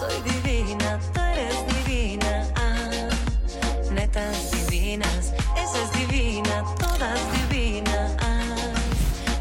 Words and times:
Soy 0.00 0.22
divina, 0.22 0.98
tú 1.12 1.20
eres 1.20 1.56
divina. 1.74 2.46
Ah, 2.56 3.08
netas 3.92 4.50
divinas, 4.52 5.34
esa 5.62 5.78
es 5.84 5.92
divina, 6.00 6.64
todas 6.78 7.20
divinas. 7.36 8.16
Ah, 8.20 8.72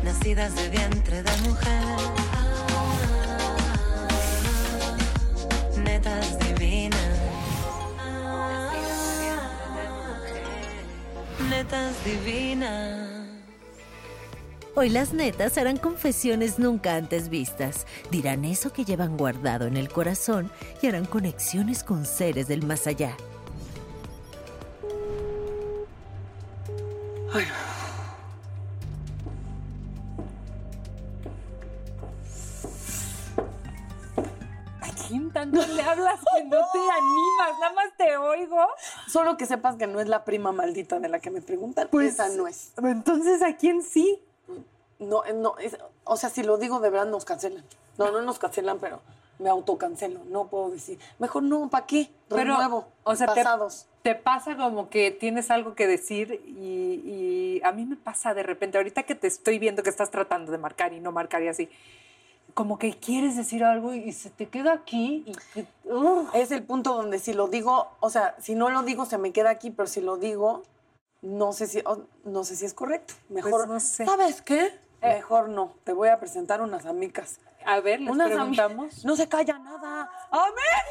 nacidas 0.04 0.54
de 0.56 0.68
vientre 0.70 1.24
de 1.24 1.38
mujer. 1.48 1.84
Ah, 2.34 4.08
netas 5.86 6.38
divinas. 6.40 7.16
Netas 11.50 12.04
divinas. 12.04 13.29
Hoy 14.80 14.88
las 14.88 15.12
netas 15.12 15.58
harán 15.58 15.76
confesiones 15.76 16.58
nunca 16.58 16.96
antes 16.96 17.28
vistas. 17.28 17.86
Dirán 18.12 18.46
eso 18.46 18.72
que 18.72 18.86
llevan 18.86 19.18
guardado 19.18 19.68
en 19.68 19.76
el 19.76 19.90
corazón 19.90 20.50
y 20.82 20.88
harán 20.88 21.04
conexiones 21.04 21.84
con 21.84 22.06
seres 22.06 22.48
del 22.48 22.66
más 22.66 22.88
allá. 22.88 23.18
¿A 34.82 35.08
quién 35.08 35.32
tanto 35.32 35.66
le 35.66 35.82
hablas 35.82 36.20
que 36.36 36.44
no 36.46 36.58
te 36.72 36.80
animas? 36.80 37.60
Nada 37.60 37.74
más 37.74 37.86
te 37.98 38.18
oigo. 38.18 38.66
Solo 39.08 39.38
que 39.38 39.46
sepas 39.46 39.76
que 39.76 39.88
no 39.88 40.00
es 40.00 40.08
la 40.08 40.24
prima 40.24 40.52
maldita 40.52 41.00
de 41.00 41.10
la 41.10 41.20
que 41.20 41.32
me 41.32 41.42
preguntan. 41.42 41.90
Pues- 41.92 42.14
Esa 42.14 42.30
no 42.30 42.48
es. 42.48 42.72
Entonces, 42.78 43.42
¿a 43.42 43.56
quién 43.58 43.84
sí? 43.84 44.24
No, 45.00 45.24
eh, 45.26 45.34
no, 45.34 45.58
es- 45.58 45.78
o 46.04 46.18
sea, 46.18 46.30
si 46.30 46.44
lo 46.44 46.58
digo 46.58 46.80
de 46.80 46.90
verdad 46.90 47.08
nos 47.08 47.26
cancelan. 47.26 47.64
No, 47.98 48.12
no 48.12 48.22
nos 48.22 48.38
cancelan, 48.40 48.80
pero 48.80 49.02
me 49.40 49.50
autocancelo. 49.50 50.20
No 50.26 50.48
puedo 50.48 50.70
decir. 50.70 51.00
Mejor 51.18 51.44
no, 51.44 51.70
¿para 51.70 51.86
qué? 51.86 52.10
Pero, 52.28 52.56
Renuevo. 52.58 52.86
o 53.04 53.16
sea, 53.16 53.28
te, 53.28 53.36
pasados. 53.44 53.88
te 54.04 54.16
pasa 54.16 54.58
como 54.58 54.90
que 54.90 55.12
tienes 55.12 55.50
algo 55.52 55.76
que 55.76 55.88
decir 55.88 56.42
y, 56.46 57.02
y 57.06 57.62
a 57.64 57.72
mí 57.72 57.86
me 57.86 57.96
pasa 57.96 58.34
de 58.34 58.44
repente, 58.44 58.78
ahorita 58.78 59.04
que 59.04 59.16
te 59.16 59.28
estoy 59.28 59.58
viendo 59.60 59.82
que 59.84 59.90
estás 59.90 60.12
tratando 60.12 60.52
de 60.52 60.58
marcar 60.58 60.92
y 60.94 61.00
no 61.00 61.12
marcar 61.14 61.42
y 61.44 61.48
así, 61.48 61.70
como 62.54 62.78
que 62.78 62.94
quieres 62.98 63.38
decir 63.38 63.64
algo 63.64 63.94
y 63.94 64.12
se 64.12 64.30
te 64.30 64.48
queda 64.50 64.74
aquí 64.74 65.24
y 65.26 65.34
que. 65.54 65.66
Es 66.34 66.52
el 66.52 66.64
punto 66.64 66.94
donde 66.96 67.20
si 67.20 67.32
lo 67.34 67.48
digo, 67.48 67.88
o 68.02 68.10
sea, 68.10 68.36
si 68.40 68.56
no 68.56 68.70
lo 68.70 68.84
digo 68.84 69.06
se 69.06 69.18
me 69.18 69.32
queda 69.32 69.50
aquí, 69.52 69.72
pero 69.72 69.88
si 69.88 70.02
lo 70.02 70.18
digo, 70.18 70.64
no 71.22 71.54
sé 71.54 71.68
si, 71.68 71.82
no 72.26 72.44
sé 72.44 72.56
si 72.58 72.66
es 72.66 72.74
correcto. 72.74 73.14
Mejor, 73.30 73.52
Pues 73.52 73.68
no 73.68 73.80
sé. 73.80 74.06
¿sabes 74.06 74.42
qué? 74.42 74.72
Mejor 75.02 75.50
no. 75.50 75.76
Te 75.84 75.94
voy 75.94 76.10
a 76.10 76.20
presentar 76.20 76.62
unas 76.62 76.86
amigas. 76.86 77.40
A 77.66 77.80
ver, 77.80 78.02
les 78.02 78.12
Unas 78.12 78.30
preguntamos. 78.30 79.06
No 79.06 79.16
se 79.16 79.28
calla 79.28 79.58
nada. 79.60 80.10
¡Amigas! 80.32 80.86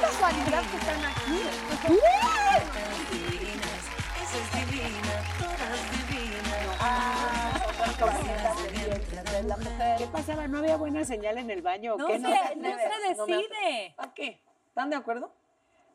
casualidad 0.00 0.62
que 0.70 0.76
están 0.76 1.04
aquí. 1.04 1.42
es 4.36 4.70
divina, 4.70 5.14
todas 5.38 5.90
divinas. 6.10 6.56
¿Qué 9.98 10.06
pasaba? 10.06 10.46
¿No 10.48 10.58
había 10.58 10.76
buena 10.76 11.04
señal 11.04 11.38
en 11.38 11.50
el 11.50 11.62
baño? 11.62 11.94
o 11.94 11.98
No 11.98 12.06
qué? 12.06 12.14
se, 12.14 12.20
no 12.20 12.30
se 12.30 12.56
No 13.16 13.26
me 13.26 13.36
decide. 13.36 13.94
¿Para 13.96 14.14
qué? 14.14 14.40
¿Están 14.68 14.90
de 14.90 14.96
acuerdo? 14.96 15.32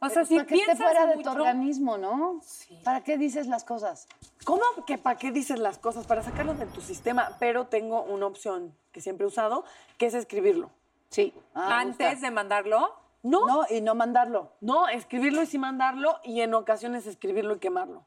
O 0.04 0.10
sea, 0.10 0.26
si 0.26 0.36
Para 0.36 0.48
que 0.48 0.56
esté 0.56 0.76
fuera 0.76 1.06
de 1.06 1.24
tu 1.24 1.30
organismo, 1.30 1.98
¿no? 1.98 2.42
¿Para 2.84 3.04
qué 3.04 3.18
dices 3.20 3.46
las 3.48 3.64
cosas? 3.64 4.08
¿Cómo 4.46 4.64
que 4.88 4.98
para 4.98 5.18
qué 5.20 5.32
dices 5.32 5.60
las 5.60 5.78
cosas? 5.78 6.08
Para 6.08 6.24
sacarlas 6.24 6.58
de 6.58 6.66
tu 6.66 6.82
sistema, 6.82 7.36
pero 7.40 7.68
tengo 7.68 8.02
una 8.02 8.26
opción 8.26 8.76
que 8.92 9.00
siempre 9.00 9.26
he 9.26 9.28
usado, 9.28 9.64
que 10.00 10.08
es 10.08 10.14
escribirlo. 10.16 10.72
Sí. 11.10 11.34
antes 11.54 12.22
de 12.22 12.32
mandarlo, 12.32 12.96
No, 13.24 13.46
no, 13.46 13.58
No, 13.62 13.66
y 13.70 13.82
no 13.82 13.94
mandarlo. 13.94 14.54
escribirlo 14.92 15.44
y 15.44 15.46
sí 15.46 15.60
mandarlo 15.60 16.18
y 16.24 16.42
en 16.42 16.54
ocasiones 16.56 17.06
escribirlo 17.06 17.56
y 17.56 17.60
quemarlo. 17.60 18.04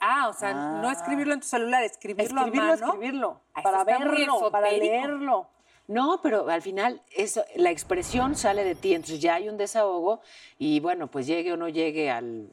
ah, 0.00 0.28
o 0.28 0.34
sea, 0.34 0.52
no 0.52 0.90
escribirlo 0.90 1.32
en 1.34 1.40
tu 1.40 1.46
celular, 1.46 1.82
escribirlo, 1.84 2.38
Escribirlo, 2.40 2.72
a 2.72 2.76
mano. 2.76 2.86
escribirlo, 2.86 3.40
Ah, 3.54 3.60
eso 3.60 3.62
para 3.70 3.84
verlo, 3.84 4.50
para 4.50 4.70
leerlo. 4.70 5.46
No, 5.90 6.20
pero 6.22 6.48
al 6.48 6.62
final 6.62 7.02
eso, 7.16 7.44
la 7.56 7.70
expresión 7.70 8.36
sale 8.36 8.62
de 8.62 8.76
ti, 8.76 8.94
entonces 8.94 9.20
ya 9.20 9.34
hay 9.34 9.48
un 9.48 9.56
desahogo 9.56 10.20
y 10.56 10.78
bueno, 10.78 11.08
pues 11.08 11.26
llegue 11.26 11.52
o 11.52 11.56
no 11.56 11.68
llegue 11.68 12.10
al 12.10 12.48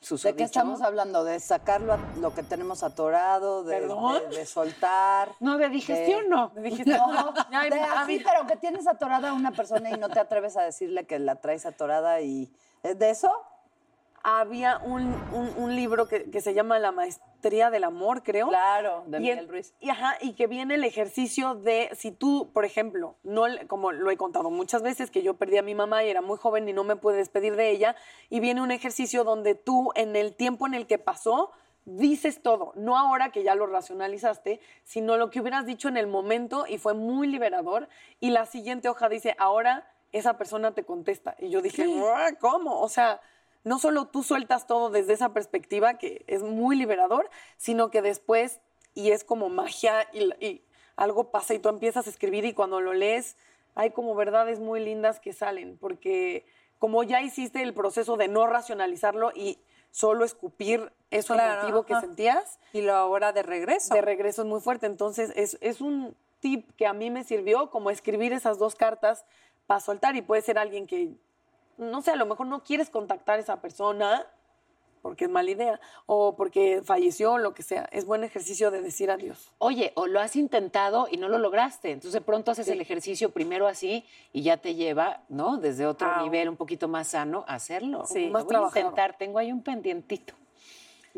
susodicho. 0.00 0.28
¿De 0.34 0.36
qué 0.36 0.44
estamos 0.44 0.80
hablando? 0.80 1.24
¿De 1.24 1.40
sacarlo 1.40 1.94
a- 1.94 1.98
lo 2.20 2.32
que 2.32 2.44
tenemos 2.44 2.84
atorado? 2.84 3.64
De, 3.64 3.76
¿Perdón? 3.80 4.22
de- 4.30 4.36
de 4.36 4.46
soltar? 4.46 5.32
No, 5.40 5.58
de 5.58 5.68
digestión 5.68 6.28
no. 6.28 6.52
Me 6.54 6.62
dijiste, 6.62 6.92
No, 6.96 7.32
de 7.32 7.80
así, 7.96 8.22
pero 8.24 8.46
que 8.46 8.54
tienes 8.56 8.86
atorada 8.86 9.30
a 9.30 9.32
una 9.32 9.50
persona 9.50 9.90
y 9.90 9.94
no 9.98 10.08
te 10.08 10.20
atreves 10.20 10.56
a 10.56 10.62
decirle 10.62 11.06
que 11.06 11.18
la 11.18 11.34
traes 11.36 11.66
atorada 11.66 12.20
y... 12.20 12.48
¿Es 12.84 12.96
de 13.00 13.10
eso? 13.10 13.32
Había 14.36 14.78
un, 14.78 15.02
un- 15.32 15.54
un 15.56 15.74
libro 15.74 16.06
que, 16.08 16.30
que 16.30 16.40
se 16.40 16.52
llama 16.54 16.78
La 16.78 16.92
Maestría 16.92 17.70
del 17.70 17.84
Amor, 17.84 18.22
creo. 18.22 18.48
Claro, 18.48 19.04
de 19.06 19.18
Y 19.18 19.20
Miguel 19.20 19.38
en- 19.40 19.48
Ruiz. 19.48 19.74
Y, 19.80 19.90
ajá, 19.90 20.16
y 20.20 20.34
que 20.34 20.46
viene 20.46 20.74
el 20.74 20.84
ejercicio 20.84 21.54
de 21.54 21.90
si 21.96 22.12
tú, 22.12 22.50
por 22.52 22.64
ejemplo, 22.64 23.16
no 23.22 23.44
como 23.68 23.92
lo 23.92 24.10
he 24.10 24.16
contado 24.16 24.50
muchas 24.50 24.82
veces, 24.82 25.10
que 25.10 25.22
yo 25.22 25.34
perdí 25.34 25.56
a 25.58 25.62
mi 25.62 25.74
mamá 25.74 26.04
y 26.04 26.10
era 26.10 26.20
muy 26.20 26.36
joven 26.38 26.68
y 26.68 26.72
no 26.72 26.84
me 26.84 26.96
pude 26.96 27.16
despedir 27.16 27.56
de 27.56 27.70
ella, 27.70 27.96
y 28.30 28.40
viene 28.40 28.60
un 28.62 28.70
ejercicio 28.70 29.24
donde 29.24 29.54
tú, 29.54 29.90
en 29.94 30.14
el 30.16 30.34
tiempo 30.34 30.66
en 30.66 30.74
el 30.74 30.86
que 30.86 30.98
pasó, 30.98 31.50
dices 31.84 32.42
todo, 32.42 32.72
no 32.76 32.98
ahora 32.98 33.32
que 33.32 33.42
ya 33.42 33.54
lo 33.54 33.66
racionalizaste, 33.66 34.60
sino 34.84 35.16
lo 35.16 35.30
que 35.30 35.40
hubieras 35.40 35.64
dicho 35.64 35.88
en 35.88 35.96
el 35.96 36.06
momento 36.06 36.66
y 36.68 36.76
fue 36.78 36.92
muy 36.92 37.26
liberador. 37.28 37.88
Y 38.20 38.28
la 38.30 38.44
siguiente 38.44 38.88
hoja 38.90 39.08
dice, 39.08 39.34
ahora 39.38 39.90
esa 40.12 40.36
persona 40.36 40.72
te 40.74 40.84
contesta. 40.84 41.34
Y 41.38 41.48
yo 41.50 41.62
dije, 41.62 41.84
"Ah, 42.14 42.30
¿cómo? 42.40 42.80
O 42.82 42.88
sea, 42.88 43.20
no 43.68 43.78
solo 43.78 44.06
tú 44.06 44.22
sueltas 44.22 44.66
todo 44.66 44.90
desde 44.90 45.12
esa 45.12 45.28
perspectiva, 45.32 45.98
que 45.98 46.24
es 46.26 46.42
muy 46.42 46.76
liberador, 46.76 47.28
sino 47.56 47.90
que 47.90 48.02
después, 48.02 48.60
y 48.94 49.10
es 49.10 49.24
como 49.24 49.48
magia, 49.50 50.08
y, 50.12 50.32
y 50.44 50.64
algo 50.96 51.30
pasa 51.30 51.54
y 51.54 51.58
tú 51.58 51.68
empiezas 51.68 52.06
a 52.06 52.10
escribir 52.10 52.44
y 52.44 52.54
cuando 52.54 52.80
lo 52.80 52.92
lees, 52.94 53.36
hay 53.74 53.90
como 53.90 54.14
verdades 54.14 54.58
muy 54.58 54.80
lindas 54.80 55.20
que 55.20 55.32
salen, 55.32 55.78
porque 55.78 56.44
como 56.78 57.02
ya 57.04 57.20
hiciste 57.22 57.62
el 57.62 57.74
proceso 57.74 58.16
de 58.16 58.28
no 58.28 58.46
racionalizarlo 58.46 59.32
y 59.34 59.58
solo 59.90 60.24
escupir 60.24 60.92
eso 61.10 61.34
Claro, 61.34 61.60
emotivo 61.60 61.84
que 61.84 61.94
sentías, 62.00 62.58
Y 62.72 62.82
lo 62.82 62.94
ahora 62.94 63.32
de 63.32 63.42
regreso. 63.42 63.94
de 63.94 64.00
regreso 64.00 64.42
es 64.42 64.48
muy 64.48 64.60
fuerte. 64.60 64.86
Entonces, 64.86 65.32
es, 65.36 65.58
es 65.60 65.80
un 65.80 66.16
tip 66.40 66.70
que 66.76 66.86
a 66.86 66.92
mí 66.92 67.10
me 67.10 67.24
sirvió, 67.24 67.70
como 67.70 67.90
escribir 67.90 68.32
esas 68.32 68.58
dos 68.58 68.74
cartas 68.74 69.24
para 69.66 69.80
soltar 69.80 70.16
y 70.16 70.22
puede 70.22 70.42
ser 70.42 70.58
alguien 70.58 70.86
que, 70.86 71.14
no 71.78 72.02
sé, 72.02 72.10
a 72.12 72.16
lo 72.16 72.26
mejor 72.26 72.46
no 72.46 72.62
quieres 72.62 72.90
contactar 72.90 73.38
a 73.38 73.42
esa 73.42 73.60
persona 73.60 74.26
porque 75.00 75.24
es 75.26 75.30
mala 75.30 75.48
idea 75.50 75.80
o 76.06 76.34
porque 76.36 76.82
falleció 76.84 77.34
o 77.34 77.38
lo 77.38 77.54
que 77.54 77.62
sea. 77.62 77.88
Es 77.92 78.04
buen 78.04 78.24
ejercicio 78.24 78.70
de 78.72 78.82
decir 78.82 79.10
adiós. 79.10 79.52
Oye, 79.58 79.92
o 79.94 80.06
lo 80.08 80.20
has 80.20 80.34
intentado 80.34 81.06
y 81.10 81.16
no 81.18 81.28
lo 81.28 81.38
lograste. 81.38 81.92
Entonces 81.92 82.12
de 82.14 82.20
pronto 82.20 82.50
haces 82.50 82.66
el 82.68 82.80
ejercicio 82.80 83.30
primero 83.30 83.68
así 83.68 84.04
y 84.32 84.42
ya 84.42 84.56
te 84.56 84.74
lleva, 84.74 85.22
¿no? 85.28 85.56
Desde 85.56 85.86
otro 85.86 86.08
Ah. 86.12 86.22
nivel 86.22 86.48
un 86.48 86.56
poquito 86.56 86.88
más 86.88 87.08
sano 87.08 87.44
a 87.46 87.54
hacerlo. 87.54 88.04
Sí, 88.06 88.28
más 88.28 88.44
voy 88.44 88.56
a 88.56 88.66
intentar, 88.66 89.16
tengo 89.16 89.38
ahí 89.38 89.52
un 89.52 89.62
pendientito. 89.62 90.34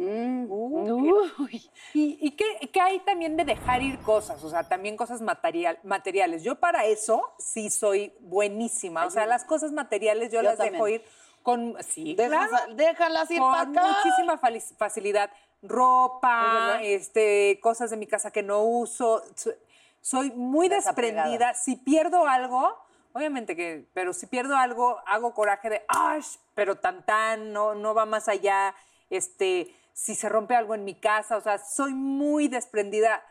Uy. 0.05 1.71
¿Y, 1.95 2.19
y 2.21 2.31
qué, 2.33 2.71
qué 2.73 2.81
hay 2.81 3.01
también 3.01 3.37
de 3.37 3.45
dejar 3.45 3.83
ir 3.83 3.99
cosas? 4.01 4.43
O 4.45 4.51
sea, 4.51 4.65
también 4.69 4.97
cosas 4.97 5.21
material, 5.21 5.79
materiales. 5.83 6.43
Yo 6.43 6.57
para 6.59 6.85
eso 6.87 7.33
sí 7.39 7.71
soy 7.71 8.13
buenísima. 8.21 9.05
O 9.07 9.11
sea, 9.11 9.27
las 9.27 9.45
cosas 9.45 9.73
materiales 9.73 10.31
yo, 10.33 10.39
Yo 10.41 10.43
las 10.43 10.57
también. 10.57 10.75
dejo 10.75 10.89
ir 10.89 11.05
con... 11.43 11.77
Sí, 11.83 12.15
Dejas- 12.17 12.49
claro. 12.49 12.75
déjalas 12.75 13.31
ir 13.31 13.39
para 13.41 13.65
con 13.67 13.79
acá. 13.79 13.89
muchísima 14.05 14.39
facilidad. 14.79 15.31
Ropa, 15.63 16.79
este, 16.83 17.59
cosas 17.63 17.91
de 17.91 17.97
mi 17.97 18.07
casa 18.07 18.31
que 18.31 18.43
no 18.43 18.63
uso. 18.63 19.23
So- 19.35 19.53
Soy 20.01 20.31
muy 20.31 20.69
desprendida. 20.71 21.53
Si 21.53 21.77
pierdo 21.77 22.27
algo, 22.27 22.75
obviamente 23.13 23.55
que, 23.55 23.87
pero 23.93 24.15
si 24.15 24.27
pierdo 24.27 24.57
algo, 24.57 24.99
hago 25.07 25.35
coraje 25.35 25.69
de, 25.69 25.85
¡ay! 25.89 26.23
Pero 26.55 26.77
tan 26.77 27.05
tan, 27.05 27.53
no, 27.53 27.75
no 27.75 27.93
va 27.95 28.07
más 28.07 28.27
allá. 28.29 28.75
Este, 29.11 29.75
si 29.93 30.15
se 30.15 30.29
rompe 30.29 30.55
algo 30.55 30.75
en 30.75 30.85
mi 30.85 30.95
casa, 30.95 31.37
o 31.37 31.41
sea, 31.41 31.59
soy 31.59 31.95
muy 31.95 32.49
desprendida 32.49 33.23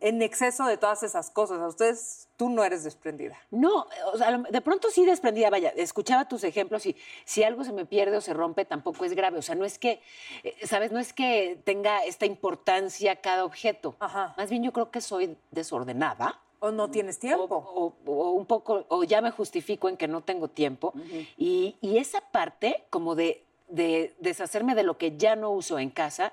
en 0.00 0.20
exceso 0.20 0.64
de 0.66 0.76
todas 0.76 1.04
esas 1.04 1.30
cosas. 1.30 1.60
A 1.60 1.68
ustedes, 1.68 2.28
tú 2.36 2.48
no 2.50 2.64
eres 2.64 2.82
desprendida. 2.82 3.38
No, 3.52 3.86
o 4.12 4.18
sea, 4.18 4.36
de 4.36 4.60
pronto 4.60 4.90
sí 4.90 5.06
desprendía, 5.06 5.48
vaya, 5.48 5.68
escuchaba 5.76 6.26
tus 6.26 6.42
ejemplos 6.42 6.84
y 6.86 6.96
si 7.24 7.44
algo 7.44 7.62
se 7.62 7.72
me 7.72 7.86
pierde 7.86 8.16
o 8.16 8.20
se 8.20 8.34
rompe 8.34 8.64
tampoco 8.64 9.04
es 9.04 9.14
grave. 9.14 9.38
O 9.38 9.42
sea, 9.42 9.54
no 9.54 9.64
es 9.64 9.78
que, 9.78 10.02
eh, 10.42 10.56
¿sabes? 10.66 10.90
No 10.90 10.98
es 10.98 11.12
que 11.12 11.60
tenga 11.64 12.04
esta 12.04 12.26
importancia 12.26 13.14
cada 13.16 13.44
objeto. 13.44 13.94
Ajá. 14.00 14.34
Más 14.36 14.50
bien 14.50 14.64
yo 14.64 14.72
creo 14.72 14.90
que 14.90 15.00
soy 15.00 15.36
desordenada. 15.52 16.40
O 16.58 16.70
no 16.72 16.90
tienes 16.90 17.18
tiempo. 17.18 17.44
o- 17.56 17.92
o 18.06 18.30
un 18.32 18.46
poco, 18.46 18.84
o 18.88 19.02
ya 19.04 19.20
me 19.20 19.30
justifico 19.32 19.88
en 19.88 19.96
que 19.96 20.06
no 20.08 20.20
tengo 20.22 20.48
tiempo. 20.48 20.92
y, 21.36 21.76
y 21.80 21.98
esa 21.98 22.20
parte, 22.20 22.84
como 22.90 23.14
de, 23.14 23.44
de 23.72 24.14
deshacerme 24.20 24.74
de 24.74 24.82
lo 24.82 24.98
que 24.98 25.16
ya 25.16 25.34
no 25.34 25.50
uso 25.50 25.78
en 25.78 25.90
casa, 25.90 26.32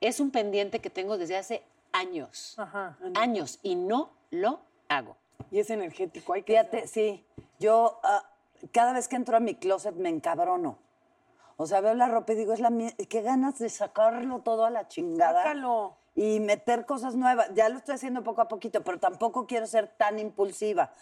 es 0.00 0.20
un 0.20 0.30
pendiente 0.30 0.78
que 0.78 0.88
tengo 0.88 1.18
desde 1.18 1.36
hace 1.36 1.62
años. 1.92 2.54
Ajá. 2.58 2.96
Años. 3.14 3.58
Y 3.62 3.74
no 3.74 4.10
lo 4.30 4.60
hago. 4.88 5.16
Y 5.50 5.58
es 5.58 5.70
energético, 5.70 6.32
hay 6.32 6.42
que... 6.42 6.52
Fíjate, 6.52 6.86
sí. 6.86 7.24
Yo 7.58 8.00
ah, 8.02 8.24
cada 8.72 8.92
vez 8.92 9.08
que 9.08 9.16
entro 9.16 9.36
a 9.36 9.40
mi 9.40 9.54
closet 9.54 9.94
me 9.96 10.08
encabrono. 10.08 10.78
O 11.56 11.66
sea, 11.66 11.80
veo 11.80 11.94
la 11.94 12.08
ropa 12.08 12.32
y 12.32 12.36
digo, 12.36 12.52
es 12.52 12.60
la 12.60 12.70
mía. 12.70 12.92
Qué 13.08 13.22
ganas 13.22 13.58
de 13.58 13.68
sacarlo 13.68 14.40
todo 14.40 14.64
a 14.64 14.70
la 14.70 14.88
chingada. 14.88 15.42
Sácalo. 15.42 15.96
Y 16.14 16.40
meter 16.40 16.86
cosas 16.86 17.14
nuevas. 17.14 17.48
Ya 17.54 17.68
lo 17.68 17.78
estoy 17.78 17.94
haciendo 17.94 18.22
poco 18.22 18.42
a 18.42 18.48
poquito, 18.48 18.82
pero 18.82 18.98
tampoco 18.98 19.46
quiero 19.46 19.66
ser 19.66 19.88
tan 19.88 20.18
impulsiva. 20.18 20.92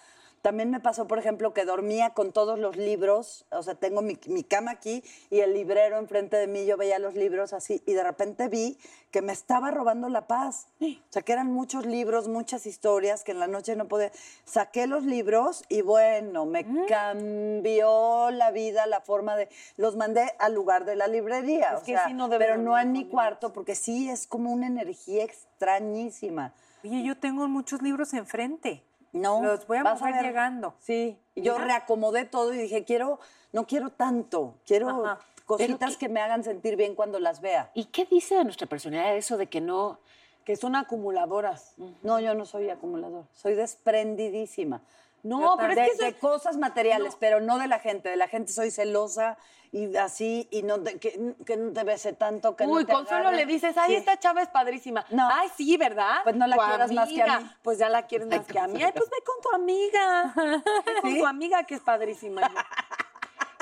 También 0.45 0.69
me 0.69 0.79
pasó, 0.79 1.07
por 1.07 1.19
ejemplo, 1.19 1.55
que 1.55 1.65
dormía 1.65 2.11
con 2.11 2.31
todos 2.31 2.59
los 2.59 2.77
libros. 2.77 3.47
O 3.51 3.63
sea, 3.63 3.77
tengo 3.77 4.03
mi, 4.03 4.19
mi 4.27 4.45
cama 4.45 4.73
aquí 4.73 5.03
y 5.31 5.41
el 5.41 5.55
librero 5.55 5.97
enfrente 5.97 6.37
de 6.37 6.47
mí. 6.47 6.67
Yo 6.67 6.77
veía 6.77 6.99
los 6.99 7.15
libros 7.15 7.55
así 7.55 7.83
y 7.87 7.95
de 7.95 8.05
repente 8.05 8.49
vi 8.49 8.77
que 9.11 9.23
me 9.23 9.33
estaba 9.33 9.71
robando 9.71 10.11
la 10.11 10.27
paz. 10.27 10.67
O 10.83 10.87
sea, 11.09 11.23
que 11.23 11.33
eran 11.33 11.51
muchos 11.51 11.87
libros, 11.87 12.29
muchas 12.29 12.67
historias 12.67 13.25
que 13.25 13.33
en 13.33 13.41
la 13.41 13.47
noche 13.47 13.75
no 13.75 13.89
podía. 13.89 14.13
Saqué 14.45 14.87
los 14.87 15.05
libros 15.05 15.65
y 15.71 15.81
bueno, 15.81 16.45
me 16.45 16.67
cambió 16.89 18.31
la 18.31 18.51
vida, 18.51 18.85
la 18.85 19.01
forma 19.01 19.37
de. 19.37 19.49
Los 19.79 19.97
mandé 19.97 20.31
al 20.39 20.53
lugar 20.53 20.85
de 20.85 20.95
la 20.95 21.07
librería. 21.07 21.73
Es 21.73 21.81
o 21.81 21.85
que 21.87 21.93
sea, 21.93 22.05
sí 22.07 22.13
no 22.13 22.29
debe 22.29 22.45
pero 22.45 22.59
no 22.59 22.79
en 22.79 22.93
mi 22.93 23.07
cuarto, 23.07 23.55
porque 23.55 23.75
sí 23.75 24.11
es 24.11 24.27
como 24.27 24.53
una 24.53 24.67
energía 24.67 25.25
extrañísima. 25.25 26.53
Oye, 26.85 27.03
yo 27.03 27.17
tengo 27.17 27.49
muchos 27.49 27.81
libros 27.81 28.13
enfrente. 28.13 28.83
No, 29.15 29.43
Los 29.43 29.67
voy 29.67 29.79
a 29.79 29.83
vas 29.85 30.01
mover 30.01 30.15
ver. 30.17 30.25
llegando. 30.25 30.75
Sí, 30.81 31.19
yo 31.37 31.57
reacomodé 31.57 32.25
todo 32.25 32.53
y 32.53 32.59
dije, 32.59 32.85
quiero, 32.85 33.21
no 33.53 33.65
quiero 33.67 33.91
tanto, 33.91 34.57
quiero 34.67 34.89
Ajá. 35.07 35.21
cositas 35.47 35.97
que 35.97 36.09
me 36.09 36.21
hagan 36.21 36.43
sentir 36.45 36.75
bien 36.77 36.95
cuando 36.97 37.21
las 37.21 37.41
vea. 37.41 37.71
¿Y 37.75 37.87
qué 37.87 38.05
dice 38.07 38.35
de 38.35 38.45
nuestra 38.45 38.67
personalidad 38.67 39.17
eso 39.17 39.37
de 39.39 39.47
que 39.47 39.61
no... 39.61 39.99
Que 40.45 40.57
son 40.57 40.77
acumuladoras. 40.77 41.73
No, 42.03 42.21
yo 42.21 42.35
no 42.35 42.45
soy 42.45 42.69
acumulador, 42.69 43.25
soy 43.33 43.55
desprendidísima. 43.55 44.83
No, 45.25 45.57
pero 45.59 45.71
es 45.71 45.77
de, 45.77 45.85
que 45.87 45.91
eso 45.93 46.03
de 46.05 46.09
es- 46.11 46.17
cosas 46.17 46.57
materiales, 46.57 47.17
pero 47.19 47.41
no 47.41 47.59
de 47.59 47.67
la 47.67 47.81
gente. 47.81 48.09
De 48.11 48.17
la 48.17 48.29
gente 48.29 48.53
soy 48.53 48.71
celosa 48.71 49.37
y 49.73 49.97
así, 49.97 50.47
y 50.53 50.63
no 50.63 50.81
te- 50.81 51.01
que, 51.01 51.35
que 51.45 51.57
no 51.57 51.73
te 51.73 51.83
bese 51.83 52.13
tanto, 52.13 52.55
que 52.55 52.65
Uy, 52.65 52.83
no 52.83 52.87
te 52.87 52.93
Consuelo 52.93 53.29
agarre. 53.29 53.39
le 53.39 53.47
dices, 53.47 53.77
ay, 53.77 53.91
Sí. 53.91 53.97
esta 53.97 54.17
chava 54.21 54.43
es 54.43 54.49
padrísima. 54.49 55.05
No. 55.11 55.29
Ay, 55.33 55.49
sí, 55.57 55.77
¿verdad? 55.77 56.19
Pues 56.23 56.37
no 56.37 56.47
la 56.47 56.55
Tu 56.57 56.63
quieras 56.63 56.93
más 56.93 57.09
que 57.09 57.23
a 57.23 57.41
mí. 57.41 57.51
Pues 57.63 57.79
ya 57.79 57.89
la 57.89 58.07
quieres 58.07 58.29
más 58.29 58.47
que 58.47 58.59
a 58.59 58.69
mí. 58.69 58.81
Ay, 58.83 58.93
pues 58.95 59.11
ve 59.11 59.17
con 59.27 59.41
tu 59.43 59.57
amiga. 59.57 60.33
Ve 60.87 61.01
con 61.03 61.19
tu 61.19 61.27
amiga 61.27 61.65
que 61.65 61.75
es 61.75 61.81
padrísima. 61.81 62.43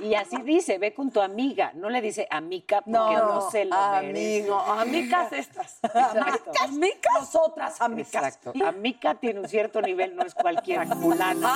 Y 0.02 0.14
así 0.14 0.36
dice, 0.42 0.78
ve 0.78 0.92
con 0.92 1.10
tu 1.10 1.20
amiga. 1.20 1.72
No 1.74 1.88
le 1.88 2.00
dice 2.00 2.26
amica 2.30 2.80
porque 2.80 2.90
No, 2.90 3.34
no, 3.34 3.50
se 3.50 3.64
lo 3.64 3.76
merece. 4.02 4.48
No, 4.48 4.60
amigas 4.60 5.32
estas. 5.32 5.78
Exacto. 5.82 6.50
Amigas, 6.62 7.20
nosotras 7.20 7.80
amigas. 7.80 8.14
Exacto. 8.14 8.52
Amica 8.64 9.14
tiene 9.14 9.40
un 9.40 9.48
cierto 9.48 9.80
nivel, 9.80 10.16
no 10.16 10.24
es 10.24 10.34
cualquier 10.34 10.86
fulana. 10.96 11.52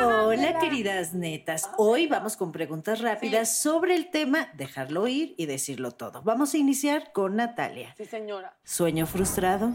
Hola, 0.00 0.58
queridas 0.58 1.12
netas. 1.14 1.68
Hoy 1.76 2.06
vamos 2.06 2.36
con 2.36 2.52
preguntas 2.52 3.00
rápidas 3.00 3.56
sobre 3.56 3.94
el 3.96 4.10
tema 4.10 4.48
dejarlo 4.54 5.08
ir 5.08 5.34
y 5.36 5.46
decirlo 5.46 5.92
todo. 5.92 6.22
Vamos 6.22 6.54
a 6.54 6.58
iniciar 6.58 7.12
con 7.12 7.36
Natalia. 7.36 7.94
Sí, 7.96 8.04
señora. 8.04 8.54
¿Sueño 8.64 9.06
frustrado? 9.06 9.72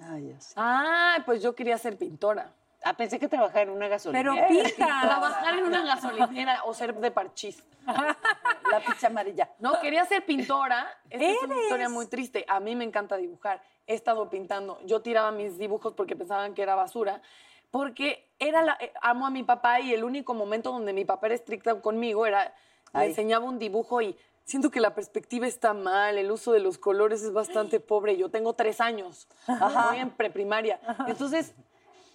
Ay, 0.00 0.22
Dios. 0.22 0.52
Ay, 0.56 1.22
pues 1.26 1.42
yo 1.42 1.54
quería 1.54 1.76
ser 1.78 1.98
pintora. 1.98 2.52
Ah, 2.86 2.94
pensé 2.96 3.18
que 3.18 3.26
trabajaba 3.26 3.62
en 3.62 3.70
una 3.70 3.88
gasolinera. 3.88 4.32
Pero 4.32 4.48
pinta. 4.48 5.00
Trabajar 5.02 5.58
en 5.58 5.64
una 5.64 5.84
gasolinera 5.84 6.62
o 6.66 6.72
ser 6.72 6.94
de 6.94 7.10
parchís. 7.10 7.60
La 8.70 8.78
pizza 8.78 9.08
amarilla. 9.08 9.50
No, 9.58 9.80
quería 9.80 10.04
ser 10.04 10.24
pintora. 10.24 10.86
Esta 11.10 11.26
es 11.26 11.42
una 11.42 11.54
Eres. 11.54 11.64
historia 11.64 11.88
muy 11.88 12.06
triste. 12.06 12.44
A 12.46 12.60
mí 12.60 12.76
me 12.76 12.84
encanta 12.84 13.16
dibujar. 13.16 13.60
He 13.88 13.94
estado 13.94 14.30
pintando. 14.30 14.78
Yo 14.84 15.02
tiraba 15.02 15.32
mis 15.32 15.58
dibujos 15.58 15.94
porque 15.94 16.14
pensaban 16.14 16.54
que 16.54 16.62
era 16.62 16.76
basura. 16.76 17.20
Porque 17.72 18.28
era 18.38 18.62
la, 18.62 18.76
eh, 18.78 18.92
amo 19.02 19.26
a 19.26 19.30
mi 19.30 19.42
papá 19.42 19.80
y 19.80 19.92
el 19.92 20.04
único 20.04 20.32
momento 20.32 20.70
donde 20.70 20.92
mi 20.92 21.04
papá 21.04 21.26
era 21.26 21.34
estricta 21.34 21.80
conmigo 21.80 22.24
era, 22.24 22.54
me 22.94 23.00
Ay. 23.00 23.08
enseñaba 23.08 23.46
un 23.46 23.58
dibujo 23.58 24.00
y 24.00 24.16
siento 24.44 24.70
que 24.70 24.78
la 24.78 24.94
perspectiva 24.94 25.48
está 25.48 25.74
mal, 25.74 26.18
el 26.18 26.30
uso 26.30 26.52
de 26.52 26.60
los 26.60 26.78
colores 26.78 27.22
es 27.24 27.32
bastante 27.32 27.80
pobre. 27.80 28.16
Yo 28.16 28.30
tengo 28.30 28.52
tres 28.52 28.80
años, 28.80 29.26
voy 29.48 29.98
en 29.98 30.10
preprimaria. 30.10 30.78
Entonces, 31.08 31.52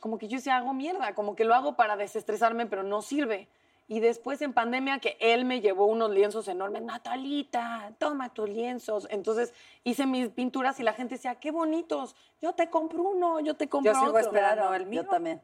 como 0.02 0.18
que 0.18 0.28
yo 0.28 0.40
se 0.40 0.52
hago 0.52 0.74
mierda, 0.74 1.16
como 1.16 1.36
que 1.36 1.46
lo 1.46 1.56
hago 1.56 1.76
para 1.78 1.96
desestresarme, 1.96 2.66
pero 2.66 2.84
no 2.84 3.02
sirve. 3.02 3.48
Y 3.88 4.00
después 4.00 4.42
en 4.42 4.54
pandemia 4.54 5.00
que 5.00 5.18
él 5.20 5.46
me 5.46 5.62
llevó 5.62 5.86
unos 5.86 6.12
lienzos 6.12 6.48
enormes, 6.48 6.82
Natalita, 6.82 7.94
toma 7.98 8.34
tus 8.34 8.50
lienzos. 8.50 9.08
Entonces 9.12 9.54
hice 9.84 10.06
mis 10.06 10.30
pinturas 10.30 10.80
y 10.80 10.84
la 10.84 10.94
gente 10.94 11.16
decía, 11.16 11.36
qué 11.36 11.52
bonitos, 11.52 12.16
yo 12.42 12.54
te 12.54 12.70
compro 12.70 13.04
uno, 13.04 13.40
yo 13.42 13.56
te 13.56 13.70
compro 13.70 13.94
Yo 13.94 14.00
sigo 14.00 14.12
otro. 14.12 14.22
esperando 14.22 14.74
el 14.74 14.86
mío. 14.86 15.04
Yo 15.04 15.10
también. 15.10 15.42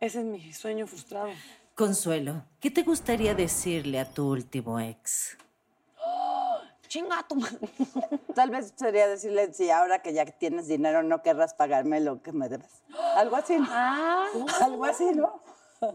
Ese 0.00 0.18
es 0.20 0.24
mi 0.24 0.52
sueño 0.52 0.86
frustrado. 0.86 1.30
Consuelo, 1.74 2.42
¿qué 2.60 2.70
te 2.70 2.82
gustaría 2.82 3.34
decirle 3.34 3.98
a 4.00 4.04
tu 4.04 4.28
último 4.30 4.78
ex? 4.80 5.38
Chinga 6.92 7.22
tu 7.26 7.36
madre. 7.36 7.70
Tal 8.34 8.50
vez 8.50 8.74
sería 8.76 9.08
decirle, 9.08 9.54
si 9.54 9.70
ahora 9.70 10.02
que 10.02 10.12
ya 10.12 10.26
tienes 10.26 10.66
dinero 10.66 11.02
no 11.02 11.22
querrás 11.22 11.54
pagarme 11.54 12.00
lo 12.00 12.22
que 12.22 12.32
me 12.32 12.50
debes. 12.50 12.82
Algo 13.16 13.36
así, 13.36 13.56
¿no? 13.58 13.66
Algo 14.60 14.84
así, 14.84 15.06
¿no? 15.14 15.42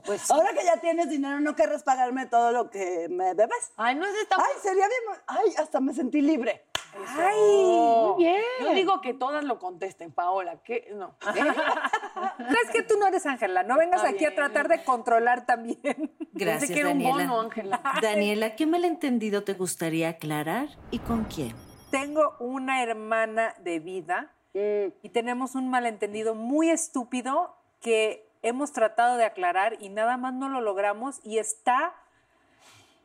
Pues 0.04 0.32
ahora 0.32 0.54
que 0.54 0.66
ya 0.66 0.78
tienes 0.78 1.08
dinero 1.08 1.40
no 1.40 1.56
querrás 1.56 1.84
pagarme 1.84 2.26
todo 2.26 2.52
lo 2.52 2.72
que 2.72 3.10
me 3.10 3.36
debes. 3.36 3.72
Ay, 3.76 3.94
no 3.94 4.08
es 4.08 4.16
esta. 4.24 4.38
Ay, 4.38 4.54
sería 4.64 4.88
bien. 4.88 5.02
Ay, 5.28 5.54
hasta 5.60 5.80
me 5.80 5.94
sentí 5.94 6.20
libre. 6.20 6.66
Ay, 6.94 7.40
muy 7.40 8.24
bien. 8.24 8.42
Yo 8.62 8.74
digo 8.74 9.02
que 9.02 9.14
todas 9.14 9.44
lo 9.44 9.60
contesten, 9.60 10.12
Paola. 10.12 10.62
¿Qué? 10.64 10.90
No. 10.96 11.16
¿Sabes 11.22 12.70
que 12.72 12.84
tú 12.84 12.96
no 13.00 13.08
eres 13.08 13.26
Ángela? 13.26 13.64
No 13.64 13.78
vengas 13.78 14.04
Está 14.04 14.16
aquí 14.16 14.26
a 14.26 14.36
tratar 14.36 14.68
de 14.68 14.84
controlar 14.84 15.46
también. 15.46 16.12
Gracias, 16.34 16.72
que 16.72 16.80
era 16.80 16.90
un 16.90 17.00
Daniela. 17.00 17.30
bono, 17.30 17.42
Ángela. 17.42 17.82
Daniela, 18.02 18.56
¿qué 18.56 18.66
malentendido 18.66 19.44
te 19.44 19.54
gustaría 19.54 20.10
aclarar 20.10 20.70
y 20.92 21.00
con 21.00 21.26
quién? 21.26 21.56
Tengo 21.92 22.36
una 22.40 22.84
hermana 22.84 23.54
de 23.60 23.80
vida 23.80 24.34
y 24.54 25.10
tenemos 25.10 25.54
un 25.54 25.70
malentendido 25.70 26.34
muy 26.34 26.72
estúpido 26.72 27.56
que 27.80 28.28
hemos 28.42 28.72
tratado 28.74 29.18
de 29.18 29.26
aclarar 29.26 29.78
y 29.80 29.90
nada 29.90 30.18
más 30.18 30.34
no 30.34 30.50
lo 30.50 30.62
logramos 30.62 31.20
y 31.24 31.38
está, 31.38 31.94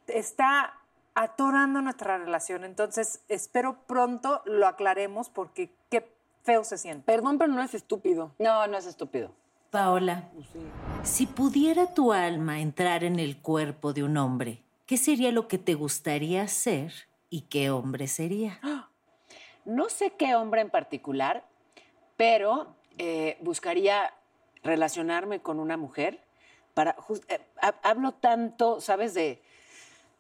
está 0.07 0.73
atorando 1.15 1.81
nuestra 1.83 2.19
relación. 2.19 2.65
Entonces, 2.65 3.23
espero 3.29 3.79
pronto 3.87 4.43
lo 4.47 4.67
aclaremos 4.67 5.29
porque 5.29 5.71
qué 5.91 6.11
feo 6.43 6.65
se 6.65 6.79
siente. 6.79 7.05
Perdón, 7.05 7.39
pero 7.39 7.53
no 7.53 7.63
es 7.63 7.75
estúpido. 7.75 8.33
No, 8.39 8.67
no 8.67 8.77
es 8.79 8.87
estúpido. 8.87 9.31
Paola, 9.71 10.29
si 11.03 11.27
pudiera 11.27 11.95
tu 11.95 12.13
alma 12.13 12.61
entrar 12.61 13.05
en 13.05 13.19
el 13.19 13.41
cuerpo 13.41 13.93
de 13.95 14.03
un 14.05 14.17
hombre, 14.19 14.63
¿qué 14.87 14.97
sería 14.99 15.33
lo 15.33 15.49
que 15.49 15.57
te 15.59 15.75
gustaría 15.75 16.47
ser 16.49 16.93
y 17.31 17.43
qué 17.43 17.71
hombre 17.71 18.07
sería? 18.09 18.61
No 19.65 19.89
sé 19.89 20.11
qué 20.19 20.35
hombre 20.35 20.61
en 20.61 20.71
particular, 20.71 21.45
pero 22.17 22.75
eh, 22.99 23.39
buscaría 23.43 24.13
relacionarme 24.65 25.39
con 25.41 25.61
una 25.61 25.77
mujer 25.77 26.21
para... 26.75 26.97
eh, 27.29 27.41
ha- 27.61 27.77
hablo 27.85 28.11
tanto, 28.11 28.81
¿sabes? 28.81 29.15
De, 29.15 29.41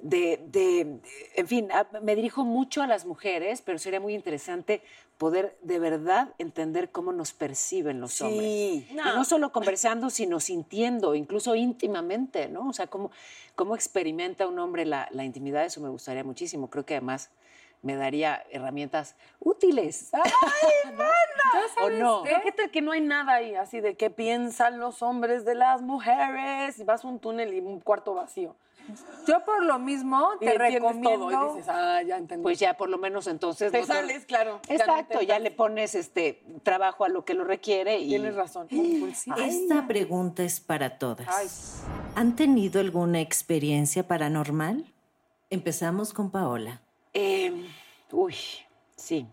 de, 0.02 0.40
de- 0.48 1.00
en 1.36 1.46
fin, 1.46 1.70
a- 1.72 1.86
me 2.02 2.14
dirijo 2.16 2.44
mucho 2.44 2.82
a 2.82 2.86
las 2.86 3.06
mujeres, 3.06 3.62
pero 3.62 3.78
sería 3.78 4.00
muy 4.00 4.14
interesante 4.14 4.82
poder 5.16 5.56
de 5.62 5.78
verdad 5.78 6.34
entender 6.38 6.90
cómo 6.90 7.12
nos 7.12 7.32
perciben 7.32 8.00
los 8.00 8.14
Sí. 8.14 8.24
hombres. 8.24 8.48
Y 8.90 8.94
no 8.94 9.24
solo 9.24 9.52
conversando, 9.52 10.10
sino 10.10 10.40
sintiendo, 10.40 11.14
incluso 11.14 11.54
íntimamente, 11.54 12.48
¿no? 12.48 12.68
O 12.68 12.72
sea, 12.72 12.88
cómo, 12.88 13.12
cómo 13.54 13.76
experimenta 13.76 14.46
un 14.48 14.58
hombre 14.58 14.84
la, 14.84 15.06
la 15.12 15.24
intimidad, 15.24 15.64
eso 15.64 15.80
me 15.80 15.88
gustaría 15.88 16.24
muchísimo. 16.24 16.68
Creo 16.68 16.84
que 16.84 16.96
además 16.96 17.30
me 17.82 17.94
daría 17.96 18.44
herramientas 18.50 19.14
útiles. 19.40 20.10
¿O 21.82 21.90
no? 21.90 22.22
Creo 22.22 22.42
que, 22.42 22.52
te- 22.52 22.70
que 22.70 22.80
no 22.82 22.92
hay 22.92 23.00
nada 23.00 23.34
ahí, 23.34 23.54
así 23.54 23.80
de 23.80 23.94
qué 23.96 24.10
piensan 24.10 24.78
los 24.78 25.02
hombres 25.02 25.44
de 25.44 25.54
las 25.54 25.82
mujeres. 25.82 26.78
Y 26.78 26.84
vas 26.84 27.04
a 27.04 27.08
un 27.08 27.18
túnel 27.18 27.54
y 27.54 27.60
un 27.60 27.80
cuarto 27.80 28.14
vacío. 28.14 28.56
Yo 29.26 29.44
por 29.44 29.64
lo 29.64 29.78
mismo 29.78 30.28
Y 30.40 30.46
te 30.46 30.58
recomiendo. 30.58 31.28
todo. 31.30 31.54
Y 31.54 31.56
dices, 31.58 31.68
ah, 31.72 32.02
ya 32.02 32.16
entendí. 32.16 32.42
Pues 32.42 32.58
ya 32.58 32.74
por 32.76 32.88
lo 32.88 32.98
menos 32.98 33.26
entonces... 33.28 33.70
Te 33.70 33.80
no 33.80 33.86
te- 33.86 33.92
sales, 33.92 34.24
claro. 34.26 34.60
Ya 34.68 34.74
Exacto, 34.74 35.14
ya 35.20 35.36
intentas. 35.36 35.42
le 35.42 35.50
pones 35.52 35.94
este 35.94 36.42
trabajo 36.62 37.04
a 37.04 37.08
lo 37.08 37.24
que 37.24 37.34
lo 37.34 37.44
requiere 37.44 37.98
y... 37.98 38.08
Tienes 38.08 38.34
razón. 38.34 38.66
Esta 39.38 39.86
pregunta 39.86 40.42
es 40.42 40.60
para 40.60 40.98
todas. 40.98 41.28
Ay. 41.28 41.46
¿Han 42.16 42.34
tenido 42.36 42.80
alguna 42.80 43.20
experiencia 43.20 44.06
paranormal? 44.06 44.84
Empezamos 45.50 46.12
con 46.12 46.30
Paola. 46.30 46.80
Eh, 47.14 47.52
uy, 48.10 48.34
sí. 48.96 49.26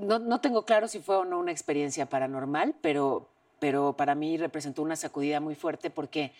No, 0.00 0.18
no 0.18 0.40
tengo 0.40 0.64
claro 0.64 0.88
si 0.88 1.00
fue 1.00 1.16
o 1.16 1.24
no 1.24 1.38
una 1.38 1.52
experiencia 1.52 2.06
paranormal, 2.06 2.74
pero, 2.82 3.28
pero 3.58 3.94
para 3.96 4.14
mí 4.14 4.36
representó 4.36 4.82
una 4.82 4.94
sacudida 4.94 5.40
muy 5.40 5.54
fuerte 5.54 5.88
porque 5.90 6.32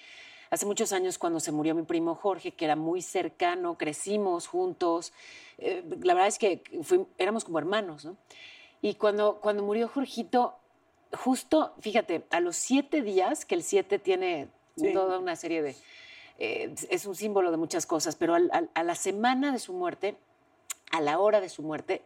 hace 0.51 0.67
muchos 0.67 0.93
años 0.93 1.19
cuando 1.19 1.41
se 1.41 1.53
murió 1.53 1.75
mi 1.75 1.83
primo 1.83 2.15
Jorge, 2.15 2.53
que 2.53 2.65
era 2.65 2.77
muy 2.77 3.03
cercano, 3.03 3.77
crecimos 3.79 4.47
juntos, 4.47 5.13
eh, 5.59 5.83
la 6.03 6.15
verdad 6.15 6.29
es 6.29 6.39
que 6.39 6.63
fui- 6.83 7.07
éramos 7.19 7.45
como 7.45 7.59
hermanos, 7.59 8.05
¿no? 8.05 8.17
Y 8.83 8.95
cuando, 8.95 9.41
cuando 9.41 9.63
murió 9.63 9.89
Jorgito, 9.89 10.55
justo, 11.13 11.75
fíjate, 11.81 12.27
a 12.31 12.41
los 12.41 12.57
siete 12.57 13.03
días, 13.03 13.45
que 13.45 13.55
el 13.55 13.63
siete 13.63 13.99
tiene 13.99 14.49
toda 14.93 15.19
una 15.19 15.35
serie 15.37 15.63
de... 15.63 15.75
eh, 16.39 16.75
es 16.91 17.07
un 17.07 17.15
símbolo 17.15 17.51
de 17.51 17.57
muchas 17.57 17.87
cosas, 17.87 18.15
pero 18.17 18.35
al- 18.35 18.51
al- 18.53 18.71
a 18.75 18.83
la 18.83 18.95
semana 18.95 19.53
de 19.53 19.59
su 19.59 19.73
muerte, 19.73 20.17
a 20.93 21.01
la 21.01 21.19
hora 21.19 21.41
de 21.41 21.49
su 21.49 21.63
muerte, 21.63 22.03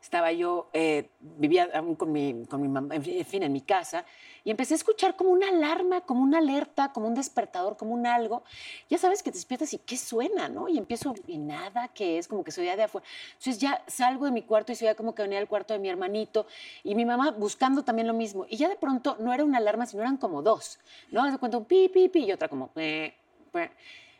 estaba 0.00 0.32
yo, 0.32 0.70
eh, 0.72 1.10
vivía 1.20 1.68
aún 1.74 1.94
con 1.96 2.12
mi, 2.12 2.44
con 2.46 2.62
mi 2.62 2.68
mamá, 2.68 2.94
en 2.94 3.02
fin, 3.02 3.42
en 3.42 3.52
mi 3.52 3.60
casa, 3.60 4.04
y 4.44 4.50
empecé 4.50 4.74
a 4.74 4.76
escuchar 4.76 5.16
como 5.16 5.30
una 5.30 5.48
alarma, 5.48 6.00
como 6.02 6.22
una 6.22 6.38
alerta, 6.38 6.92
como 6.92 7.08
un 7.08 7.14
despertador, 7.14 7.76
como 7.76 7.94
un 7.94 8.06
algo. 8.06 8.42
Ya 8.88 8.96
sabes 8.96 9.22
que 9.22 9.30
te 9.30 9.38
despiertas 9.38 9.74
y 9.74 9.78
qué 9.78 9.96
suena, 9.96 10.48
¿no? 10.48 10.68
Y 10.68 10.78
empiezo, 10.78 11.14
y 11.26 11.38
nada, 11.38 11.88
que 11.88 12.18
es 12.18 12.28
como 12.28 12.44
que 12.44 12.52
se 12.52 12.60
oía 12.60 12.76
de 12.76 12.84
afuera. 12.84 13.06
Entonces 13.32 13.58
ya 13.58 13.82
salgo 13.86 14.24
de 14.24 14.30
mi 14.30 14.42
cuarto 14.42 14.72
y 14.72 14.76
se 14.76 14.84
oía 14.84 14.94
como 14.94 15.14
que 15.14 15.22
venía 15.22 15.38
al 15.38 15.48
cuarto 15.48 15.74
de 15.74 15.80
mi 15.80 15.88
hermanito, 15.88 16.46
y 16.84 16.94
mi 16.94 17.04
mamá 17.04 17.32
buscando 17.32 17.82
también 17.82 18.06
lo 18.06 18.14
mismo. 18.14 18.46
Y 18.48 18.56
ya 18.56 18.68
de 18.68 18.76
pronto 18.76 19.16
no 19.18 19.34
era 19.34 19.44
una 19.44 19.58
alarma, 19.58 19.84
sino 19.86 20.02
eran 20.02 20.16
como 20.16 20.42
dos, 20.42 20.78
¿no? 21.10 21.30
De 21.30 21.36
cuenta 21.38 21.58
un 21.58 21.64
pi, 21.64 21.88
pi, 21.88 22.08
pi, 22.08 22.24
y 22.24 22.32
otra 22.32 22.48
como... 22.48 22.70
"Eh, 22.76 23.14
eh", 23.54 23.70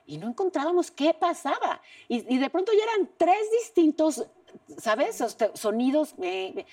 y 0.06 0.16
no 0.16 0.26
encontrábamos 0.28 0.90
qué 0.90 1.12
pasaba. 1.12 1.82
Y, 2.08 2.34
y 2.34 2.38
de 2.38 2.48
pronto 2.48 2.72
ya 2.72 2.82
eran 2.82 3.10
tres 3.18 3.50
distintos, 3.60 4.26
¿sabes? 4.78 5.22
Sonidos. 5.54 6.14
eh, 6.22 6.54
eh, 6.56 6.66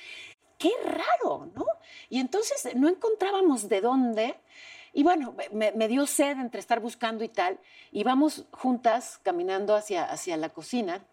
qué 0.57 0.71
raro, 0.83 1.49
¿no? 1.53 1.65
Y 2.09 2.19
entonces 2.19 2.75
no 2.75 2.87
encontrábamos 2.87 3.67
de 3.69 3.81
dónde. 3.81 4.35
Y 4.93 5.03
bueno, 5.03 5.35
me, 5.51 5.71
me 5.73 5.87
dio 5.87 6.05
sed 6.05 6.39
entre 6.39 6.59
estar 6.59 6.79
buscando 6.79 7.23
y 7.23 7.29
tal. 7.29 7.59
Y 7.91 8.03
vamos 8.03 8.45
juntas 8.51 9.19
caminando 9.23 9.75
hacia, 9.75 10.05
hacia 10.05 10.37
la 10.37 10.49
cocina 10.49 11.05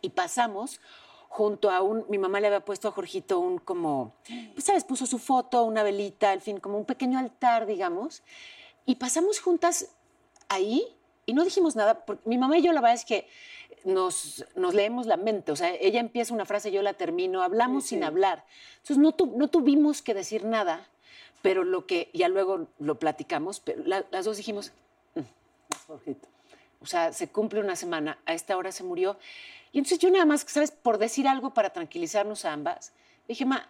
y 0.00 0.10
pasamos 0.10 0.80
junto 1.28 1.70
a 1.70 1.80
un, 1.80 2.04
mi 2.10 2.18
mamá 2.18 2.40
le 2.40 2.48
había 2.48 2.62
puesto 2.62 2.88
a 2.88 2.90
Jorgito 2.90 3.38
un 3.38 3.58
como, 3.58 4.16
pues 4.52 4.64
sabes, 4.66 4.84
puso 4.84 5.06
su 5.06 5.18
foto, 5.18 5.64
una 5.64 5.82
velita, 5.82 6.30
al 6.30 6.42
fin, 6.42 6.60
como 6.60 6.76
un 6.76 6.84
pequeño 6.84 7.18
altar, 7.18 7.64
digamos, 7.64 8.22
y 8.84 8.96
pasamos 8.96 9.40
juntas 9.40 9.94
ahí 10.50 10.84
y 11.24 11.32
no 11.32 11.42
dijimos 11.44 11.74
nada, 11.74 12.04
porque 12.04 12.28
mi 12.28 12.36
mamá 12.36 12.58
y 12.58 12.62
yo 12.62 12.72
la 12.72 12.82
verdad 12.82 12.96
es 12.96 13.06
que 13.06 13.26
nos, 13.84 14.44
nos 14.56 14.74
leemos 14.74 15.06
la 15.06 15.16
mente, 15.16 15.52
o 15.52 15.56
sea, 15.56 15.70
ella 15.74 16.00
empieza 16.00 16.32
una 16.34 16.44
frase, 16.44 16.70
yo 16.72 16.82
la 16.82 16.94
termino, 16.94 17.42
hablamos 17.42 17.84
sin 17.86 18.04
hablar. 18.04 18.44
Entonces 18.78 18.98
no, 18.98 19.12
tu- 19.12 19.36
no 19.36 19.48
tuvimos 19.48 20.02
que 20.02 20.14
decir 20.14 20.44
nada, 20.44 20.86
pero 21.42 21.64
lo 21.64 21.86
que, 21.86 22.10
ya 22.14 22.28
luego 22.28 22.68
lo 22.78 22.98
platicamos, 22.98 23.60
pero 23.60 23.82
la- 23.84 24.04
las 24.10 24.24
dos 24.24 24.36
dijimos, 24.36 24.72
Jorgito. 25.86 26.28
o 26.80 26.86
sea, 26.86 27.12
se 27.12 27.28
cumple 27.28 27.60
una 27.60 27.76
semana, 27.76 28.18
a 28.26 28.34
esta 28.34 28.56
hora 28.56 28.72
se 28.72 28.84
murió. 28.84 29.18
Y 29.72 29.78
entonces 29.78 29.98
yo 29.98 30.10
nada 30.10 30.24
más, 30.26 30.44
¿sabes? 30.46 30.70
Por 30.70 30.98
decir 30.98 31.26
algo 31.26 31.54
para 31.54 31.70
tranquilizarnos 31.70 32.44
a 32.44 32.52
ambas, 32.52 32.92
dije, 33.26 33.44
ma, 33.46 33.68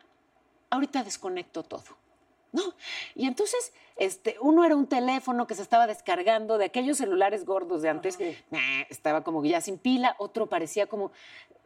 ahorita 0.71 1.05
desconecto 1.05 1.63
todo. 1.63 1.85
¿No? 2.53 2.63
Y 3.15 3.27
entonces, 3.27 3.73
este, 3.97 4.37
uno 4.41 4.65
era 4.65 4.77
un 4.77 4.87
teléfono 4.87 5.47
que 5.47 5.55
se 5.55 5.63
estaba 5.63 5.87
descargando 5.87 6.59
de 6.59 6.67
aquellos 6.67 6.99
celulares 6.99 7.47
gordos 7.47 7.81
de 7.83 7.89
antes, 7.89 8.19
nah, 8.51 8.83
estaba 8.91 9.25
como 9.25 9.43
ya 9.45 9.61
sin 9.61 9.79
pila, 9.79 10.17
otro 10.19 10.49
parecía 10.49 10.87
como, 10.87 11.13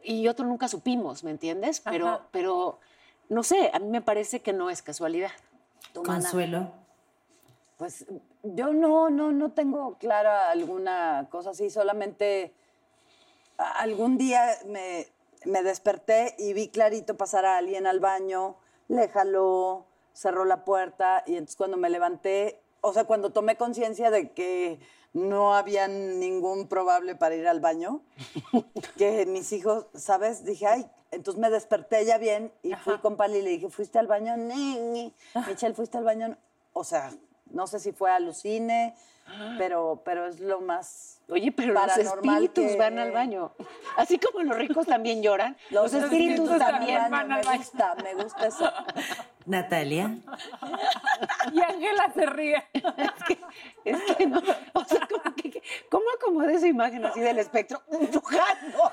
y 0.02 0.28
otro 0.28 0.46
nunca 0.46 0.68
supimos, 0.68 1.24
¿me 1.24 1.32
entiendes? 1.32 1.80
Pero, 1.80 2.06
Ajá. 2.06 2.28
pero, 2.30 2.78
no 3.28 3.42
sé, 3.42 3.70
a 3.72 3.80
mí 3.80 3.88
me 3.88 4.00
parece 4.00 4.40
que 4.40 4.52
no 4.52 4.70
es 4.70 4.82
casualidad. 4.82 5.32
Consuelo. 5.92 6.72
Pues 7.78 8.06
yo 8.42 8.72
no, 8.72 9.10
no, 9.10 9.32
no 9.32 9.50
tengo 9.50 9.98
clara 9.98 10.50
alguna 10.50 11.26
cosa 11.30 11.50
así, 11.50 11.68
solamente 11.68 12.54
algún 13.58 14.18
día 14.18 14.56
me, 14.66 15.06
me 15.44 15.62
desperté 15.62 16.34
y 16.38 16.52
vi 16.52 16.68
clarito 16.68 17.16
pasar 17.16 17.44
a 17.44 17.58
alguien 17.58 17.86
al 17.86 18.00
baño, 18.00 18.56
le 18.88 19.08
jaló, 19.08 19.86
cerró 20.16 20.46
la 20.46 20.64
puerta 20.64 21.22
y 21.26 21.32
entonces 21.32 21.56
cuando 21.56 21.76
me 21.76 21.90
levanté, 21.90 22.62
o 22.80 22.92
sea, 22.92 23.04
cuando 23.04 23.30
tomé 23.30 23.56
conciencia 23.56 24.10
de 24.10 24.30
que 24.32 24.80
no 25.12 25.54
había 25.54 25.88
ningún 25.88 26.68
probable 26.68 27.14
para 27.14 27.34
ir 27.34 27.46
al 27.46 27.60
baño, 27.60 28.00
que 28.96 29.26
mis 29.26 29.52
hijos, 29.52 29.86
¿sabes? 29.94 30.44
Dije, 30.44 30.66
ay, 30.66 30.90
entonces 31.10 31.40
me 31.40 31.50
desperté 31.50 32.04
ya 32.06 32.16
bien 32.16 32.50
y 32.62 32.74
fui 32.74 32.98
con 32.98 33.16
Pali 33.16 33.38
y 33.38 33.42
le 33.42 33.50
dije, 33.50 33.68
¿fuiste 33.68 33.98
al 33.98 34.06
baño? 34.06 34.36
Ni, 34.36 34.78
ni. 34.78 35.14
Michelle, 35.46 35.74
¿fuiste 35.74 35.98
al 35.98 36.04
baño? 36.04 36.36
O 36.72 36.82
sea, 36.82 37.10
no 37.50 37.66
sé 37.66 37.78
si 37.80 37.92
fue 37.92 38.10
alucine, 38.10 38.94
pero, 39.58 40.02
pero 40.04 40.26
es 40.26 40.38
lo 40.40 40.60
más 40.60 41.20
Oye, 41.28 41.50
pero 41.50 41.72
los 41.72 41.96
espíritus 41.98 42.64
que- 42.64 42.76
van 42.76 42.98
al 43.00 43.10
baño. 43.10 43.50
Así 43.96 44.18
como 44.18 44.44
los 44.44 44.56
ricos 44.56 44.86
también 44.86 45.22
lloran, 45.22 45.56
los, 45.70 45.92
espíritus, 45.92 46.56
también. 46.58 47.10
van 47.10 47.32
al 47.32 47.44
Me 47.44 47.56
gusta, 47.58 47.94
me 47.96 48.14
gusta 48.14 48.46
eso. 48.46 48.70
Natalia. 49.46 50.16
Y 51.52 51.60
Ángela 51.60 52.12
se 52.14 52.26
ríe. 52.26 52.64
Es 53.84 54.02
que 54.16 54.26
no, 54.26 54.42
o 54.74 54.84
sea, 54.84 55.06
como 55.08 55.34
que, 55.36 55.50
que- 55.50 55.62
¿cómo 55.88 56.04
acomodé 56.16 56.54
esa 56.54 56.66
imagen 56.66 57.04
así 57.06 57.20
del 57.20 57.38
espectro? 57.38 57.80
¡Empujando! 57.92 58.92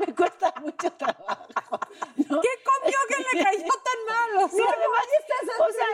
Me 0.06 0.14
cuesta 0.14 0.54
mucho 0.60 0.90
trabajo. 0.92 1.46
¿no? 2.16 2.40
¿Qué 2.40 2.48
comió 2.64 2.98
que 3.08 3.36
le 3.36 3.44
cayó 3.44 3.66
tan 3.66 4.00
mal? 4.08 4.44
O 4.44 4.48
sea, 4.48 4.56
Sí, 4.56 4.62
además, 4.62 5.02
o 5.58 5.72
sea, 5.72 5.86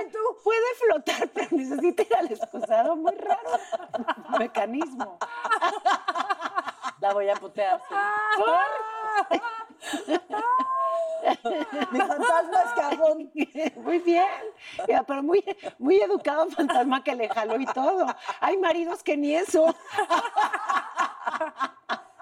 puede 0.45 0.75
flotar, 0.77 1.29
pero 1.35 1.49
necesita 1.51 2.03
ir 2.03 2.17
al 2.17 2.33
excusado. 2.33 2.97
Muy 2.97 3.13
raro 3.13 3.51
mecanismo. 4.39 5.19
La 7.01 7.13
voy 7.13 7.29
a 7.29 7.35
putear. 7.35 7.83
sí. 10.07 10.21
Mi 11.91 11.99
fantasma 11.99 12.61
es 12.65 12.73
cajón. 12.77 13.33
Muy 13.77 13.99
bien, 13.99 14.29
pero 15.07 15.23
muy, 15.23 15.45
muy 15.79 15.97
educado 16.01 16.49
fantasma 16.51 17.03
que 17.03 17.15
le 17.15 17.29
jaló 17.29 17.59
y 17.59 17.67
todo. 17.67 18.07
Hay 18.41 18.57
maridos 18.59 19.03
que 19.03 19.17
ni 19.17 19.35
eso. 19.35 19.75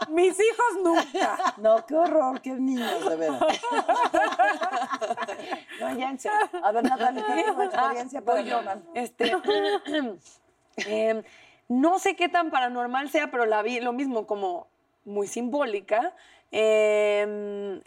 Mis 0.09 0.39
hijos 0.39 0.83
nunca. 0.83 1.55
No, 1.59 1.85
qué 1.87 1.95
horror, 1.95 2.41
qué 2.41 2.53
niños, 2.53 3.09
de 3.09 3.17
veras. 3.17 3.41
No, 5.81 5.97
ya 5.97 6.11
en 6.11 6.19
serio. 6.19 6.39
A 6.63 6.73
ver, 6.73 6.85
Natalia, 6.85 7.25
¿tienes 7.27 7.49
una 7.49 7.65
experiencia 7.65 8.21
paranormal? 8.23 8.83
Este, 8.95 9.33
em, 10.87 11.23
no 11.69 11.99
sé 11.99 12.17
qué 12.17 12.29
tan 12.29 12.51
paranormal 12.51 13.11
sea, 13.11 13.31
pero 13.31 13.47
la 13.47 13.63
vi 13.63 13.81
lo 13.81 13.93
mismo 13.93 14.27
como 14.27 14.69
muy 15.05 15.27
simbólica. 15.27 16.15
Em, 16.51 17.81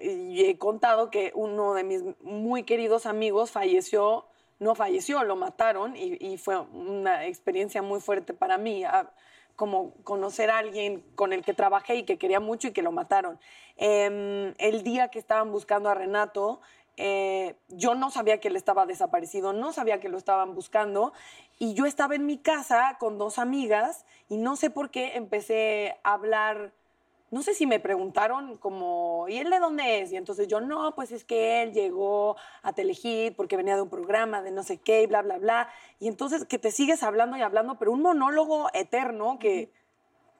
y 0.00 0.44
he 0.44 0.58
contado 0.58 1.10
que 1.10 1.32
uno 1.34 1.74
de 1.74 1.84
mis 1.84 2.02
muy 2.22 2.62
queridos 2.62 3.04
amigos 3.06 3.50
falleció, 3.50 4.26
no 4.58 4.74
falleció, 4.74 5.24
lo 5.24 5.36
mataron 5.36 5.96
y, 5.96 6.16
y 6.20 6.38
fue 6.38 6.58
una 6.58 7.26
experiencia 7.26 7.82
muy 7.82 8.00
fuerte 8.00 8.32
para 8.32 8.56
mí. 8.56 8.84
ah, 8.84 9.10
como 9.60 9.92
conocer 10.04 10.50
a 10.50 10.56
alguien 10.56 11.04
con 11.14 11.34
el 11.34 11.44
que 11.44 11.52
trabajé 11.52 11.96
y 11.96 12.04
que 12.04 12.16
quería 12.16 12.40
mucho 12.40 12.68
y 12.68 12.72
que 12.72 12.80
lo 12.80 12.92
mataron. 12.92 13.38
Em, 13.76 14.54
el 14.56 14.82
día 14.82 15.08
que 15.08 15.18
estaban 15.18 15.52
buscando 15.52 15.90
a 15.90 15.94
Renato, 15.94 16.62
eh, 16.96 17.56
yo 17.68 17.94
no 17.94 18.10
sabía 18.10 18.40
que 18.40 18.48
él 18.48 18.56
estaba 18.56 18.86
desaparecido, 18.86 19.52
no 19.52 19.74
sabía 19.74 20.00
que 20.00 20.08
lo 20.08 20.16
estaban 20.16 20.54
buscando. 20.54 21.12
Y 21.58 21.74
yo 21.74 21.84
estaba 21.84 22.14
en 22.14 22.24
mi 22.24 22.38
casa 22.38 22.96
con 22.98 23.18
dos 23.18 23.38
amigas 23.38 24.06
y 24.30 24.38
no 24.38 24.56
sé 24.56 24.70
por 24.70 24.88
qué 24.88 25.16
empecé 25.16 25.98
a 26.04 26.14
hablar 26.14 26.72
no 27.30 27.42
sé 27.42 27.54
si 27.54 27.66
me 27.66 27.78
preguntaron 27.78 28.56
como, 28.56 29.26
¿y 29.28 29.38
él 29.38 29.50
de 29.50 29.60
dónde 29.60 30.00
es? 30.00 30.12
Y 30.12 30.16
entonces 30.16 30.48
yo, 30.48 30.60
no, 30.60 30.94
pues 30.96 31.12
es 31.12 31.24
que 31.24 31.62
él 31.62 31.72
llegó 31.72 32.36
a 32.62 32.72
Telehit 32.72 33.36
porque 33.36 33.56
venía 33.56 33.76
de 33.76 33.82
un 33.82 33.88
programa 33.88 34.42
de 34.42 34.50
no 34.50 34.64
sé 34.64 34.78
qué, 34.78 35.02
y 35.02 35.06
bla, 35.06 35.22
bla, 35.22 35.38
bla. 35.38 35.68
Y 36.00 36.08
entonces 36.08 36.44
que 36.44 36.58
te 36.58 36.72
sigues 36.72 37.04
hablando 37.04 37.36
y 37.36 37.42
hablando, 37.42 37.78
pero 37.78 37.92
un 37.92 38.02
monólogo 38.02 38.68
eterno 38.74 39.38
que, 39.38 39.72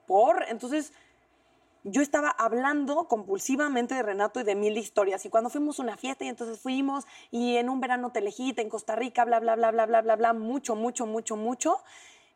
por, 0.05 0.45
entonces 0.49 0.91
yo 1.83 2.01
estaba 2.01 2.29
hablando 2.29 3.07
compulsivamente 3.07 3.95
de 3.95 4.03
Renato 4.03 4.41
y 4.41 4.43
de 4.43 4.55
mil 4.55 4.77
historias. 4.77 5.25
Y 5.25 5.29
cuando 5.29 5.49
fuimos 5.49 5.79
a 5.79 5.83
una 5.83 5.97
fiesta 5.97 6.25
y 6.25 6.27
entonces 6.27 6.59
fuimos 6.59 7.05
y 7.31 7.55
en 7.55 7.69
un 7.69 7.79
verano 7.79 8.11
Telehit 8.11 8.59
en 8.59 8.69
Costa 8.69 8.97
Rica, 8.97 9.23
bla, 9.23 9.39
bla, 9.39 9.55
bla, 9.55 9.71
bla, 9.71 9.85
bla, 9.85 10.01
bla, 10.01 10.15
bla, 10.17 10.33
mucho, 10.33 10.75
mucho, 10.75 11.05
mucho, 11.05 11.37
mucho 11.37 11.77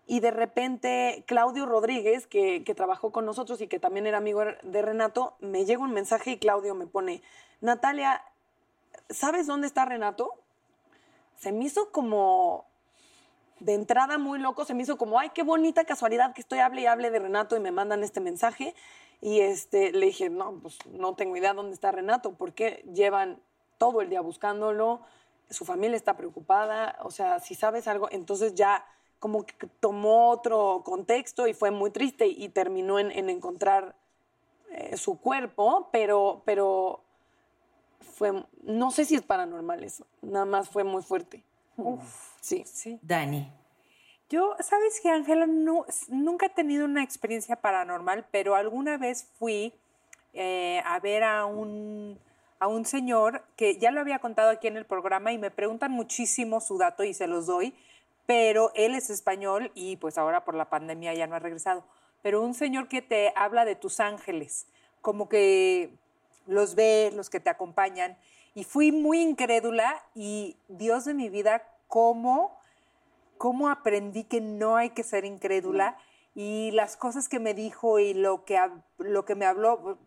y 0.08 0.20
de 0.20 0.32
repente 0.32 1.24
Claudio 1.28 1.66
Rodríguez, 1.66 2.28
que, 2.28 2.62
trabajó 2.76 3.12
con 3.12 3.26
nosotros 3.26 3.62
y 3.62 3.68
que 3.68 3.80
también 3.80 4.06
era 4.06 4.18
amigo 4.18 4.44
de 4.62 4.82
Renato, 4.82 5.36
me 5.40 5.66
llega 5.66 5.82
un 5.82 5.94
mensaje 5.94 6.32
y 6.32 6.38
Claudio 6.38 6.76
me 6.76 6.86
pone, 6.86 7.22
Natalia, 7.62 8.24
¿sabes 9.10 9.48
dónde 9.48 9.68
está 9.68 9.86
Renato? 9.86 10.32
Se 11.38 11.52
me 11.52 11.66
hizo 11.66 11.92
como 11.92 12.66
de 13.60 13.74
entrada 13.74 14.18
muy 14.18 14.38
loco, 14.38 14.66
se 14.66 14.74
me 14.74 14.84
hizo 14.84 14.98
como, 14.98 15.18
ay, 15.18 15.30
qué 15.34 15.42
bonita 15.42 15.86
casualidad 15.86 16.34
que 16.34 16.42
estoy 16.42 16.60
hable 16.60 16.82
y 16.82 16.86
hable 16.86 17.10
de 17.10 17.20
Renato 17.20 17.56
y 17.56 17.60
me 17.60 17.72
mandan 17.72 18.04
este 18.04 18.20
mensaje. 18.20 18.76
Y 19.22 19.40
este, 19.40 19.92
le 19.92 20.08
dije, 20.08 20.30
no, 20.30 20.60
pues 20.62 20.78
no 20.88 21.16
tengo 21.16 21.36
idea 21.36 21.54
dónde 21.54 21.74
está 21.74 21.92
Renato, 21.92 22.34
porque 22.34 22.86
llevan 22.94 23.40
todo 23.78 24.02
el 24.02 24.10
día 24.10 24.22
buscándolo, 24.22 25.02
su 25.50 25.66
familia 25.66 25.96
está 25.96 26.16
preocupada, 26.16 26.98
o 27.02 27.12
sea, 27.12 27.40
si 27.40 27.56
sabes 27.56 27.88
algo, 27.88 28.08
entonces 28.12 28.56
ya 28.56 28.86
como 29.20 29.46
que 29.46 29.68
tomó 29.80 30.30
otro 30.30 30.82
contexto 30.86 31.48
y 31.48 31.54
fue 31.54 31.72
muy 31.72 31.92
triste 31.92 32.28
y 32.28 32.50
terminó 32.50 33.00
en, 33.00 33.12
en 33.12 33.30
encontrar 33.30 33.96
eh, 34.72 34.98
su 34.98 35.20
cuerpo, 35.20 35.90
pero, 35.92 36.42
pero 36.46 37.02
fue, 38.02 38.44
no 38.64 38.92
sé 38.92 39.06
si 39.06 39.16
es 39.16 39.22
paranormal 39.22 39.84
eso, 39.84 40.06
nada 40.22 40.46
más 40.46 40.70
fue 40.70 40.84
muy 40.84 41.02
fuerte. 41.02 41.44
Uf, 41.78 42.04
sí. 42.42 42.64
Sí. 42.66 43.00
Dani. 43.02 43.52
Yo, 44.30 44.56
¿sabes 44.60 45.00
qué, 45.02 45.10
Ángela? 45.10 45.46
No, 45.46 45.86
nunca 46.08 46.48
he 46.48 46.50
tenido 46.50 46.86
una 46.86 47.04
experiencia 47.04 47.58
paranormal, 47.58 48.26
pero 48.32 48.56
alguna 48.56 48.98
vez 48.98 49.30
fui 49.38 49.74
eh, 50.34 50.82
a 50.84 51.00
ver 51.00 51.24
a 51.24 51.46
un, 51.46 52.20
a 52.60 52.68
un 52.68 52.86
señor 52.86 53.44
que 53.56 53.78
ya 53.78 53.92
lo 53.92 54.02
había 54.02 54.20
contado 54.20 54.50
aquí 54.50 54.68
en 54.68 54.78
el 54.78 54.86
programa 54.86 55.32
y 55.32 55.38
me 55.38 55.52
preguntan 55.52 55.92
muchísimo 55.92 56.60
su 56.60 56.78
dato 56.78 57.04
y 57.04 57.14
se 57.14 57.28
los 57.28 57.46
doy 57.46 57.76
pero 58.26 58.72
él 58.76 58.96
es 58.96 59.10
español 59.10 59.72
y 59.76 59.98
pues 59.98 60.18
ahora 60.18 60.44
por 60.44 60.56
la 60.56 60.70
pandemia 60.70 61.14
ya 61.14 61.28
no 61.28 61.36
ha 61.36 61.40
regresado. 61.40 61.84
Pero 62.22 62.42
un 62.42 62.54
señor 62.54 62.88
que 62.88 63.02
te 63.02 63.34
habla 63.36 63.66
de 63.66 63.76
tus 63.76 64.00
ángeles, 64.00 64.68
como 65.02 65.30
que 65.30 65.92
los 66.48 66.76
ve, 66.76 67.12
los 67.14 67.30
que 67.30 67.40
te 67.40 67.50
acompañan. 67.50 68.18
Y 68.56 68.64
fui 68.64 68.92
muy 68.92 69.22
incrédula 69.22 70.04
y 70.16 70.58
Dios 70.68 71.06
de 71.06 71.14
mi 71.14 71.30
vida, 71.30 71.64
¿cómo, 71.88 72.58
cómo 73.38 73.70
aprendí 73.70 74.24
que 74.24 74.42
no 74.42 74.76
hay 74.76 74.92
que 74.92 75.04
ser 75.04 75.26
incrédula? 75.26 75.98
Y 76.34 76.72
las 76.72 76.98
cosas 76.98 77.30
que 77.30 77.40
me 77.40 77.54
dijo 77.54 78.00
y 78.00 78.14
lo 78.14 78.44
que, 78.44 78.60
lo 78.98 79.26
que 79.26 79.36
me 79.36 79.46
habló, 79.46 79.98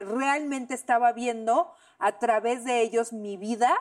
realmente 0.00 0.74
estaba 0.74 1.12
viendo 1.12 1.70
a 1.98 2.18
través 2.18 2.64
de 2.64 2.80
ellos 2.80 3.12
mi 3.12 3.36
vida 3.36 3.76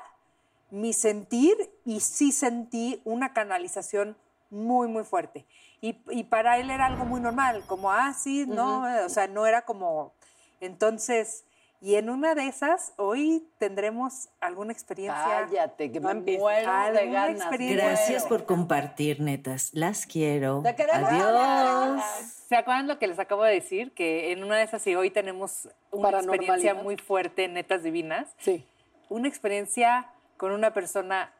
mi 0.69 0.93
sentir 0.93 1.55
y 1.86 2.00
sí 2.00 2.31
sentí 2.31 3.01
una 3.05 3.33
canalización 3.33 4.17
muy, 4.50 4.88
muy 4.88 5.03
fuerte. 5.03 5.45
Y, 5.79 5.93
para 6.24 6.57
él 6.57 6.71
era 6.71 6.88
algo 6.88 7.05
muy 7.05 7.21
normal, 7.21 7.63
como, 7.67 7.91
ah, 7.91 8.13
sí, 8.13 8.45
no, 8.47 8.83
o 9.05 9.09
sea, 9.09 9.27
no 9.27 9.45
era 9.45 9.62
como... 9.63 10.13
Entonces, 10.59 11.45
y 11.79 11.95
en 11.95 12.09
una 12.09 12.33
de 12.33 12.47
esas, 12.47 12.93
hoy 12.97 13.47
tendremos 13.59 14.29
alguna 14.41 14.74
experiencia. 14.74 15.24
Cállate, 15.24 15.91
que 15.91 16.00
me 16.00 16.15
muero 16.15 16.71
de 16.93 17.07
ganas. 17.12 17.50
Gracias 17.51 18.25
por 18.25 18.45
compartir, 18.45 19.21
netas. 19.21 19.69
Las 19.74 20.07
quiero. 20.07 20.63
Te. 20.63 20.91
Adiós. 20.91 22.01
¿Se 22.47 22.56
acuerdan 22.56 22.88
lo 22.88 22.97
que 22.97 23.06
les 23.06 23.19
acabo 23.19 23.43
de 23.43 23.53
decir? 23.53 23.91
Que 23.93 24.32
en 24.32 24.43
una 24.43 24.58
de 24.58 24.63
esas, 24.63 24.88
y 24.88 24.95
hoy 24.95 25.12
tenemos 25.12 25.69
una 25.91 26.17
experiencia 26.17 26.73
muy 26.73 26.97
fuerte 26.97 27.43
en 27.43 27.53
Netas 27.53 27.84
Divinas. 27.84 28.27
Sí. 28.39 28.65
Una 29.10 29.27
experiencia 29.27 30.10
con 30.38 30.52
una 30.52 30.73
persona 30.73 31.34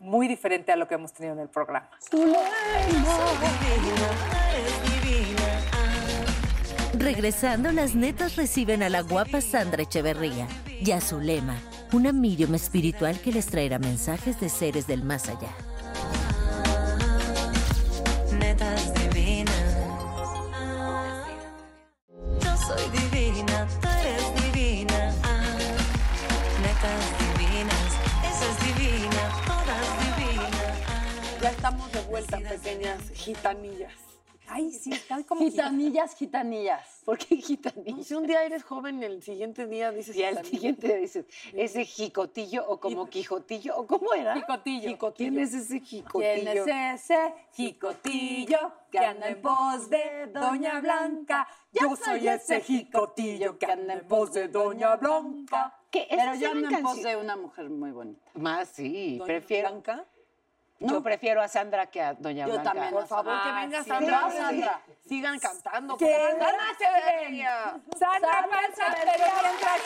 muy 0.00 0.28
diferente 0.28 0.72
a 0.72 0.76
lo 0.76 0.88
que 0.88 0.94
hemos 0.94 1.12
tenido 1.12 1.34
en 1.34 1.40
el 1.40 1.48
programa. 1.48 1.90
Regresando, 6.94 7.70
las 7.70 7.94
netas 7.94 8.36
reciben 8.36 8.82
a 8.82 8.88
la 8.88 9.02
guapa 9.02 9.40
Sandra 9.40 9.82
Echeverría 9.82 10.48
y 10.66 10.90
a 10.90 11.00
su 11.00 11.20
lema, 11.20 11.56
una 11.92 12.12
medium 12.12 12.54
espiritual 12.54 13.20
que 13.20 13.32
les 13.32 13.46
traerá 13.46 13.78
mensajes 13.78 14.40
de 14.40 14.48
seres 14.48 14.86
del 14.86 15.04
más 15.04 15.28
allá. 15.28 15.67
Estamos 31.68 31.92
de 31.92 32.00
vuelta, 32.00 32.38
pequeñas 32.38 33.10
gitanillas. 33.10 33.92
Ay, 34.46 34.72
sí, 34.72 34.90
están 34.90 35.22
como 35.24 35.42
Gitanillas, 35.44 36.14
gitanillas. 36.16 37.02
¿Por 37.04 37.18
qué 37.18 37.36
No 37.36 37.42
gitanillo? 37.42 38.02
sé, 38.02 38.16
un 38.16 38.26
día 38.26 38.42
eres 38.42 38.62
joven 38.62 39.02
el 39.02 39.22
siguiente 39.22 39.66
día 39.66 39.90
dices 39.90 40.16
Y 40.16 40.24
al 40.24 40.42
siguiente 40.46 40.96
dices, 40.96 41.26
ese 41.52 41.84
jicotillo 41.84 42.66
o 42.66 42.80
como 42.80 43.10
quijotillo, 43.10 43.76
o 43.76 43.86
cómo 43.86 44.14
era. 44.14 44.32
Jicotillo. 44.34 45.12
¿Quién 45.14 45.38
es 45.38 45.52
ese 45.52 45.80
jicotillo? 45.80 46.34
¿Quién 46.34 46.48
es 46.48 47.02
ese 47.10 47.34
jicotillo 47.52 48.72
que 48.90 48.98
anda 49.00 49.28
en 49.28 49.42
pos 49.42 49.90
de 49.90 50.28
Doña 50.32 50.80
Blanca? 50.80 51.46
Yo 51.70 51.94
soy 51.96 52.28
ese 52.28 52.62
jicotillo 52.62 53.58
que 53.58 53.66
anda 53.66 53.92
en 53.92 54.08
pos 54.08 54.32
de 54.32 54.48
Doña 54.48 54.96
Blanca. 54.96 55.78
¿Qué? 55.90 56.06
Pero 56.08 56.22
¿Esa 56.22 56.32
es 56.32 56.40
yo 56.40 56.50
ando 56.50 56.70
en 56.70 56.82
pos 56.82 57.02
de 57.02 57.16
una 57.16 57.36
mujer 57.36 57.68
muy 57.68 57.90
bonita. 57.90 58.30
Más, 58.32 58.70
sí. 58.70 59.18
Doña 59.18 59.26
Prefiero, 59.26 59.68
Blanca. 59.68 60.06
Yo 60.80 61.02
prefiero 61.02 61.42
a 61.42 61.48
Sandra 61.48 61.86
que 61.86 62.00
a 62.00 62.14
Doña 62.14 62.46
Yo 62.46 62.52
Blanca. 62.52 62.70
también. 62.72 62.92
Por 62.92 63.06
favor, 63.08 63.32
que 63.42 63.48
Ah, 63.48 63.60
venga 63.62 63.82
sí. 63.82 63.88
Sandra. 63.88 64.20
Va, 64.20 64.30
Sandra. 64.30 64.80
Sigan 65.08 65.38
cantando. 65.40 65.96
¿Qué? 65.96 66.16
Sandra 66.28 66.50
Echeverría. 66.72 67.80
Sandra 67.98 68.46
Panza, 68.48 68.84
pero 68.94 69.24
mientras 69.42 69.80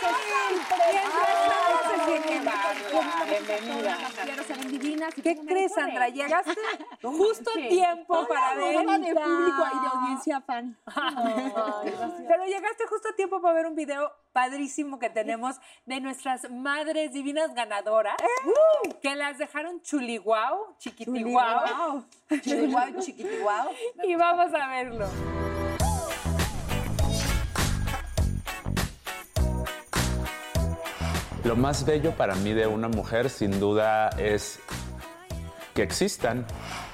Bienvenida. 3.28 3.96
Quiero 4.24 4.42
ser 4.44 4.58
divinas. 4.66 5.14
¿Qué 5.14 5.36
crees, 5.46 5.72
Sandra? 5.74 6.08
Llegaste 6.08 6.54
justo 7.02 7.50
a 7.50 7.68
tiempo 7.68 8.26
para 8.28 8.54
ver. 8.54 8.78
De 8.78 9.14
público 9.14 9.64
y 9.74 9.80
de 9.80 9.86
audiencia 9.92 10.40
fan. 10.42 10.76
Pero 12.28 12.44
llegaste 12.44 12.86
justo 12.86 13.08
a 13.08 13.16
tiempo 13.16 13.40
para 13.40 13.54
ver 13.54 13.66
un 13.66 13.74
video 13.74 14.12
padrísimo 14.32 14.98
que 14.98 15.10
tenemos 15.10 15.56
de 15.84 16.00
nuestras 16.00 16.50
madres 16.50 17.12
divinas 17.12 17.54
ganadoras 17.54 18.16
que 19.02 19.14
las 19.14 19.36
dejaron 19.38 19.80
chuliguau, 19.82 20.74
chiquitiguau. 20.82 22.02
Chihuahua, 22.42 22.86
chiquitiguao. 23.04 23.70
Y 24.04 24.16
vamos 24.16 24.52
a 24.52 24.68
verlo. 24.68 25.06
Lo 31.44 31.56
más 31.56 31.84
bello 31.84 32.12
para 32.16 32.34
mí 32.36 32.52
de 32.52 32.66
una 32.66 32.88
mujer 32.88 33.30
sin 33.30 33.60
duda 33.60 34.08
es 34.10 34.58
que 35.74 35.82
existan. 35.82 36.46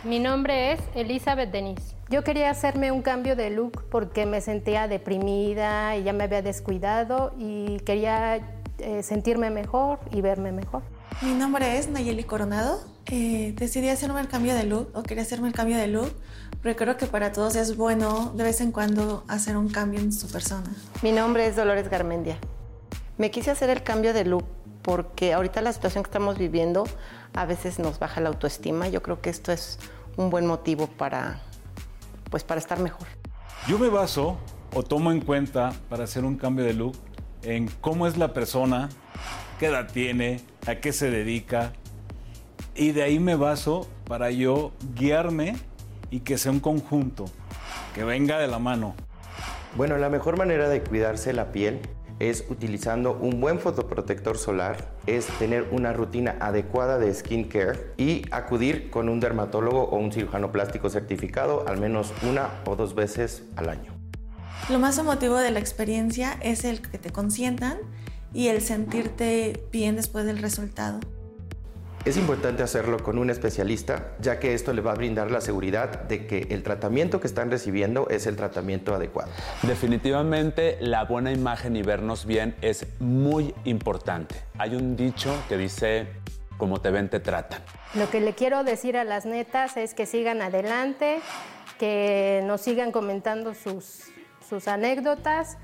Mi 0.04 0.18
nombre 0.18 0.72
es 0.72 0.80
Elizabeth 0.94 1.50
Denis. 1.50 1.94
Yo 2.10 2.24
quería 2.24 2.50
hacerme 2.50 2.92
un 2.92 3.02
cambio 3.02 3.36
de 3.36 3.50
look 3.50 3.84
porque 3.90 4.24
me 4.26 4.40
sentía 4.40 4.88
deprimida 4.88 5.96
y 5.96 6.04
ya 6.04 6.12
me 6.12 6.24
había 6.24 6.42
descuidado 6.42 7.34
y 7.38 7.78
quería 7.80 8.36
eh, 8.78 9.02
sentirme 9.02 9.50
mejor 9.50 9.98
y 10.10 10.20
verme 10.20 10.52
mejor. 10.52 10.82
Mi 11.20 11.32
nombre 11.32 11.78
es 11.78 11.88
Nayeli 11.88 12.24
Coronado. 12.24 12.97
Eh, 13.10 13.54
decidí 13.56 13.88
hacerme 13.88 14.20
el 14.20 14.28
cambio 14.28 14.54
de 14.54 14.64
look 14.64 14.90
o 14.92 15.02
quería 15.02 15.22
hacerme 15.22 15.48
el 15.48 15.54
cambio 15.54 15.78
de 15.78 15.88
look 15.88 16.12
porque 16.62 16.76
creo 16.76 16.98
que 16.98 17.06
para 17.06 17.32
todos 17.32 17.56
es 17.56 17.76
bueno 17.76 18.32
de 18.36 18.44
vez 18.44 18.60
en 18.60 18.70
cuando 18.70 19.24
hacer 19.28 19.56
un 19.56 19.70
cambio 19.70 19.98
en 20.00 20.12
su 20.12 20.28
persona. 20.28 20.66
Mi 21.02 21.12
nombre 21.12 21.46
es 21.46 21.56
Dolores 21.56 21.88
Garmendia. 21.88 22.36
Me 23.16 23.30
quise 23.30 23.50
hacer 23.50 23.70
el 23.70 23.82
cambio 23.82 24.12
de 24.12 24.24
look 24.26 24.44
porque 24.82 25.32
ahorita 25.32 25.62
la 25.62 25.72
situación 25.72 26.04
que 26.04 26.08
estamos 26.08 26.36
viviendo 26.36 26.84
a 27.34 27.46
veces 27.46 27.78
nos 27.78 27.98
baja 27.98 28.20
la 28.20 28.28
autoestima. 28.28 28.88
Yo 28.88 29.02
creo 29.02 29.22
que 29.22 29.30
esto 29.30 29.52
es 29.52 29.78
un 30.16 30.28
buen 30.28 30.46
motivo 30.46 30.86
para, 30.86 31.40
pues, 32.30 32.44
para 32.44 32.60
estar 32.60 32.78
mejor. 32.78 33.06
Yo 33.66 33.78
me 33.78 33.88
baso 33.88 34.36
o 34.74 34.82
tomo 34.82 35.12
en 35.12 35.20
cuenta 35.22 35.72
para 35.88 36.04
hacer 36.04 36.24
un 36.24 36.36
cambio 36.36 36.64
de 36.64 36.74
look 36.74 36.96
en 37.42 37.68
cómo 37.80 38.06
es 38.06 38.18
la 38.18 38.34
persona 38.34 38.90
qué 39.58 39.66
edad 39.66 39.90
tiene, 39.92 40.40
a 40.66 40.76
qué 40.76 40.92
se 40.92 41.10
dedica. 41.10 41.72
Y 42.78 42.92
de 42.92 43.02
ahí 43.02 43.18
me 43.18 43.34
baso 43.34 43.88
para 44.06 44.30
yo 44.30 44.70
guiarme 44.94 45.56
y 46.12 46.20
que 46.20 46.38
sea 46.38 46.52
un 46.52 46.60
conjunto, 46.60 47.24
que 47.92 48.04
venga 48.04 48.38
de 48.38 48.46
la 48.46 48.60
mano. 48.60 48.94
Bueno, 49.76 49.98
la 49.98 50.08
mejor 50.08 50.38
manera 50.38 50.68
de 50.68 50.80
cuidarse 50.80 51.32
la 51.32 51.50
piel 51.50 51.80
es 52.20 52.44
utilizando 52.48 53.18
un 53.20 53.40
buen 53.40 53.58
fotoprotector 53.58 54.38
solar, 54.38 54.92
es 55.06 55.26
tener 55.40 55.66
una 55.72 55.92
rutina 55.92 56.36
adecuada 56.38 56.98
de 56.98 57.12
skincare 57.12 57.94
y 57.96 58.22
acudir 58.30 58.90
con 58.90 59.08
un 59.08 59.18
dermatólogo 59.18 59.82
o 59.82 59.96
un 59.96 60.12
cirujano 60.12 60.52
plástico 60.52 60.88
certificado 60.88 61.66
al 61.66 61.78
menos 61.80 62.14
una 62.22 62.48
o 62.64 62.76
dos 62.76 62.94
veces 62.94 63.42
al 63.56 63.70
año. 63.70 63.92
Lo 64.70 64.78
más 64.78 64.98
emotivo 64.98 65.34
de 65.34 65.50
la 65.50 65.58
experiencia 65.58 66.38
es 66.42 66.64
el 66.64 66.80
que 66.80 66.98
te 66.98 67.10
consientan 67.10 67.78
y 68.32 68.48
el 68.48 68.60
sentirte 68.60 69.64
bien 69.72 69.96
después 69.96 70.26
del 70.26 70.38
resultado. 70.38 71.00
Es 72.04 72.16
importante 72.16 72.62
hacerlo 72.62 73.02
con 73.02 73.18
un 73.18 73.28
especialista, 73.28 74.12
ya 74.20 74.38
que 74.38 74.54
esto 74.54 74.72
le 74.72 74.80
va 74.80 74.92
a 74.92 74.94
brindar 74.94 75.30
la 75.30 75.40
seguridad 75.40 76.04
de 76.04 76.26
que 76.26 76.46
el 76.50 76.62
tratamiento 76.62 77.20
que 77.20 77.26
están 77.26 77.50
recibiendo 77.50 78.08
es 78.08 78.26
el 78.26 78.36
tratamiento 78.36 78.94
adecuado. 78.94 79.30
Definitivamente 79.62 80.78
la 80.80 81.04
buena 81.04 81.32
imagen 81.32 81.76
y 81.76 81.82
vernos 81.82 82.24
bien 82.24 82.54
es 82.62 82.86
muy 83.00 83.54
importante. 83.64 84.36
Hay 84.58 84.74
un 84.74 84.96
dicho 84.96 85.34
que 85.48 85.58
dice, 85.58 86.06
como 86.56 86.80
te 86.80 86.90
ven, 86.90 87.10
te 87.10 87.20
tratan. 87.20 87.62
Lo 87.94 88.08
que 88.08 88.20
le 88.20 88.34
quiero 88.34 88.64
decir 88.64 88.96
a 88.96 89.04
las 89.04 89.26
netas 89.26 89.76
es 89.76 89.92
que 89.92 90.06
sigan 90.06 90.40
adelante, 90.40 91.20
que 91.78 92.42
nos 92.46 92.62
sigan 92.62 92.90
comentando 92.90 93.54
sus, 93.54 94.04
sus 94.48 94.68
anécdotas 94.68 95.58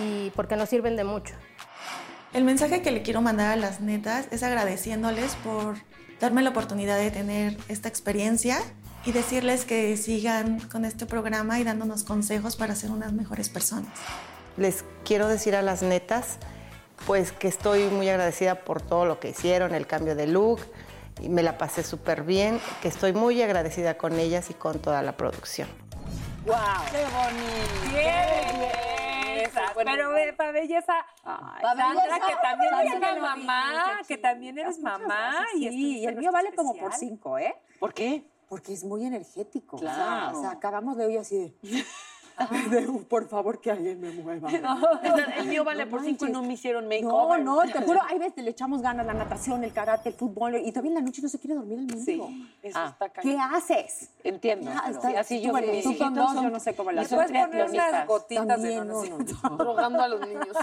y 0.00 0.30
porque 0.30 0.56
nos 0.56 0.68
sirven 0.68 0.96
de 0.96 1.04
mucho. 1.04 1.34
El 2.32 2.44
mensaje 2.44 2.80
que 2.80 2.92
le 2.92 3.02
quiero 3.02 3.20
mandar 3.22 3.50
a 3.50 3.56
las 3.56 3.80
netas 3.80 4.28
es 4.30 4.44
agradeciéndoles 4.44 5.34
por 5.36 5.74
darme 6.20 6.42
la 6.42 6.50
oportunidad 6.50 6.96
de 6.96 7.10
tener 7.10 7.56
esta 7.66 7.88
experiencia 7.88 8.60
y 9.04 9.10
decirles 9.10 9.64
que 9.64 9.96
sigan 9.96 10.60
con 10.60 10.84
este 10.84 11.06
programa 11.06 11.58
y 11.58 11.64
dándonos 11.64 12.04
consejos 12.04 12.54
para 12.54 12.76
ser 12.76 12.92
unas 12.92 13.12
mejores 13.12 13.48
personas. 13.48 13.90
Les 14.56 14.84
quiero 15.04 15.26
decir 15.26 15.56
a 15.56 15.62
las 15.62 15.82
netas, 15.82 16.36
pues 17.04 17.32
que 17.32 17.48
estoy 17.48 17.88
muy 17.88 18.08
agradecida 18.08 18.60
por 18.60 18.80
todo 18.80 19.06
lo 19.06 19.18
que 19.18 19.30
hicieron, 19.30 19.74
el 19.74 19.88
cambio 19.88 20.14
de 20.14 20.28
look, 20.28 20.60
y 21.20 21.28
me 21.30 21.42
la 21.42 21.58
pasé 21.58 21.82
súper 21.82 22.22
bien, 22.22 22.60
que 22.80 22.86
estoy 22.86 23.12
muy 23.12 23.42
agradecida 23.42 23.98
con 23.98 24.16
ellas 24.20 24.50
y 24.50 24.54
con 24.54 24.78
toda 24.78 25.02
la 25.02 25.16
producción. 25.16 25.68
¡Wow! 26.46 26.54
¡Qué 26.92 27.02
bonito! 27.12 27.90
¡Qué 27.90 28.99
belleza! 29.50 29.72
Pero 29.84 30.36
pa' 30.36 30.50
belleza, 30.52 31.06
Sandra, 31.24 31.88
belleza, 31.88 32.20
que 32.26 32.36
también 32.42 32.74
eres 32.78 33.20
mamá, 33.20 34.00
que 34.06 34.18
también 34.18 34.58
eres 34.58 34.78
mamá. 34.78 35.46
Sí, 35.52 35.68
y, 35.68 35.98
y 35.98 36.06
el 36.06 36.16
mío 36.16 36.32
vale 36.32 36.52
como 36.54 36.74
por 36.76 36.92
cinco, 36.94 37.38
¿eh? 37.38 37.54
¿Por 37.78 37.92
qué? 37.94 38.24
Porque 38.48 38.72
es 38.72 38.82
muy 38.84 39.06
energético. 39.06 39.76
Claro. 39.76 40.38
O 40.38 40.40
sea, 40.40 40.50
acabamos 40.50 40.96
de 40.96 41.06
hoy 41.06 41.16
así 41.16 41.38
de... 41.38 41.84
de, 42.70 42.82
por 43.08 43.28
favor, 43.28 43.60
que 43.60 43.70
alguien 43.70 44.00
me 44.00 44.10
mueva. 44.12 44.48
El 45.38 45.46
mío 45.46 45.64
vale 45.64 45.86
por 45.86 46.02
cinco 46.02 46.26
y 46.26 46.30
no 46.32 46.42
me 46.42 46.54
hicieron 46.54 46.84
No, 46.84 46.88
make-over. 46.90 47.42
no, 47.42 47.60
te 47.62 47.80
juro, 47.82 48.00
hay 48.08 48.18
veces 48.18 48.42
le 48.44 48.50
echamos 48.50 48.82
ganas 48.82 49.06
la 49.06 49.14
natación, 49.14 49.62
el 49.64 49.72
karate, 49.72 50.10
el 50.10 50.14
fútbol, 50.14 50.56
y 50.56 50.70
todavía 50.72 50.90
en 50.90 50.94
la 50.96 51.00
noche 51.02 51.22
no 51.22 51.28
se 51.28 51.38
quiere 51.38 51.54
dormir 51.56 51.78
el 51.78 51.86
mendigo. 51.86 52.26
Sí, 52.28 52.48
eso 52.62 52.78
Ah. 52.78 52.88
está 52.92 53.08
¿Qué 53.08 53.34
cañón. 53.34 53.54
haces? 53.54 54.10
Entiendo. 54.24 54.70
Sí, 54.70 54.90
está- 54.90 55.20
así 55.20 55.38
tú, 55.38 55.44
yo 55.46 55.50
bueno, 55.52 55.72
mis 55.72 55.82
tú 55.84 55.88
con 55.90 55.94
hijitos 55.96 56.14
dos, 56.14 56.32
son- 56.34 56.44
yo 56.44 56.50
no 56.50 56.60
sé 56.60 56.74
cómo 56.74 56.92
la 56.92 57.02
y 57.02 57.06
son 57.06 57.16
Puedes 57.18 57.30
poner 57.48 57.70
unas 57.70 58.06
gotitas 58.06 58.46
de 58.46 58.52
También, 58.54 58.88
no, 58.88 59.02
no, 59.04 59.18
no, 59.18 59.18
no. 59.18 59.56
Drogando 59.58 60.02
a 60.02 60.08
los 60.08 60.20
niños. 60.26 60.56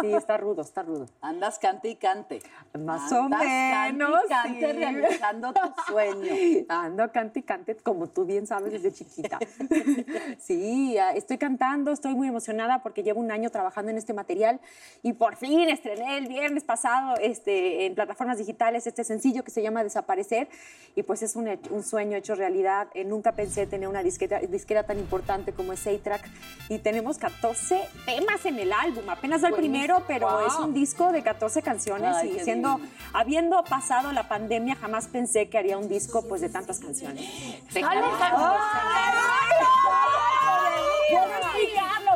Sí, 0.00 0.12
está 0.12 0.36
rudo, 0.36 0.62
está 0.62 0.82
rudo. 0.82 1.06
Andas 1.20 1.58
cante 1.58 1.88
y 1.88 1.96
cante. 1.96 2.42
Más 2.78 3.10
o 3.12 3.28
menos, 3.28 4.20
Cante 4.28 4.58
y 4.58 4.60
cante 4.60 4.72
sí. 4.72 4.78
realizando 4.78 5.52
tu 5.52 5.60
sueño. 5.92 6.64
Ando 6.68 7.10
cante 7.12 7.40
y 7.40 7.42
cante, 7.42 7.76
como 7.76 8.06
tú 8.08 8.24
bien 8.24 8.46
sabes 8.46 8.72
desde 8.72 8.92
chiquita. 8.92 9.38
Sí, 10.38 10.96
ah, 10.98 11.12
estoy 11.14 11.38
cantando, 11.38 11.92
estoy 11.92 12.14
muy 12.14 12.28
emocionada 12.28 12.82
porque 12.82 13.02
llevo 13.02 13.20
un 13.20 13.30
año 13.30 13.50
trabajando 13.50 13.90
en 13.90 13.98
este 13.98 14.12
material 14.12 14.60
y 15.02 15.12
por 15.14 15.36
fin 15.36 15.68
estrené 15.68 16.18
el 16.18 16.26
viernes 16.28 16.64
pasado 16.64 17.14
este, 17.20 17.86
en 17.86 17.94
plataformas 17.94 18.38
digitales 18.38 18.86
este 18.86 19.04
sencillo 19.04 19.42
que 19.44 19.50
se 19.50 19.62
llama 19.62 19.82
Desaparecer 19.82 20.48
y 20.94 21.02
pues 21.02 21.22
es 21.22 21.36
un, 21.36 21.48
un 21.70 21.82
sueño 21.82 22.16
hecho 22.16 22.34
realidad. 22.34 22.88
Eh, 22.94 23.04
nunca 23.04 23.32
pensé 23.32 23.66
tener 23.66 23.88
una 23.88 24.02
disquera, 24.02 24.40
disquera 24.40 24.84
tan 24.84 24.98
importante 24.98 25.52
como 25.52 25.72
es 25.72 25.86
A-Track 25.86 26.28
y 26.68 26.78
tenemos 26.78 27.18
14 27.18 27.80
temas 28.04 28.44
en 28.46 28.58
el 28.58 28.72
álbum, 28.72 29.08
apenas 29.08 29.42
el 29.42 29.50
Buenísimo. 29.50 29.56
primero, 29.74 30.02
pero 30.06 30.26
Wow. 30.28 30.46
es 30.46 30.54
un 30.54 30.74
disco 30.74 31.12
de 31.12 31.22
14 31.22 31.62
canciones 31.62 32.16
Ay, 32.16 32.36
y 32.36 32.40
siendo, 32.40 32.80
habiendo 33.12 33.62
pasado 33.64 34.12
la 34.12 34.28
pandemia 34.28 34.74
jamás 34.76 35.06
pensé 35.08 35.48
que 35.48 35.58
haría 35.58 35.78
un 35.78 35.88
disco 35.88 36.26
pues 36.28 36.40
de 36.40 36.48
tantas 36.48 36.78
canciones. 36.80 37.24
¡Sale, 37.70 37.86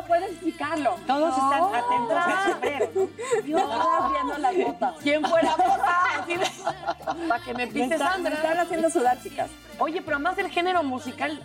Puedo 0.07 0.25
explicarlo. 0.25 0.95
Todos 1.07 1.37
No. 1.37 1.51
están 1.53 1.75
atentos 1.75 2.17
al 2.17 2.51
sombrero. 2.51 2.89
¿no? 2.95 3.07
Yo 3.45 3.57
estaba 3.59 4.09
viendo 4.09 4.37
las 4.39 4.57
botas. 4.57 4.93
¿Quién 5.01 5.23
fuera 5.25 5.55
Para 7.29 7.43
que 7.45 7.53
me 7.53 7.67
pises, 7.67 7.89
me 7.89 7.97
Sandra. 7.97 8.33
están 8.35 8.57
haciendo 8.59 8.89
sudar, 8.89 9.21
chicas. 9.21 9.49
Oye, 9.81 10.01
pero 10.01 10.17
además 10.17 10.35
del 10.37 10.49
género 10.49 10.83
musical, 10.83 11.41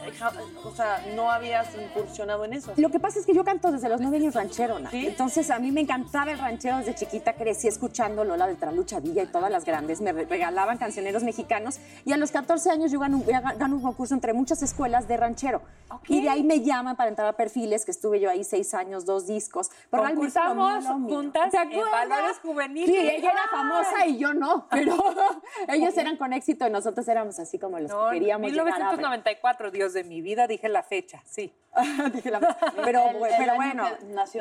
o 0.65 0.71
sea, 0.75 1.03
no 1.15 1.31
habías 1.31 1.69
incursionado 1.75 2.45
en 2.45 2.53
eso. 2.53 2.73
Lo 2.77 2.91
que 2.91 3.01
pasa 3.01 3.19
es 3.19 3.25
que 3.27 3.35
yo 3.35 3.45
canto 3.45 3.73
desde 3.73 3.89
los 3.89 4.01
nueve 4.01 4.19
años 4.19 4.35
ranchero, 4.35 4.79
¿no? 4.79 4.91
¿Sí? 4.91 5.07
Entonces 5.07 5.51
a 5.51 5.59
mí 5.59 5.73
me 5.73 5.81
encantaba 5.81 6.31
el 6.33 6.39
ranchero 6.39 6.77
desde 6.79 6.95
chiquita, 6.95 7.33
crecí 7.33 7.67
escuchando 7.67 8.25
Lola 8.25 8.47
Beltrán 8.47 8.77
Lucha 8.77 9.01
Villa 9.01 9.23
y 9.23 9.27
todas 9.27 9.51
las 9.51 9.65
grandes, 9.65 10.01
me 10.01 10.13
re- 10.13 10.27
regalaban 10.27 10.77
cancioneros 10.79 11.23
mexicanos 11.23 11.79
y 12.05 12.13
a 12.13 12.17
los 12.19 12.31
14 12.31 12.71
años 12.71 12.91
yo 12.93 13.01
gano, 13.01 13.17
un- 13.19 13.81
concurso 13.83 14.15
entre 14.15 14.33
muchas 14.33 14.63
escuelas 14.63 15.09
de 15.09 15.17
ranchero. 15.17 15.63
Y 16.09 16.21
de 16.21 16.29
ahí 16.29 16.43
me 16.43 16.61
llaman 16.61 16.97
para 16.97 17.09
entrar 17.09 17.29
a 17.29 17.33
perfiles, 17.35 17.85
que 17.85 17.91
estuve 17.93 18.21
yo 18.21 18.29
ahí 18.29 18.45
seis 18.45 18.75
años, 18.75 19.07
dos 19.07 19.27
discos. 19.27 19.71
Pero 19.91 20.03
Concursamos 20.03 20.85
juntas 20.85 21.51
¿Te 21.51 21.59
en? 21.59 21.91
Valores 21.91 22.39
Juveniles. 22.43 22.89
Sí, 22.91 22.97
ella 22.97 23.31
era 23.31 23.49
famosa 23.51 24.07
y 24.07 24.19
yo 24.19 24.35
no, 24.35 24.67
pero 24.71 24.95
ellos 25.69 25.97
eran 25.97 26.17
con 26.17 26.33
éxito 26.33 26.67
y 26.67 26.71
nosotros 26.71 27.07
éramos 27.09 27.39
así 27.39 27.59
como 27.59 27.79
los 27.79 27.91
No, 27.91 28.11
que 28.11 28.17
queríamos 28.27 28.51
llegar 28.51 28.67
a 28.67 28.91
ver. 28.91 28.99
1994, 28.99 29.71
Dios 29.71 29.93
de 29.93 30.05
mi 30.05 30.21
vida, 30.21 30.47
dije 30.47 30.69
la 30.69 30.83
fecha, 30.83 31.23
sí. 31.25 31.53
Dije 32.15 32.31
la- 32.31 32.57
pero, 32.87 33.03
El- 33.11 33.17
pero 33.37 33.55
bueno, 33.57 33.85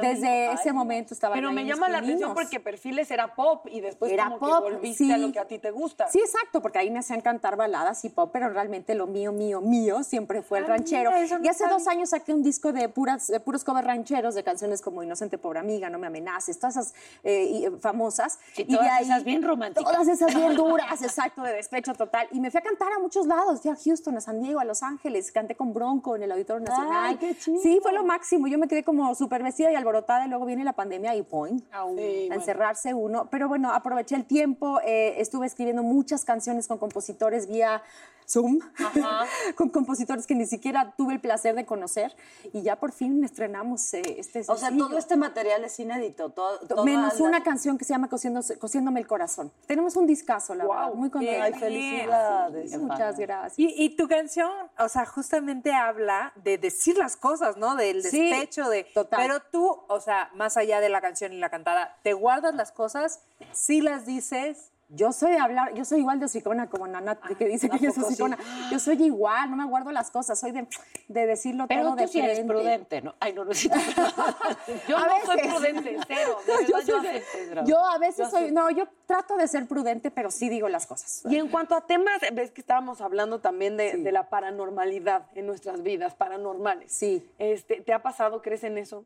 desde 0.01 0.53
ese 0.53 0.71
momento 0.71 1.13
estaba 1.13 1.35
Pero 1.35 1.51
me 1.51 1.65
llama 1.65 1.89
la 1.89 1.97
atención 1.97 2.33
porque 2.33 2.61
Perfiles 2.61 3.11
era 3.11 3.35
pop 3.35 3.67
y 3.69 3.81
después 3.81 4.09
Era 4.09 4.25
como 4.25 4.39
pop, 4.39 4.65
que 4.67 4.73
volviste 4.75 5.11
a 5.11 5.15
sí. 5.17 5.21
lo 5.21 5.31
que 5.33 5.39
a 5.39 5.45
ti 5.45 5.59
te 5.59 5.71
gusta. 5.71 6.07
Sí, 6.07 6.19
exacto, 6.19 6.61
porque 6.61 6.79
ahí 6.79 6.89
me 6.89 6.99
hacían 6.99 7.19
cantar 7.19 7.57
baladas 7.57 8.05
y 8.05 8.09
pop, 8.09 8.29
pero 8.31 8.47
realmente 8.49 8.95
lo 8.95 9.05
mío, 9.07 9.33
mío, 9.33 9.59
mío 9.59 10.03
siempre 10.05 10.41
fue 10.43 10.59
el 10.59 10.63
Ah, 10.63 10.67
ranchero. 10.69 11.11
mira, 11.11 11.23
eso 11.23 11.37
no 11.39 11.43
y 11.43 11.49
hace 11.49 11.67
dos 11.67 11.87
años 11.89 12.11
saqué 12.11 12.33
un 12.33 12.41
disco 12.41 12.71
de, 12.71 12.87
puras, 12.87 13.27
de 13.27 13.41
puros 13.41 13.65
covers 13.65 13.85
rancheros, 13.85 14.33
de 14.33 14.43
canciones 14.45 14.81
como 14.81 15.03
Inocente 15.03 15.37
Pobre 15.37 15.59
Amiga, 15.59 15.89
No 15.89 15.99
Me 15.99 16.07
Amenaces, 16.07 16.57
todas 16.57 16.77
esas 16.77 16.93
eh, 17.25 17.43
y, 17.51 17.65
eh, 17.65 17.71
famosas. 17.81 18.39
Y 18.55 18.63
de 18.63 18.77
todas 18.77 18.91
ahí- 18.91 19.03
esas 19.05 19.25
bien 19.25 19.43
románticas. 19.43 19.91
Todas 19.91 20.07
esas 20.07 20.33
bien 20.33 20.55
duras, 20.55 21.01
exacto, 21.01 21.41
de 21.43 21.51
despecho 21.51 21.93
total. 21.95 22.29
Y 22.31 22.39
me 22.39 22.49
fui 22.49 22.59
a 22.59 22.63
cantar 22.63 22.93
a 22.93 22.99
muchos 22.99 23.27
lados, 23.27 23.59
fui 23.61 23.71
a 23.75 23.83
Houston, 23.83 24.17
a 24.17 24.21
San 24.21 24.41
Diego, 24.41 24.59
a 24.59 24.65
Los 24.65 24.83
Ángeles, 24.83 25.31
canté 25.31 25.55
con 25.55 25.73
Bronco 25.73 26.15
en 26.15 26.23
el 26.23 26.31
Auditorio 26.31 26.65
Nacional. 26.65 27.05
Ay, 27.09 27.17
qué 27.17 27.35
chido. 27.37 27.61
Sí, 27.61 27.79
fue 27.81 27.93
lo 27.93 28.03
máximo. 28.03 28.47
Yo 28.47 28.57
me 28.57 28.67
quedé 28.67 28.83
como 28.83 29.13
súper 29.15 29.43
vestida 29.43 29.71
y 29.71 29.75
alborotada 29.75 30.25
y 30.25 30.29
luego 30.29 30.45
viene 30.45 30.63
la 30.63 30.73
pandemia 30.73 31.15
y 31.15 31.21
¡poing! 31.21 31.59
Sí, 31.59 31.65
a 31.71 31.83
bueno. 31.83 32.35
encerrarse 32.35 32.93
uno. 32.93 33.27
Pero 33.29 33.47
bueno, 33.47 33.71
aproveché 33.71 34.15
el 34.15 34.25
tiempo, 34.25 34.79
eh, 34.81 35.15
estuve 35.21 35.45
escribiendo 35.45 35.83
muchas 35.83 36.25
canciones 36.25 36.67
con 36.67 36.77
compositores 36.77 37.47
vía 37.47 37.81
Zoom, 38.27 38.59
con 39.55 39.69
compositores 39.69 40.25
que 40.27 40.35
ni 40.35 40.45
siquiera 40.45 40.93
tuve 40.97 41.13
el 41.13 41.19
placer 41.19 41.55
de 41.55 41.65
conocer 41.65 42.15
y 42.53 42.61
ya 42.61 42.75
por 42.77 42.91
fin 42.91 43.23
estrenamos 43.23 43.93
eh, 43.93 44.01
este 44.19 44.43
O 44.47 44.55
sea, 44.57 44.69
todo 44.75 44.97
este 44.97 45.15
material 45.15 45.63
es 45.63 45.79
inédito. 45.79 46.29
Todo, 46.29 46.59
toda 46.59 46.83
Menos 46.83 47.19
la- 47.19 47.25
una 47.25 47.43
canción 47.43 47.77
que 47.77 47.85
se 47.85 47.93
llama 47.93 48.09
Cosiéndose- 48.09 48.57
Cosiéndome 48.57 48.99
el 48.99 49.07
Corazón. 49.07 49.51
Tenemos 49.67 49.95
un 49.95 50.07
discazo, 50.07 50.55
la 50.55 50.65
verdad, 50.65 50.93
muy 50.93 51.09
contenta. 51.09 51.43
Ay, 51.45 51.53
felicidades. 51.53 52.71
Sí, 52.71 52.77
Muchas 52.77 53.17
gracias. 53.19 53.59
Y, 53.59 53.73
y 53.83 53.95
tu 53.95 54.07
canción, 54.07 54.51
o 54.77 54.89
sea, 54.89 55.05
justamente 55.05 55.73
habla 55.73 56.33
de 56.43 56.57
decir 56.57 56.97
las 56.97 57.15
cosas, 57.17 57.57
¿no? 57.57 57.75
Del 57.75 58.03
Sí, 58.03 58.29
despecho, 58.29 58.69
de... 58.69 58.83
total. 58.85 59.19
Pero 59.21 59.39
tú, 59.51 59.67
o 59.87 59.99
sea, 59.99 60.29
más 60.35 60.57
allá 60.57 60.79
de 60.81 60.89
la 60.89 61.01
canción 61.01 61.33
y 61.33 61.37
la 61.39 61.49
cantada, 61.49 61.97
¿te 62.03 62.13
guardas 62.13 62.55
las 62.55 62.71
cosas? 62.71 63.21
¿Sí 63.51 63.81
las 63.81 64.05
dices? 64.05 64.71
Yo 64.89 65.11
soy 65.11 65.31
de 65.31 65.39
hablar, 65.39 65.73
yo 65.73 65.83
soy 65.83 65.99
igual 66.01 66.19
de 66.19 66.25
hocicona 66.25 66.69
como 66.69 66.85
Nana, 66.87 67.15
que 67.37 67.45
dice 67.47 67.69
que 67.69 67.79
poco 67.79 67.91
sí? 67.93 68.01
hocicona. 68.01 68.37
Yo 68.71 68.77
soy 68.79 69.01
igual, 69.03 69.49
no 69.49 69.55
me 69.57 69.65
guardo 69.65 69.91
las 69.91 70.11
cosas, 70.11 70.39
soy 70.39 70.51
de, 70.51 70.67
de 71.07 71.25
decirlo 71.25 71.65
Pero 71.67 71.81
todo 71.81 71.91
tú 71.95 72.01
de 72.01 72.07
sí 72.07 72.19
eres 72.19 72.35
frente. 72.37 72.53
prudente, 72.53 73.01
¿no? 73.01 73.15
Ay, 73.19 73.33
no, 73.33 73.45
no, 73.45 73.53
sí. 73.53 73.67
Yo 74.87 74.97
A 74.97 75.07
no 75.07 75.25
soy 75.25 75.35
veces. 75.37 75.53
prudente, 75.53 75.97
cero. 76.07 76.37
De 76.45 76.51
verdad, 76.53 76.67
Yo, 76.67 76.79
yo, 76.79 76.85
soy 76.85 77.01
de- 77.01 77.09
acepto, 77.17 77.37
Ezra. 77.39 77.63
yo 77.65 77.79
a 77.85 77.97
veces 77.97 78.17
Yo 78.17 78.29
soy, 78.29 78.51
no, 78.51 78.69
yo 78.69 78.87
trato 79.07 79.37
de 79.37 79.47
ser 79.47 79.67
prudente, 79.67 80.11
pero 80.11 80.29
sí 80.29 80.49
digo 80.49 80.69
las 80.69 80.85
cosas. 80.85 81.23
Y 81.29 81.35
en 81.37 81.47
cuanto 81.49 81.75
a 81.75 81.81
temas, 81.81 82.19
ves 82.33 82.51
que 82.51 82.61
estábamos 82.61 83.01
hablando 83.01 83.39
también 83.39 83.77
de, 83.77 83.97
de 83.97 84.11
la 84.11 84.29
paranormalidad 84.29 85.23
en 85.33 85.47
nuestras 85.47 85.81
vidas, 85.81 86.13
paranormales. 86.13 86.91
Sí. 86.91 87.27
Este, 87.39 87.81
¿Te 87.81 87.91
ha 87.91 88.03
pasado, 88.03 88.41
crees 88.43 88.63
en 88.63 88.77
eso? 88.77 89.05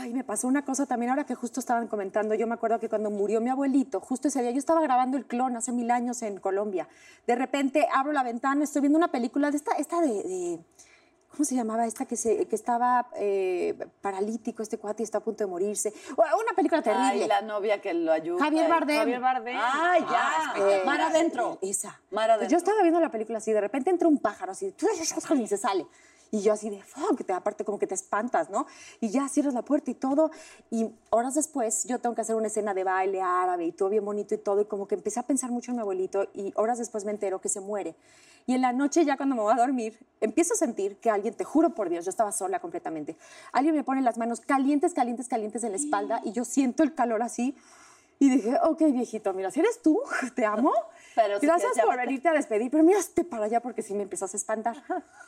Ay, 0.00 0.12
me 0.14 0.22
pasó 0.22 0.46
una 0.46 0.64
cosa 0.64 0.86
también 0.86 1.10
ahora 1.10 1.24
que 1.24 1.34
justo 1.34 1.58
estaban 1.58 1.88
comentando. 1.88 2.34
Yo 2.34 2.46
me 2.46 2.54
acuerdo 2.54 2.78
que 2.78 2.88
cuando 2.88 3.10
murió 3.10 3.40
mi 3.40 3.50
abuelito, 3.50 4.00
justo 4.00 4.28
ese 4.28 4.42
día, 4.42 4.52
yo 4.52 4.58
estaba 4.58 4.80
grabando 4.80 5.16
el 5.16 5.26
clon 5.26 5.56
hace 5.56 5.72
mil 5.72 5.90
años 5.90 6.22
en 6.22 6.38
Colombia. 6.38 6.88
De 7.26 7.34
repente 7.34 7.88
abro 7.92 8.12
la 8.12 8.22
ventana, 8.22 8.62
estoy 8.62 8.82
viendo 8.82 8.96
una 8.96 9.10
película 9.10 9.50
de 9.50 9.56
esta, 9.56 9.72
esta 9.72 10.00
de, 10.00 10.08
de- 10.08 10.60
¿cómo 11.30 11.44
se 11.44 11.56
llamaba? 11.56 11.84
Esta 11.84 12.04
que, 12.06 12.16
se, 12.16 12.46
que 12.46 12.54
estaba 12.54 13.08
eh, 13.16 13.74
paralítico, 14.00 14.62
este 14.62 14.78
cuate 14.78 15.02
y 15.02 15.04
está 15.04 15.18
a 15.18 15.20
punto 15.20 15.42
de 15.44 15.50
morirse. 15.50 15.92
Una 16.16 16.54
película 16.54 16.80
terrible. 16.80 17.22
Ay, 17.24 17.26
la 17.26 17.42
novia 17.42 17.80
que 17.80 17.92
lo 17.92 18.12
ayuda. 18.12 18.42
Javier 18.44 18.68
Bardem. 18.68 18.98
Javier 18.98 19.20
Bardem. 19.20 19.56
Ay, 19.60 20.00
ya. 20.08 20.54
Eh, 20.58 20.82
Mar 20.86 21.00
adentro. 21.00 21.58
Esa. 21.60 22.00
Mar 22.12 22.30
adentro. 22.30 22.38
Pues 22.46 22.52
Yo 22.52 22.56
estaba 22.58 22.82
viendo 22.82 23.00
la 23.00 23.10
película 23.10 23.38
así, 23.38 23.52
de 23.52 23.60
repente 23.60 23.90
entra 23.90 24.06
un 24.06 24.18
pájaro 24.18 24.52
así, 24.52 24.72
y 25.42 25.46
se 25.48 25.56
sale. 25.56 25.86
Y 26.30 26.42
yo 26.42 26.52
así 26.52 26.68
de, 26.70 26.82
fuck, 26.82 27.24
te, 27.24 27.32
aparte 27.32 27.64
como 27.64 27.78
que 27.78 27.86
te 27.86 27.94
espantas, 27.94 28.50
¿no? 28.50 28.66
Y 29.00 29.10
ya 29.10 29.28
cierras 29.28 29.54
la 29.54 29.62
puerta 29.62 29.90
y 29.90 29.94
todo. 29.94 30.30
Y 30.70 30.90
horas 31.10 31.34
después 31.34 31.84
yo 31.84 31.98
tengo 31.98 32.14
que 32.14 32.20
hacer 32.20 32.36
una 32.36 32.48
escena 32.48 32.74
de 32.74 32.84
baile 32.84 33.22
árabe 33.22 33.66
y 33.66 33.72
todo 33.72 33.88
bien 33.88 34.04
bonito 34.04 34.34
y 34.34 34.38
todo. 34.38 34.60
Y 34.60 34.64
como 34.66 34.86
que 34.86 34.94
empecé 34.94 35.20
a 35.20 35.22
pensar 35.22 35.50
mucho 35.50 35.70
en 35.70 35.76
mi 35.76 35.80
abuelito 35.80 36.28
y 36.34 36.52
horas 36.56 36.78
después 36.78 37.04
me 37.04 37.12
entero 37.12 37.40
que 37.40 37.48
se 37.48 37.60
muere. 37.60 37.94
Y 38.48 38.54
en 38.54 38.62
la 38.62 38.72
noche 38.72 39.04
ya 39.04 39.18
cuando 39.18 39.34
me 39.34 39.42
voy 39.42 39.52
a 39.52 39.56
dormir, 39.56 39.98
empiezo 40.22 40.54
a 40.54 40.56
sentir 40.56 40.96
que 40.96 41.10
alguien, 41.10 41.34
te 41.34 41.44
juro 41.44 41.74
por 41.74 41.90
Dios, 41.90 42.06
yo 42.06 42.10
estaba 42.10 42.32
sola 42.32 42.60
completamente, 42.60 43.14
alguien 43.52 43.74
me 43.74 43.84
pone 43.84 44.00
las 44.00 44.16
manos 44.16 44.40
calientes, 44.40 44.94
calientes, 44.94 45.28
calientes 45.28 45.64
en 45.64 45.72
la 45.72 45.76
espalda 45.76 46.22
y 46.24 46.32
yo 46.32 46.46
siento 46.46 46.82
el 46.82 46.94
calor 46.94 47.22
así. 47.22 47.54
Y 48.20 48.30
dije, 48.30 48.56
ok, 48.64 48.80
viejito, 48.92 49.32
mira, 49.32 49.50
si 49.50 49.60
eres 49.60 49.80
tú, 49.80 50.00
te 50.34 50.44
amo. 50.44 50.72
Pero 51.14 51.38
si 51.40 51.46
Gracias 51.46 51.72
quieres, 51.72 51.86
por 51.86 51.96
vete. 51.96 52.06
venirte 52.06 52.28
a 52.28 52.32
despedir, 52.32 52.70
pero 52.70 52.82
mira, 52.84 52.98
hazte 52.98 53.24
para 53.24 53.44
allá 53.46 53.60
porque 53.60 53.82
sí 53.82 53.94
me 53.94 54.02
empezás 54.04 54.34
a 54.34 54.36
espantar. 54.36 54.76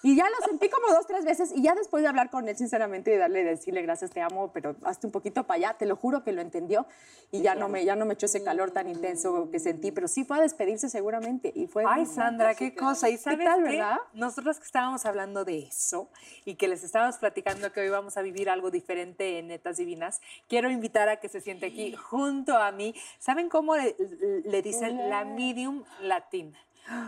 Y 0.02 0.16
ya 0.16 0.24
lo 0.28 0.46
sentí 0.46 0.68
como 0.68 0.88
dos, 0.88 1.06
tres 1.06 1.24
veces 1.24 1.52
y 1.54 1.62
ya 1.62 1.74
después 1.74 2.02
de 2.02 2.08
hablar 2.08 2.30
con 2.30 2.48
él 2.48 2.56
sinceramente 2.56 3.14
y 3.14 3.16
darle, 3.16 3.44
decirle 3.44 3.82
gracias, 3.82 4.10
te 4.10 4.20
amo, 4.20 4.52
pero 4.52 4.76
hazte 4.84 5.06
un 5.06 5.12
poquito 5.12 5.44
para 5.44 5.56
allá, 5.56 5.74
te 5.78 5.86
lo 5.86 5.96
juro 5.96 6.22
que 6.22 6.32
lo 6.32 6.40
entendió 6.42 6.86
y 7.32 7.42
ya 7.42 7.54
no 7.54 7.68
me, 7.68 7.84
ya 7.84 7.96
no 7.96 8.06
me 8.06 8.14
echó 8.14 8.26
ese 8.26 8.42
calor 8.42 8.70
tan 8.70 8.88
intenso 8.88 9.50
que 9.50 9.58
sentí, 9.58 9.90
pero 9.90 10.08
sí 10.08 10.24
fue 10.24 10.38
a 10.38 10.40
despedirse 10.40 10.88
seguramente 10.88 11.52
y 11.54 11.66
fue. 11.66 11.84
Ay, 11.86 12.06
Sandra, 12.06 12.54
qué 12.54 12.74
cosa. 12.74 13.08
¿Y 13.08 13.18
sabes 13.18 13.44
tal, 13.44 13.64
qué? 13.64 13.70
verdad? 13.70 13.98
Nosotros 14.14 14.58
que 14.58 14.64
estábamos 14.64 15.04
hablando 15.06 15.44
de 15.44 15.58
eso 15.58 16.08
y 16.44 16.54
que 16.54 16.66
les 16.68 16.84
estábamos 16.84 17.18
platicando 17.18 17.72
que 17.72 17.80
hoy 17.80 17.88
vamos 17.88 18.16
a 18.16 18.22
vivir 18.22 18.48
algo 18.48 18.70
diferente 18.70 19.38
en 19.38 19.48
Netas 19.48 19.76
Divinas, 19.76 20.20
quiero 20.48 20.70
invitar 20.70 21.08
a 21.08 21.16
que 21.16 21.28
se 21.28 21.40
siente 21.40 21.66
aquí 21.66 21.94
junto 21.94 22.56
a 22.56 22.70
mí. 22.72 22.79
¿Saben 23.18 23.48
cómo 23.48 23.76
le, 23.76 23.96
le 24.44 24.62
dicen 24.62 25.08
la 25.08 25.24
medium 25.24 25.84
latina? 26.00 26.58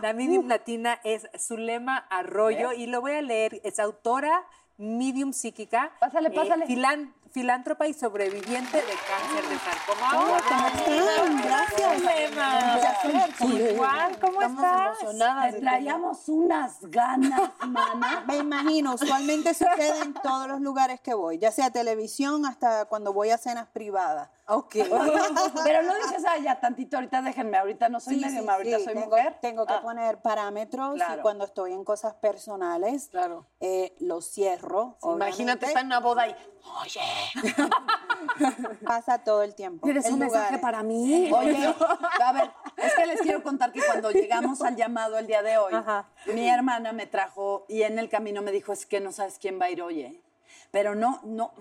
La 0.01 0.13
medium 0.13 0.47
latina 0.47 0.99
es 1.03 1.27
Zulema 1.37 1.97
Arroyo 2.09 2.71
y 2.71 2.85
lo 2.87 3.01
voy 3.01 3.13
a 3.13 3.21
leer. 3.21 3.59
Es 3.63 3.79
autora, 3.79 4.45
medium 4.77 5.33
psíquica, 5.33 5.91
Pásale, 5.99 6.29
eh, 6.29 6.31
pásale. 6.31 6.65
Filán- 7.33 7.63
filántropa 7.63 7.87
y 7.87 7.93
sobreviviente 7.93 8.77
de 8.77 8.83
cáncer 8.83 9.49
de 9.49 9.57
sarcoma. 9.59 10.11
¿Cómo 10.13 10.37
están? 10.37 10.71
Gracias. 11.41 12.01
Igual, 13.73 14.19
¿cómo 14.19 14.41
estás? 14.41 15.01
emocionadas. 15.01 15.53
Te 15.53 15.59
traíamos 15.61 16.29
unas 16.29 16.79
ganas, 16.81 17.41
mana. 17.67 18.23
Me 18.27 18.37
imagino, 18.37 18.93
usualmente 18.95 19.53
sucede 19.53 19.99
en 20.03 20.13
todos 20.13 20.47
los 20.47 20.61
lugares 20.61 20.99
que 21.01 21.13
voy, 21.13 21.37
ya 21.39 21.51
sea 21.51 21.71
televisión 21.71 22.45
hasta 22.45 22.85
cuando 22.85 23.13
voy 23.13 23.29
a 23.31 23.37
cenas 23.37 23.67
privadas. 23.67 24.29
Ok. 24.47 24.75
Pero 25.63 25.83
no 25.83 25.95
dices, 25.95 26.23
ah, 26.27 26.37
ya 26.37 26.59
tantito, 26.59 26.97
ahorita 26.97 27.21
déjenme, 27.21 27.57
ahorita 27.57 27.89
no 27.89 27.99
soy 27.99 28.15
Sí, 28.15 28.21
medium, 28.21 28.43
sí, 28.43 28.49
ahorita 28.49 28.77
sí, 28.79 28.83
soy 28.85 28.93
tengo, 28.93 29.07
mujer. 29.07 29.37
Tengo 29.41 29.65
que 29.65 29.73
Ah. 29.73 29.81
poner 29.81 30.21
parámetros 30.21 30.95
Claro. 30.95 31.19
y 31.19 31.21
cuando 31.21 31.45
estoy 31.45 31.71
en 31.71 31.83
cosas 31.85 32.13
personales, 32.15 33.07
Claro. 33.09 33.47
eh, 33.61 33.95
lo 33.99 34.21
cierro. 34.21 34.97
Imagínate, 35.03 35.65
está 35.67 35.79
en 35.79 35.87
una 35.87 35.99
boda 35.99 36.27
y. 36.27 36.35
Pasa 38.85 39.19
todo 39.19 39.43
el 39.43 39.55
tiempo. 39.55 39.85
¿Tienes 39.85 40.05
en 40.05 40.13
un 40.13 40.19
mensaje 40.19 40.43
lugares. 40.43 40.61
para 40.61 40.83
mí? 40.83 41.31
Oye, 41.31 41.73
a 42.23 42.33
ver, 42.33 42.51
es 42.77 42.93
que 42.93 43.05
les 43.05 43.21
quiero 43.21 43.43
contar 43.43 43.71
que 43.71 43.81
cuando 43.85 44.11
llegamos 44.11 44.61
al 44.61 44.75
llamado 44.75 45.17
el 45.17 45.27
día 45.27 45.41
de 45.41 45.57
hoy, 45.57 45.73
mi 46.33 46.49
hermana 46.49 46.91
me 46.93 47.07
trajo 47.07 47.65
y 47.67 47.83
en 47.83 47.99
el 47.99 48.09
camino 48.09 48.41
me 48.41 48.51
dijo, 48.51 48.73
es 48.73 48.85
que 48.85 48.99
no 48.99 49.11
sabes 49.11 49.37
quién 49.39 49.59
va 49.59 49.65
a 49.65 49.69
ir 49.69 49.81
hoy, 49.81 50.01
¿eh? 50.01 50.21
Pero 50.71 50.95
no, 50.95 51.19
no, 51.23 51.51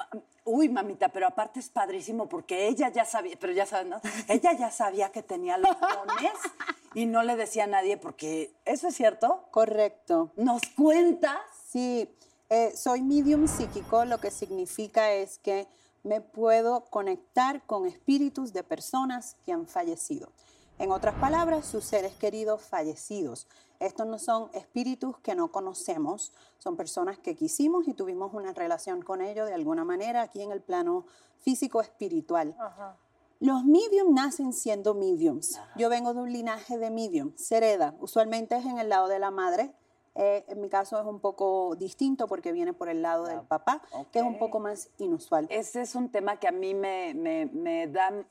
uy, 0.44 0.68
mamita, 0.68 1.11
pero 1.11 1.27
aparte 1.27 1.61
es 1.61 1.68
padrísimo 1.68 2.29
porque 2.29 2.68
ella 2.68 2.88
ya 2.88 3.05
sabía, 3.05 3.37
pero 3.38 3.53
ya 3.53 3.66
sabes, 3.66 3.87
¿no? 3.87 4.01
Ella 4.29 4.53
ya 4.55 4.70
sabía 4.70 5.12
que 5.12 5.22
tenía 5.22 5.59
los 5.59 5.79
dones 5.79 6.33
y 6.94 7.07
no 7.07 7.22
le 7.22 7.37
decía 7.37 7.64
a 7.64 7.66
nadie 7.66 7.96
porque, 7.96 8.55
¿eso 8.64 8.88
es 8.88 8.94
cierto? 8.94 9.44
Correcto. 9.51 10.33
¿Nos 10.37 10.62
cuentas? 10.77 11.38
Sí, 11.68 12.09
eh, 12.55 12.77
soy 12.77 13.01
medium 13.01 13.49
psíquico, 13.49 14.05
lo 14.05 14.19
que 14.19 14.31
significa 14.31 15.11
es 15.11 15.38
que 15.38 15.67
me 16.03 16.21
puedo 16.21 16.85
conectar 16.91 17.65
con 17.65 17.87
espíritus 17.87 18.53
de 18.53 18.62
personas 18.62 19.37
que 19.47 19.53
han 19.53 19.67
fallecido. 19.67 20.29
En 20.79 20.91
otras 20.91 21.15
palabras, 21.15 21.65
sus 21.65 21.83
seres 21.83 22.12
queridos 22.12 22.61
fallecidos. 22.61 23.47
Estos 23.81 24.07
no 24.07 24.19
son 24.19 24.51
espíritus 24.53 25.19
que 25.21 25.35
no 25.35 25.51
conocemos, 25.51 26.31
son 26.59 26.77
personas 26.77 27.19
que 27.19 27.37
quisimos 27.37 27.88
y 27.88 27.95
tuvimos 27.95 28.35
una 28.35 28.53
relación 28.53 29.01
con 29.01 29.23
ellos 29.23 29.49
de 29.49 29.55
alguna 29.55 29.87
manera 29.87 30.21
aquí 30.21 30.43
en 30.43 30.53
el 30.53 30.61
plano 30.61 31.07
físico 31.38 31.81
espiritual. 31.81 32.55
Los 33.41 33.65
medium 33.65 34.12
nacen 34.12 34.53
siendo 34.53 34.93
mediums. 34.93 35.59
Yo 35.77 35.88
vengo 35.88 36.12
de 36.12 36.21
un 36.21 36.31
linaje 36.31 36.77
de 36.77 36.91
medium, 36.91 37.33
se 37.35 37.57
hereda. 37.57 37.97
Usualmente 37.99 38.57
es 38.57 38.67
en 38.67 38.79
el 38.79 38.91
lado 38.91 39.09
de 39.09 39.19
la 39.19 39.31
madre. 39.31 39.75
Eh, 40.14 40.44
en 40.48 40.61
mi 40.61 40.68
caso 40.68 41.01
es 41.01 41.07
un 41.07 41.20
poco 41.20 41.75
distinto 41.77 42.29
porque 42.29 42.53
viene 42.53 42.72
por 42.75 42.88
el 42.90 43.01
lado 43.03 43.25
del 43.25 43.40
papá, 43.42 43.81
que 44.12 44.18
es 44.18 44.25
un 44.25 44.38
poco 44.38 44.61
más 44.61 44.90
inusual. 44.98 45.46
Ese 45.51 45.81
es 45.83 45.94
un 45.94 46.11
tema 46.11 46.38
que 46.38 46.48
a 46.48 46.53
mí 46.53 46.75
me, 46.75 47.14
me, 47.14 47.46
me 47.46 47.87
da... 47.87 48.11
me- 48.11 48.25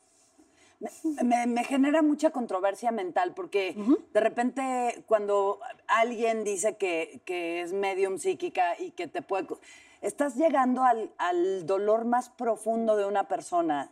Me, 1.24 1.46
me 1.46 1.63
genera 1.63 2.02
mucha 2.02 2.32
controversia 2.32 2.91
mental 2.91 3.34
porque 3.36 3.76
de 4.13 4.20
repente 4.20 5.04
cuando 5.08 5.60
alguien 5.88 6.44
dice 6.44 6.76
que, 6.76 7.22
que 7.24 7.62
es 7.62 7.72
medium 7.72 8.17
psíquica 8.17 8.80
y 8.80 8.89
que 8.91 9.08
te 9.08 9.22
puede... 9.22 9.48
Estás 10.02 10.36
llegando 10.36 10.84
al, 10.84 11.12
al 11.20 11.67
dolor 11.67 12.06
más 12.06 12.30
profundo 12.32 12.96
de 12.98 13.06
una 13.06 13.28
persona 13.28 13.91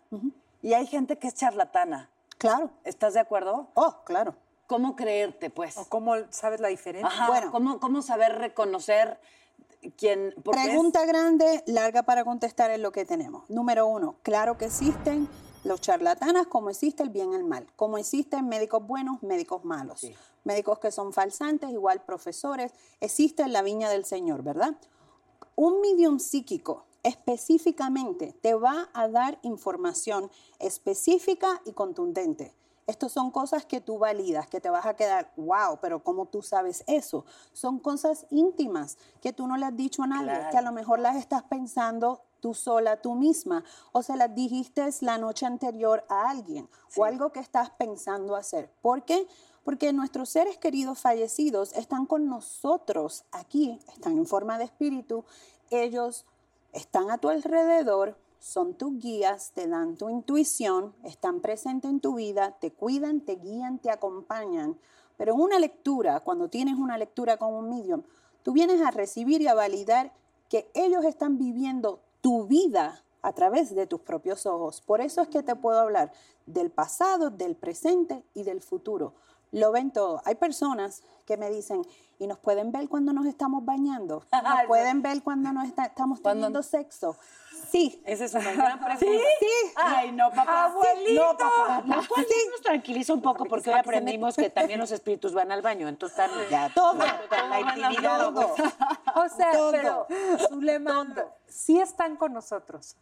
y 0.64 0.74
hay 0.74 0.88
gente 0.88 1.18
que 1.20 1.28
es 1.28 1.36
charlatana. 1.36 2.10
Claro. 2.40 2.72
¿Estás 2.84 3.14
de 3.14 3.20
acuerdo? 3.20 3.68
Oh, 3.76 3.98
claro. 4.06 4.34
¿Cómo 4.70 4.96
creerte, 4.96 5.50
pues? 5.50 5.76
¿O 5.80 5.86
cómo 5.90 6.14
sabes 6.30 6.60
la 6.60 6.68
diferencia? 6.68 7.08
Ajá, 7.10 7.28
Bueno. 7.28 7.52
¿cómo, 7.52 7.80
¿Cómo 7.80 8.04
saber 8.04 8.38
reconocer 8.38 9.20
quién... 9.98 10.28
es- 10.28 10.36
Pregunta 10.44 11.04
grande, 11.06 11.64
larga 11.66 12.04
para 12.04 12.24
contestar 12.24 12.70
es 12.70 12.80
lo 12.80 12.92
que 12.92 13.04
tenemos. 13.04 13.50
Número 13.50 13.88
uno, 13.88 14.18
claro 14.22 14.60
que 14.60 14.66
existen 14.66 15.28
los 15.64 15.82
charlatanas, 15.82 16.46
como 16.46 16.70
existe 16.70 17.02
el 17.02 17.10
bien 17.10 17.34
y 17.34 17.38
el 17.38 17.46
mal. 17.46 17.66
Como 17.76 17.98
existen 17.98 18.48
médicos 18.48 18.86
buenos, 18.86 19.24
médicos 19.24 19.66
malos. 19.66 20.06
Médicos 20.44 20.78
que 20.78 20.92
son 20.92 21.14
falsantes, 21.14 21.72
igual 21.72 22.04
profesores. 22.06 22.72
Existe 23.02 23.42
en 23.42 23.54
la 23.54 23.64
viña 23.64 23.90
del 23.90 24.06
Señor, 24.06 24.44
¿verdad? 24.44 24.76
Un 25.56 25.82
medium 25.82 26.20
psíquico 26.20 26.86
específicamente 27.02 28.34
te 28.40 28.54
va 28.54 28.88
a 28.94 29.08
dar 29.08 29.40
información 29.42 30.30
específica 30.60 31.60
y 31.66 31.72
contundente. 31.74 32.54
Estas 32.90 33.12
son 33.12 33.30
cosas 33.30 33.68
que 33.68 33.82
tú 33.82 34.00
validas, 34.00 34.48
que 34.48 34.60
te 34.60 34.72
vas 34.72 34.88
a 34.88 34.96
quedar, 34.96 35.32
wow, 35.38 35.78
pero 35.80 36.04
¿cómo 36.04 36.26
tú 36.26 36.42
sabes 36.42 36.84
eso? 36.88 37.24
Son 37.54 37.78
cosas 37.78 38.26
íntimas 38.32 38.98
que 39.22 39.32
tú 39.32 39.46
no 39.46 39.58
le 39.58 39.68
has 39.68 39.78
dicho 39.78 40.02
a 40.02 40.08
nadie, 40.08 40.50
que 40.50 40.58
a 40.58 40.64
lo 40.64 40.72
mejor 40.72 40.98
las 41.00 41.16
estás 41.16 41.44
pensando 41.44 42.24
tú 42.40 42.56
sola, 42.56 43.00
tú 43.00 43.14
misma, 43.14 43.64
o 43.92 44.02
se 44.02 44.18
las 44.18 44.34
dijiste 44.34 44.90
la 45.02 45.20
noche 45.20 45.46
anterior 45.46 46.04
a 46.10 46.32
alguien, 46.32 46.68
o 46.98 47.06
algo 47.06 47.32
que 47.32 47.40
estás 47.40 47.70
pensando 47.70 48.36
hacer. 48.36 48.72
¿Por 48.82 49.04
qué? 49.04 49.28
Porque 49.64 49.94
nuestros 49.94 50.30
seres 50.30 50.58
queridos 50.58 51.00
fallecidos 51.00 51.74
están 51.74 52.08
con 52.08 52.28
nosotros 52.28 53.24
aquí, 53.32 53.80
están 53.94 54.18
en 54.18 54.26
forma 54.26 54.58
de 54.58 54.64
espíritu, 54.64 55.26
ellos 55.70 56.26
están 56.74 57.12
a 57.12 57.20
tu 57.20 57.30
alrededor, 57.30 58.18
son 58.40 58.74
tus 58.74 58.98
guías, 59.00 59.52
te 59.54 59.68
dan 59.68 59.98
tu 59.98 60.10
intuición, 60.10 60.94
están 61.04 61.42
presentes 61.42 61.92
en 61.92 62.00
tu 62.00 62.16
vida, 62.16 62.58
te 62.60 62.72
cuidan, 62.72 63.22
te 63.22 63.36
guían, 63.36 63.80
te 63.80 63.92
acompañan. 63.92 64.78
Pero 65.18 65.34
en 65.34 65.42
una 65.42 65.60
lectura, 65.60 66.22
cuando 66.22 66.50
tienes 66.50 66.76
una 66.76 66.98
lectura 66.98 67.38
con 67.38 67.54
un 67.54 67.70
medium, 67.70 68.04
tú 68.44 68.54
vienes 68.54 68.82
a 68.82 68.92
recibir 68.92 69.42
y 69.42 69.48
a 69.48 69.54
validar 69.54 70.14
que 70.48 70.72
ellos 70.74 71.04
están 71.04 71.38
viviendo 71.38 72.00
tu 72.22 72.46
vida 72.48 73.04
a 73.22 73.34
través 73.34 73.76
de 73.76 73.86
tus 73.86 74.00
propios 74.00 74.46
ojos. 74.46 74.82
Por 74.82 75.02
eso 75.02 75.22
es 75.22 75.28
que 75.28 75.44
te 75.44 75.56
puedo 75.56 75.80
hablar 75.80 76.12
del 76.46 76.72
pasado, 76.72 77.30
del 77.30 77.56
presente 77.56 78.24
y 78.34 78.44
del 78.44 78.62
futuro. 78.62 79.14
Lo 79.52 79.72
ven 79.72 79.92
todo. 79.92 80.22
Hay 80.26 80.36
personas 80.36 81.02
que 81.26 81.38
me 81.38 81.50
dicen, 81.50 81.82
y 82.18 82.28
nos 82.28 82.38
pueden 82.40 82.72
ver 82.72 82.90
cuando 82.90 83.14
nos 83.14 83.26
estamos 83.26 83.64
bañando, 83.66 84.24
nos 84.32 84.66
pueden 84.68 85.02
ver 85.02 85.24
cuando 85.24 85.52
nos 85.54 85.68
está- 85.68 85.86
estamos 85.86 86.22
teniendo 86.22 86.62
sexo. 86.64 87.16
Sí. 87.72 88.02
Esa 88.06 88.26
es 88.26 88.34
una 88.34 88.52
gran 88.54 88.80
pregunta. 88.84 89.00
Sí, 89.00 89.20
sí. 89.40 89.74
Ay, 89.76 90.12
no, 90.12 90.30
papá. 90.32 90.66
Abuelito. 90.66 91.24
No, 91.24 91.38
papá. 91.38 91.84
Lo 91.86 92.08
cual 92.08 92.26
sí 92.28 92.36
nos 92.52 92.62
tranquiliza 92.62 93.14
un 93.14 93.22
poco 93.22 93.46
porque 93.46 93.70
hoy 93.70 93.78
aprendimos 93.80 94.36
que 94.36 94.50
también 94.50 94.80
los 94.80 94.92
espíritus 94.92 95.34
van 95.34 95.52
al 95.52 95.62
baño, 95.62 95.88
entonces 95.88 96.30
ya 96.50 96.72
Todo, 96.74 96.96
la 96.96 97.60
intimidad. 97.60 98.20
todo. 98.34 98.56
O 99.16 99.30
sea, 99.30 99.52
Todo. 99.52 99.72
pero 99.72 100.08
Zulema, 100.48 101.08
sí 101.48 101.80
están 101.80 102.16
con 102.16 102.34
nosotros. 102.34 102.96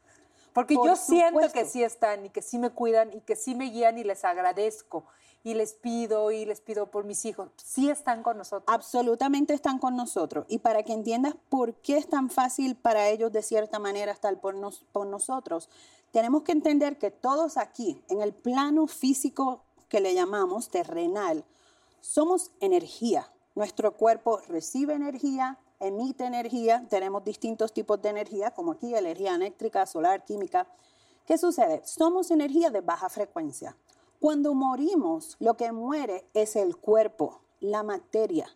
Porque 0.54 0.74
Por 0.76 0.88
yo 0.88 0.96
siento 0.96 1.28
supuesto. 1.40 1.54
que 1.60 1.66
sí 1.66 1.84
están 1.84 2.26
y 2.26 2.30
que 2.30 2.42
sí 2.42 2.58
me 2.58 2.72
cuidan 2.72 3.14
y 3.14 3.22
que 3.22 3.36
sí 3.36 3.54
me 3.56 3.66
guían 3.66 3.98
y 4.00 4.04
les 4.04 4.26
agradezco 4.26 5.06
y 5.48 5.54
les 5.54 5.74
pido 5.74 6.30
y 6.32 6.44
les 6.44 6.60
pido 6.60 6.92
por 6.92 7.06
mis 7.06 7.24
hijos. 7.24 7.50
Sí 7.56 7.90
están 7.90 8.22
con 8.22 8.38
nosotros. 8.38 8.66
Absolutamente 8.68 9.54
están 9.54 9.80
con 9.80 9.96
nosotros. 9.96 10.46
Y 10.50 10.58
para 10.60 10.84
que 10.84 10.92
entiendas 10.92 11.36
por 11.48 11.76
qué 11.76 11.96
es 11.96 12.10
tan 12.10 12.30
fácil 12.30 12.76
para 12.76 13.08
ellos 13.08 13.32
de 13.32 13.42
cierta 13.42 13.80
manera 13.80 14.12
estar 14.12 14.38
por, 14.42 14.56
nos- 14.56 14.84
por 14.92 15.08
nosotros, 15.08 15.70
tenemos 16.12 16.44
que 16.44 16.52
entender 16.52 16.98
que 16.98 17.12
todos 17.12 17.56
aquí, 17.56 18.04
en 18.10 18.22
el 18.22 18.34
plano 18.34 18.88
físico 18.88 19.64
que 19.88 20.02
le 20.02 20.14
llamamos 20.14 20.68
terrenal, 20.68 21.46
somos 22.02 22.52
energía. 22.60 23.32
Nuestro 23.56 23.94
cuerpo 23.96 24.42
recibe 24.50 24.96
energía, 24.96 25.58
emite 25.80 26.26
energía, 26.26 26.86
tenemos 26.90 27.24
distintos 27.24 27.72
tipos 27.72 28.02
de 28.02 28.10
energía, 28.10 28.52
como 28.52 28.74
aquí 28.74 28.94
energía 28.94 29.36
eléctrica, 29.36 29.86
solar, 29.86 30.26
química. 30.26 30.68
¿Qué 31.26 31.38
sucede? 31.38 31.82
Somos 31.86 32.32
energía 32.32 32.70
de 32.70 32.82
baja 32.82 33.08
frecuencia. 33.08 33.78
Cuando 34.20 34.54
morimos, 34.56 35.36
lo 35.40 35.58
que 35.58 35.72
muere 35.72 36.26
es 36.34 36.56
el 36.56 36.76
cuerpo, 36.76 37.42
la 37.60 37.84
materia. 37.84 38.48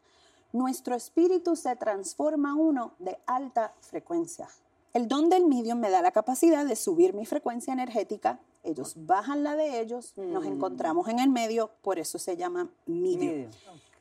Nuestro 0.53 0.95
espíritu 0.95 1.55
se 1.55 1.75
transforma 1.75 2.51
a 2.51 2.55
uno 2.55 2.93
de 2.99 3.17
alta 3.25 3.73
frecuencia. 3.79 4.49
El 4.93 5.07
don 5.07 5.29
del 5.29 5.45
medium 5.45 5.79
me 5.79 5.89
da 5.89 6.01
la 6.01 6.11
capacidad 6.11 6.65
de 6.65 6.75
subir 6.75 7.13
mi 7.13 7.25
frecuencia 7.25 7.71
energética. 7.71 8.39
Ellos 8.63 8.93
bajan 8.97 9.43
la 9.43 9.55
de 9.55 9.79
ellos, 9.79 10.13
nos 10.17 10.45
encontramos 10.45 11.07
en 11.07 11.19
el 11.19 11.29
medio, 11.29 11.71
por 11.81 11.99
eso 11.99 12.19
se 12.19 12.35
llama 12.35 12.69
medium. 12.85 13.49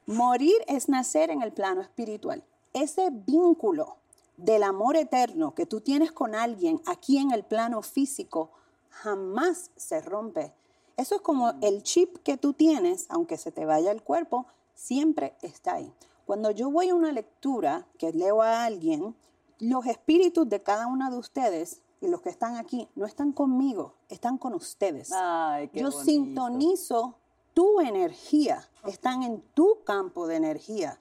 Morir 0.07 0.57
es 0.67 0.89
nacer 0.89 1.31
en 1.31 1.43
el 1.43 1.53
plano 1.53 1.81
espiritual. 1.83 2.43
Ese 2.73 3.11
vínculo 3.11 3.97
del 4.37 4.63
amor 4.63 4.97
eterno 4.97 5.55
que 5.55 5.67
tú 5.67 5.81
tienes 5.81 6.11
con 6.11 6.35
alguien 6.35 6.81
aquí 6.87 7.19
en 7.19 7.31
el 7.31 7.45
plano 7.45 7.83
físico 7.83 8.51
jamás 8.89 9.71
se 9.77 10.01
rompe. 10.01 10.55
Eso 11.01 11.15
es 11.15 11.23
como 11.23 11.55
el 11.63 11.83
chip 11.83 12.19
que 12.19 12.37
tú 12.37 12.53
tienes, 12.53 13.07
aunque 13.09 13.39
se 13.39 13.51
te 13.51 13.65
vaya 13.65 13.91
el 13.91 14.03
cuerpo, 14.03 14.45
siempre 14.75 15.35
está 15.41 15.77
ahí. 15.77 15.91
Cuando 16.27 16.51
yo 16.51 16.71
voy 16.71 16.91
a 16.91 16.95
una 16.95 17.11
lectura 17.11 17.87
que 17.97 18.13
leo 18.13 18.43
a 18.43 18.65
alguien, 18.65 19.17
los 19.61 19.87
espíritus 19.87 20.47
de 20.47 20.63
cada 20.63 20.87
una 20.89 21.09
de 21.09 21.17
ustedes 21.17 21.81
y 22.03 22.09
los 22.09 22.21
que 22.21 22.29
están 22.29 22.57
aquí 22.57 22.87
no 22.97 23.07
están 23.07 23.33
conmigo, 23.33 23.95
están 24.11 24.37
con 24.37 24.53
ustedes. 24.53 25.11
Ay, 25.15 25.69
qué 25.69 25.81
yo 25.81 25.87
bonito. 25.91 26.05
sintonizo 26.05 27.15
tu 27.55 27.81
energía, 27.81 28.69
están 28.85 29.23
en 29.23 29.41
tu 29.55 29.79
campo 29.85 30.27
de 30.27 30.37
energía. 30.37 31.01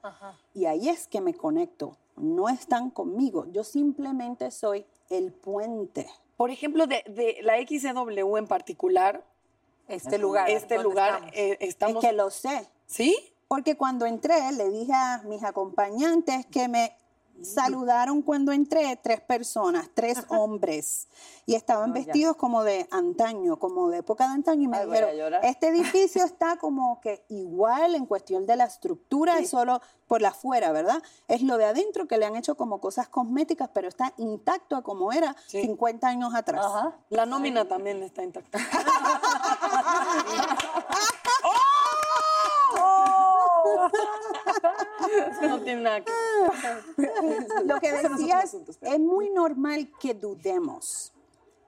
Y 0.53 0.63
ahí 0.63 0.87
es 0.87 1.07
que 1.07 1.19
me 1.19 1.33
conecto. 1.33 1.97
No 2.15 2.47
están 2.47 2.89
conmigo, 2.89 3.47
yo 3.51 3.65
simplemente 3.65 4.49
soy 4.49 4.85
el 5.09 5.33
puente. 5.33 6.07
Por 6.37 6.51
ejemplo, 6.51 6.87
de, 6.87 7.03
de 7.05 7.39
la 7.43 7.57
XCW 7.57 8.37
en 8.37 8.47
particular, 8.47 9.25
Este 9.89 10.17
lugar. 10.17 10.49
este 10.49 10.77
lugar, 10.81 11.15
estamos. 11.15 11.31
eh, 11.35 11.57
estamos... 11.61 12.03
Es 12.03 12.09
que 12.09 12.15
lo 12.15 12.29
sé. 12.29 12.67
¿Sí? 12.85 13.17
Porque 13.47 13.75
cuando 13.75 14.05
entré, 14.05 14.51
le 14.53 14.69
dije 14.69 14.93
a 14.93 15.21
mis 15.25 15.43
acompañantes 15.43 16.45
que 16.45 16.67
me 16.67 16.95
saludaron 17.41 18.21
cuando 18.21 18.51
entré 18.51 18.97
tres 19.01 19.21
personas, 19.21 19.89
tres 19.93 20.25
hombres, 20.27 21.07
y 21.45 21.55
estaban 21.55 21.91
No, 21.91 21.95
ya. 21.95 22.03
vestidos 22.03 22.35
como 22.35 22.63
de 22.65 22.85
antaño, 22.91 23.57
como 23.57 23.89
de 23.89 23.99
época 23.99 24.27
de 24.27 24.33
antaño, 24.33 24.63
y 24.63 24.67
me 24.67 24.77
Ay, 24.77 24.85
dijeron, 24.87 25.33
este 25.43 25.69
edificio 25.69 26.23
está 26.25 26.57
como 26.57 26.99
que 26.99 27.23
igual 27.29 27.95
en 27.95 28.05
cuestión 28.07 28.45
de 28.45 28.57
la 28.57 28.65
estructura, 28.65 29.39
es 29.39 29.49
solo 29.51 29.81
por 30.05 30.21
la 30.21 30.29
afuera, 30.29 30.71
¿verdad? 30.73 31.01
Es 31.29 31.41
lo 31.41 31.57
de 31.57 31.63
adentro 31.65 32.07
que 32.07 32.17
le 32.17 32.25
han 32.25 32.35
hecho 32.35 32.55
como 32.55 32.81
cosas 32.81 33.07
cosméticas, 33.07 33.69
pero 33.73 33.87
está 33.87 34.13
intacto 34.17 34.75
a 34.75 34.81
como 34.83 35.13
era 35.13 35.33
50 35.47 36.07
años 36.07 36.35
atrás. 36.35 36.65
La 37.09 37.25
nómina 37.25 37.65
también 37.69 38.03
está 38.03 38.21
intacta. 38.23 38.59
No 45.41 45.61
tiene 45.61 45.81
nada 45.81 46.01
que 46.01 46.11
Lo 47.65 47.79
que 47.79 47.91
no 47.91 48.09
decías, 48.09 48.55
es 48.81 48.99
muy 48.99 49.29
normal 49.29 49.91
que 49.99 50.13
dudemos. 50.13 51.13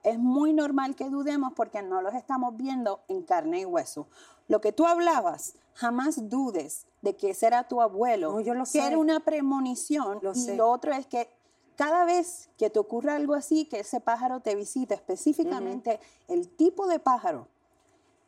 Es 0.02 0.18
muy 0.18 0.52
normal 0.52 0.96
que 0.96 1.08
dudemos 1.08 1.52
porque 1.54 1.82
no 1.82 2.02
los 2.02 2.14
estamos 2.14 2.56
viendo 2.56 3.00
en 3.08 3.22
carne 3.22 3.60
y 3.60 3.64
hueso. 3.64 4.08
Lo 4.48 4.60
que 4.60 4.72
tú 4.72 4.86
hablabas, 4.86 5.54
jamás 5.74 6.28
dudes 6.28 6.86
de 7.02 7.16
que 7.16 7.30
ese 7.30 7.46
era 7.46 7.68
tu 7.68 7.80
abuelo, 7.80 8.40
yo 8.40 8.54
lo 8.54 8.64
que 8.64 8.70
sé. 8.70 8.86
era 8.86 8.98
una 8.98 9.20
premonición. 9.20 10.18
Lo 10.22 10.32
y 10.32 10.40
sé. 10.40 10.56
lo 10.56 10.70
otro 10.70 10.92
es 10.92 11.06
que 11.06 11.28
cada 11.76 12.04
vez 12.04 12.50
que 12.58 12.70
te 12.70 12.78
ocurra 12.78 13.16
algo 13.16 13.34
así, 13.34 13.64
que 13.64 13.80
ese 13.80 14.00
pájaro 14.00 14.40
te 14.40 14.54
visite, 14.54 14.94
específicamente 14.94 16.00
el 16.28 16.48
tipo 16.48 16.86
de 16.86 16.98
pájaro 16.98 17.48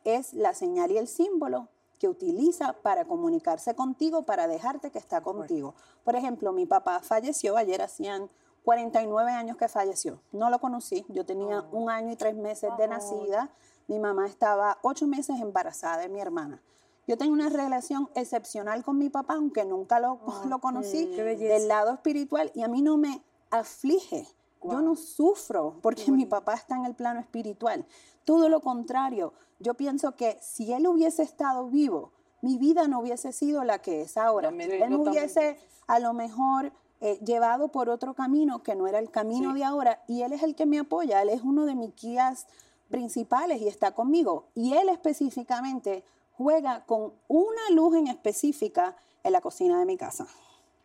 es 0.03 0.33
la 0.33 0.53
señal 0.53 0.91
y 0.91 0.97
el 0.97 1.07
símbolo 1.07 1.67
que 1.99 2.07
utiliza 2.07 2.73
para 2.73 3.05
comunicarse 3.05 3.75
contigo, 3.75 4.23
para 4.23 4.47
dejarte 4.47 4.91
que 4.91 4.99
está 4.99 5.21
contigo. 5.21 5.75
Por 6.03 6.15
ejemplo, 6.15 6.51
mi 6.51 6.65
papá 6.65 7.01
falleció, 7.01 7.57
ayer 7.57 7.81
hacían 7.81 8.29
49 8.63 9.31
años 9.31 9.57
que 9.57 9.67
falleció. 9.67 10.19
No 10.31 10.49
lo 10.49 10.59
conocí, 10.59 11.05
yo 11.09 11.25
tenía 11.25 11.61
un 11.71 11.89
año 11.89 12.11
y 12.11 12.15
tres 12.15 12.35
meses 12.35 12.71
de 12.77 12.87
nacida, 12.87 13.49
mi 13.87 13.99
mamá 13.99 14.27
estaba 14.27 14.79
ocho 14.81 15.07
meses 15.07 15.39
embarazada 15.39 15.99
de 15.99 16.09
mi 16.09 16.19
hermana. 16.19 16.61
Yo 17.07 17.17
tengo 17.17 17.33
una 17.33 17.49
relación 17.49 18.09
excepcional 18.15 18.83
con 18.83 18.97
mi 18.97 19.09
papá, 19.09 19.35
aunque 19.35 19.63
nunca 19.63 19.99
lo, 19.99 20.19
lo 20.49 20.59
conocí, 20.59 21.05
del 21.05 21.67
lado 21.67 21.93
espiritual, 21.93 22.51
y 22.55 22.63
a 22.63 22.67
mí 22.67 22.81
no 22.81 22.97
me 22.97 23.23
aflige. 23.51 24.27
Yo 24.71 24.81
no 24.81 24.95
sufro 24.95 25.79
porque 25.81 26.11
mi 26.11 26.25
papá 26.25 26.53
está 26.53 26.75
en 26.75 26.85
el 26.85 26.95
plano 26.95 27.19
espiritual. 27.19 27.85
Todo 28.23 28.49
lo 28.49 28.61
contrario, 28.61 29.33
yo 29.59 29.75
pienso 29.75 30.15
que 30.15 30.37
si 30.41 30.73
él 30.73 30.87
hubiese 30.87 31.23
estado 31.23 31.67
vivo, 31.69 32.11
mi 32.41 32.57
vida 32.57 32.87
no 32.87 32.99
hubiese 32.99 33.31
sido 33.31 33.63
la 33.63 33.79
que 33.79 34.01
es 34.01 34.17
ahora. 34.17 34.49
También, 34.49 34.71
él 34.71 34.77
me 34.77 34.81
también 34.87 35.09
hubiese 35.09 35.57
a 35.87 35.99
lo 35.99 36.13
mejor 36.13 36.71
eh, 37.01 37.19
llevado 37.23 37.69
por 37.69 37.89
otro 37.89 38.13
camino 38.13 38.63
que 38.63 38.75
no 38.75 38.87
era 38.87 38.99
el 38.99 39.11
camino 39.11 39.53
de 39.53 39.63
ahora 39.63 40.03
y 40.07 40.21
él 40.21 40.33
es 40.33 40.43
el 40.43 40.55
que 40.55 40.65
me 40.65 40.79
apoya, 40.79 41.21
él 41.21 41.29
es 41.29 41.41
uno 41.41 41.65
de 41.65 41.75
mis 41.75 41.95
guías 41.95 42.47
principales 42.89 43.61
y 43.61 43.67
está 43.67 43.91
conmigo. 43.91 44.47
Y 44.55 44.73
él 44.73 44.89
específicamente 44.89 46.03
juega 46.33 46.85
con 46.85 47.13
una 47.27 47.69
luz 47.71 47.95
en 47.95 48.07
específica 48.07 48.95
en 49.23 49.33
la 49.33 49.41
cocina 49.41 49.79
de 49.79 49.85
mi 49.85 49.97
casa. 49.97 50.27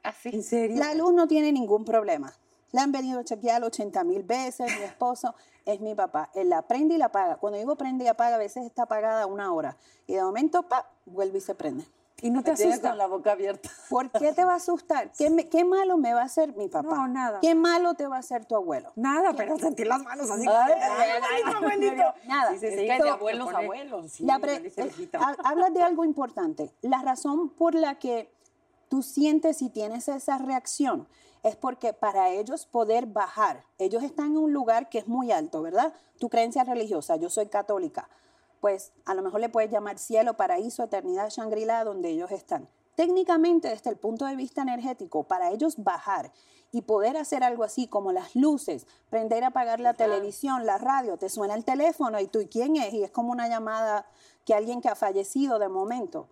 ¿Así? 0.03 0.31
¿En 0.33 0.43
serio? 0.43 0.79
La 0.79 0.95
luz 0.95 1.13
no 1.13 1.29
tiene 1.29 1.53
ningún 1.53 1.85
problema. 1.85 2.33
Le 2.73 2.81
han 2.81 2.93
venido 2.93 3.21
a 3.21 3.25
chequear 3.25 3.63
80 3.65 4.05
mil 4.05 4.23
veces. 4.23 4.71
Mi 4.79 4.85
esposo 4.85 5.35
es 5.65 5.81
mi 5.81 5.95
papá. 5.95 6.31
Él 6.35 6.49
la 6.51 6.63
prende 6.63 6.95
y 6.95 6.99
la 6.99 7.07
apaga. 7.07 7.37
Cuando 7.37 7.59
digo 7.59 7.77
prende 7.77 8.05
y 8.05 8.09
apaga, 8.09 8.37
a 8.37 8.39
veces 8.39 8.65
está 8.65 8.83
apagada 8.85 9.27
una 9.27 9.53
hora. 9.53 9.77
Y 10.07 10.15
de 10.15 10.23
momento, 10.23 10.63
pa, 10.65 10.89
vuelve 11.07 11.39
y 11.39 11.41
se 11.41 11.55
prende. 11.55 11.85
Y 12.23 12.29
no 12.31 12.43
te 12.43 12.51
asusta. 12.51 12.91
con 12.91 12.99
la 12.99 13.07
boca 13.07 13.33
abierta. 13.33 13.71
¿Por 13.89 14.11
qué 14.11 14.35
te 14.35 14.45
va 14.45 14.53
a 14.53 14.57
asustar? 14.57 15.11
¿Qué, 15.17 15.31
me- 15.31 15.49
qué 15.49 15.65
malo 15.65 15.97
me 15.97 16.13
va 16.13 16.21
a 16.21 16.25
hacer 16.27 16.55
mi 16.55 16.69
papá? 16.69 16.95
No, 16.95 17.09
nada. 17.09 17.41
¿Qué 17.41 17.55
malo 17.55 17.95
te 17.95 18.07
va 18.07 18.17
a 18.17 18.19
hacer 18.19 18.45
tu 18.45 18.55
abuelo? 18.57 18.93
Nada, 18.95 19.33
pero 19.33 19.57
sentir 19.57 19.87
las 19.87 20.03
manos 20.03 20.31
así. 20.31 20.45
Ay, 20.47 20.73
Ay, 20.79 21.43
abuelito. 21.57 22.03
Nada. 22.27 22.53
Es 22.53 22.61
que 22.61 22.69
es 22.69 22.77
de 22.77 22.99
So, 22.99 23.13
abuelos 23.15 23.49
a 23.55 23.59
abuelos. 23.59 24.13
sí, 24.13 24.25
la 24.27 24.39
pre- 24.39 24.71
eh, 24.77 25.11
hablas 25.45 25.73
de 25.73 25.83
algo 25.83 26.05
importante. 26.05 26.71
La 26.83 27.01
razón 27.01 27.49
por 27.49 27.75
la 27.75 27.99
que 27.99 28.31
tú 28.91 29.03
sientes 29.03 29.63
y 29.63 29.71
tienes 29.71 30.07
esa 30.09 30.37
reacción 30.37 31.09
es 31.43 31.57
porque 31.57 31.93
para 31.93 32.31
ellos 32.31 32.67
poder 32.67 33.07
bajar, 33.07 33.65
ellos 33.79 34.03
están 34.03 34.33
en 34.33 34.39
un 34.39 34.53
lugar 34.53 34.89
que 34.89 34.99
es 34.99 35.09
muy 35.09 35.33
alto, 35.33 35.63
¿verdad? 35.63 35.93
Tu 36.19 36.29
creencia 36.29 36.65
religiosa, 36.65 37.17
yo 37.17 37.31
soy 37.31 37.47
católica, 37.47 38.09
pues 38.61 38.93
a 39.07 39.15
lo 39.15 39.23
mejor 39.23 39.41
le 39.41 39.49
puedes 39.49 39.71
llamar 39.71 39.99
cielo, 39.99 40.35
paraíso, 40.35 40.85
eternidad, 40.85 41.31
Shangri-La, 41.31 41.85
donde 41.85 42.11
ellos 42.11 42.31
están. 42.31 42.69
Técnicamente, 42.95 43.69
desde 43.69 43.91
el 43.91 43.97
punto 43.97 44.27
de 44.27 44.37
vista 44.37 44.63
energético, 44.63 45.25
para 45.25 45.51
ellos 45.51 45.83
bajar 45.83 46.33
y 46.73 46.83
poder 46.83 47.17
hacer 47.17 47.43
algo 47.43 47.65
así 47.65 47.87
como 47.87 48.13
las 48.13 48.37
luces, 48.37 48.87
prender 49.09 49.43
y 49.43 49.47
apagar 49.47 49.81
la 49.81 49.95
televisión, 49.95 50.67
la 50.67 50.79
radio, 50.79 51.17
te 51.17 51.29
suena 51.29 51.55
el 51.55 51.65
teléfono 51.65 52.21
y 52.21 52.27
tú, 52.27 52.41
¿y 52.41 52.47
quién 52.47 52.77
es? 52.77 52.93
Y 52.93 53.03
es 53.03 53.11
como 53.11 53.33
una 53.33 53.49
llamada 53.49 54.07
que 54.45 54.55
alguien 54.55 54.81
que 54.81 54.89
ha 54.89 54.95
fallecido 54.95 55.59
de 55.59 55.69
momento. 55.69 56.29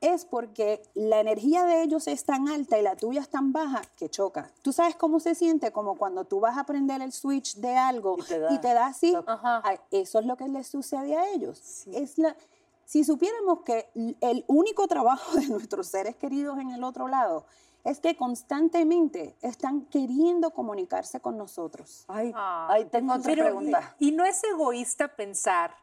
Es 0.00 0.24
porque 0.24 0.82
la 0.94 1.20
energía 1.20 1.64
de 1.64 1.82
ellos 1.82 2.06
es 2.06 2.24
tan 2.24 2.48
alta 2.48 2.78
y 2.78 2.82
la 2.82 2.96
tuya 2.96 3.20
es 3.20 3.28
tan 3.28 3.52
baja 3.52 3.82
que 3.96 4.08
choca. 4.08 4.50
¿Tú 4.62 4.72
sabes 4.72 4.96
cómo 4.96 5.20
se 5.20 5.34
siente? 5.34 5.72
Como 5.72 5.96
cuando 5.96 6.24
tú 6.24 6.40
vas 6.40 6.56
a 6.56 6.64
prender 6.64 7.02
el 7.02 7.12
switch 7.12 7.56
de 7.56 7.76
algo 7.76 8.16
y 8.18 8.22
te 8.22 8.38
te 8.60 8.74
da. 8.74 8.86
así. 8.86 9.16
Ay, 9.64 9.78
Eso 9.90 10.18
es 10.20 10.26
lo 10.26 10.36
que 10.36 10.48
les 10.48 10.66
sucede 10.66 11.16
a 11.16 11.28
ellos. 11.30 11.86
Es 11.92 12.18
la, 12.18 12.36
si 12.84 13.04
supiéramos 13.04 13.60
que 13.60 13.90
el 14.20 14.44
único 14.46 14.88
trabajo 14.88 15.32
de 15.38 15.46
nuestros 15.48 15.88
seres 15.88 16.16
queridos 16.16 16.58
en 16.58 16.70
el 16.70 16.84
otro 16.84 17.08
lado 17.08 17.44
es 17.84 18.00
que 18.00 18.16
constantemente 18.16 19.36
están 19.40 19.82
queriendo 19.86 20.50
comunicarse 20.50 21.20
con 21.20 21.36
nosotros. 21.36 22.04
Ay, 22.08 22.32
Ay, 22.34 22.84
tengo 22.86 23.14
otra 23.14 23.24
Pero, 23.30 23.44
pregunta. 23.44 23.94
Y 23.98 24.12
no 24.12 24.24
es 24.24 24.42
egoísta 24.44 25.08
pensar 25.08 25.74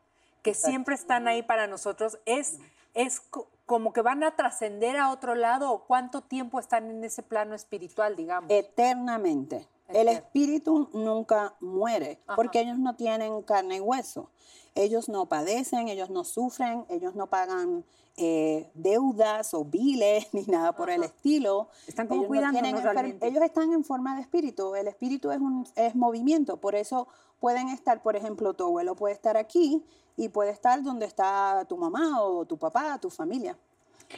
que 0.41 0.53
siempre 0.53 0.93
están 0.93 1.28
ahí 1.28 1.41
para 1.41 1.66
nosotros, 1.66 2.20
es, 2.26 2.59
es 2.93 3.22
como 3.66 3.93
que 3.93 4.01
van 4.01 4.24
a 4.24 4.36
trascender 4.36 4.97
a 4.97 5.11
otro 5.11 5.36
lado 5.36 5.86
cuánto 5.88 6.22
tiempo 6.22 6.59
están 6.59 6.89
en 6.89 7.03
ese 7.03 7.24
plano 7.24 7.55
espiritual, 7.55 8.16
digamos. 8.16 8.51
Eternamente. 8.51 9.68
El 9.90 10.08
espíritu 10.08 10.90
nunca 10.94 11.56
muere 11.60 12.20
Ajá. 12.26 12.36
porque 12.36 12.62
ellos 12.62 12.80
no 12.80 12.96
tienen 12.96 13.42
carne 13.44 13.78
y 13.78 13.80
hueso. 13.80 14.30
Ellos 14.74 15.08
no 15.08 15.28
padecen, 15.28 15.88
ellos 15.88 16.10
no 16.10 16.24
sufren, 16.24 16.86
ellos 16.90 17.16
no 17.16 17.28
pagan 17.28 17.86
eh, 18.18 18.70
deudas 18.74 19.54
o 19.54 19.66
biles 19.66 20.28
ni 20.34 20.44
nada 20.44 20.74
por 20.74 20.90
el 20.90 21.04
estilo. 21.04 21.70
Están 21.88 22.08
como 22.08 22.24
ellos, 22.34 22.46
no 22.46 22.52
tienen 22.52 22.78
ellos 23.22 23.44
están 23.44 23.74
en 23.74 23.84
forma 23.84 24.16
de 24.16 24.22
espíritu. 24.22 24.76
El 24.76 24.88
espíritu 24.88 25.32
es, 25.32 25.40
un, 25.40 25.68
es 25.76 25.96
movimiento. 25.96 26.58
Por 26.58 26.76
eso 26.76 27.08
pueden 27.40 27.70
estar, 27.70 28.02
por 28.02 28.16
ejemplo, 28.16 28.54
tu 28.54 28.66
abuelo 28.66 28.96
puede 28.96 29.14
estar 29.14 29.38
aquí 29.38 29.86
y 30.18 30.30
puede 30.30 30.52
estar 30.52 30.82
donde 30.82 31.06
está 31.06 31.66
tu 31.68 31.78
mamá 31.78 32.22
o 32.22 32.46
tu 32.46 32.58
papá, 32.58 32.98
tu 33.00 33.10
familia. 33.10 33.58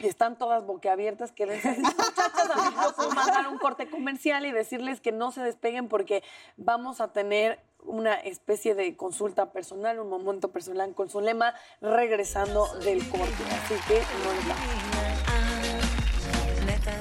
Están 0.00 0.36
todas 0.36 0.64
boquiabiertas 0.64 1.32
que 1.32 1.46
les 1.46 1.64
muchachas, 1.78 3.14
mandar 3.14 3.48
un 3.48 3.58
corte 3.58 3.88
comercial 3.90 4.46
y 4.46 4.52
decirles 4.52 5.00
que 5.00 5.12
no 5.12 5.32
se 5.32 5.42
despeguen 5.42 5.88
porque 5.88 6.22
vamos 6.56 7.00
a 7.00 7.12
tener 7.12 7.60
una 7.84 8.14
especie 8.14 8.74
de 8.74 8.96
consulta 8.96 9.52
personal, 9.52 9.98
un 9.98 10.08
momento 10.08 10.50
personal 10.50 10.94
con 10.94 11.08
su 11.08 11.20
lema 11.20 11.54
regresando 11.80 12.66
del 12.84 13.08
corte. 13.08 13.44
Así 13.50 13.74
que 13.86 14.00
no 14.24 14.32
les 14.34 14.48
da. 14.48 14.54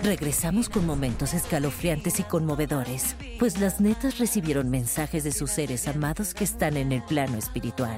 Regresamos 0.04 0.70
con 0.70 0.86
momentos 0.86 1.34
escalofriantes 1.34 2.20
y 2.20 2.24
conmovedores, 2.24 3.16
pues 3.40 3.60
las 3.60 3.82
netas 3.82 4.20
recibieron 4.20 4.70
mensajes 4.70 5.24
de 5.24 5.32
sus 5.32 5.52
seres 5.52 5.88
amados 5.88 6.34
que 6.34 6.46
están 6.46 6.78
en 6.78 6.92
el 6.92 7.04
plano 7.04 7.38
espiritual. 7.38 7.98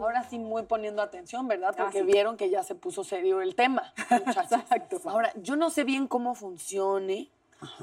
Ahora 0.00 0.28
sí 0.28 0.38
muy 0.38 0.62
poniendo 0.64 1.02
atención, 1.02 1.48
¿verdad? 1.48 1.74
Porque 1.76 2.00
sí. 2.00 2.04
vieron 2.04 2.36
que 2.36 2.50
ya 2.50 2.62
se 2.62 2.74
puso 2.74 3.04
serio 3.04 3.40
el 3.40 3.54
tema. 3.54 3.92
muchachos. 4.26 4.60
Ahora, 5.06 5.32
yo 5.36 5.56
no 5.56 5.70
sé 5.70 5.84
bien 5.84 6.06
cómo 6.06 6.34
funcione, 6.34 7.30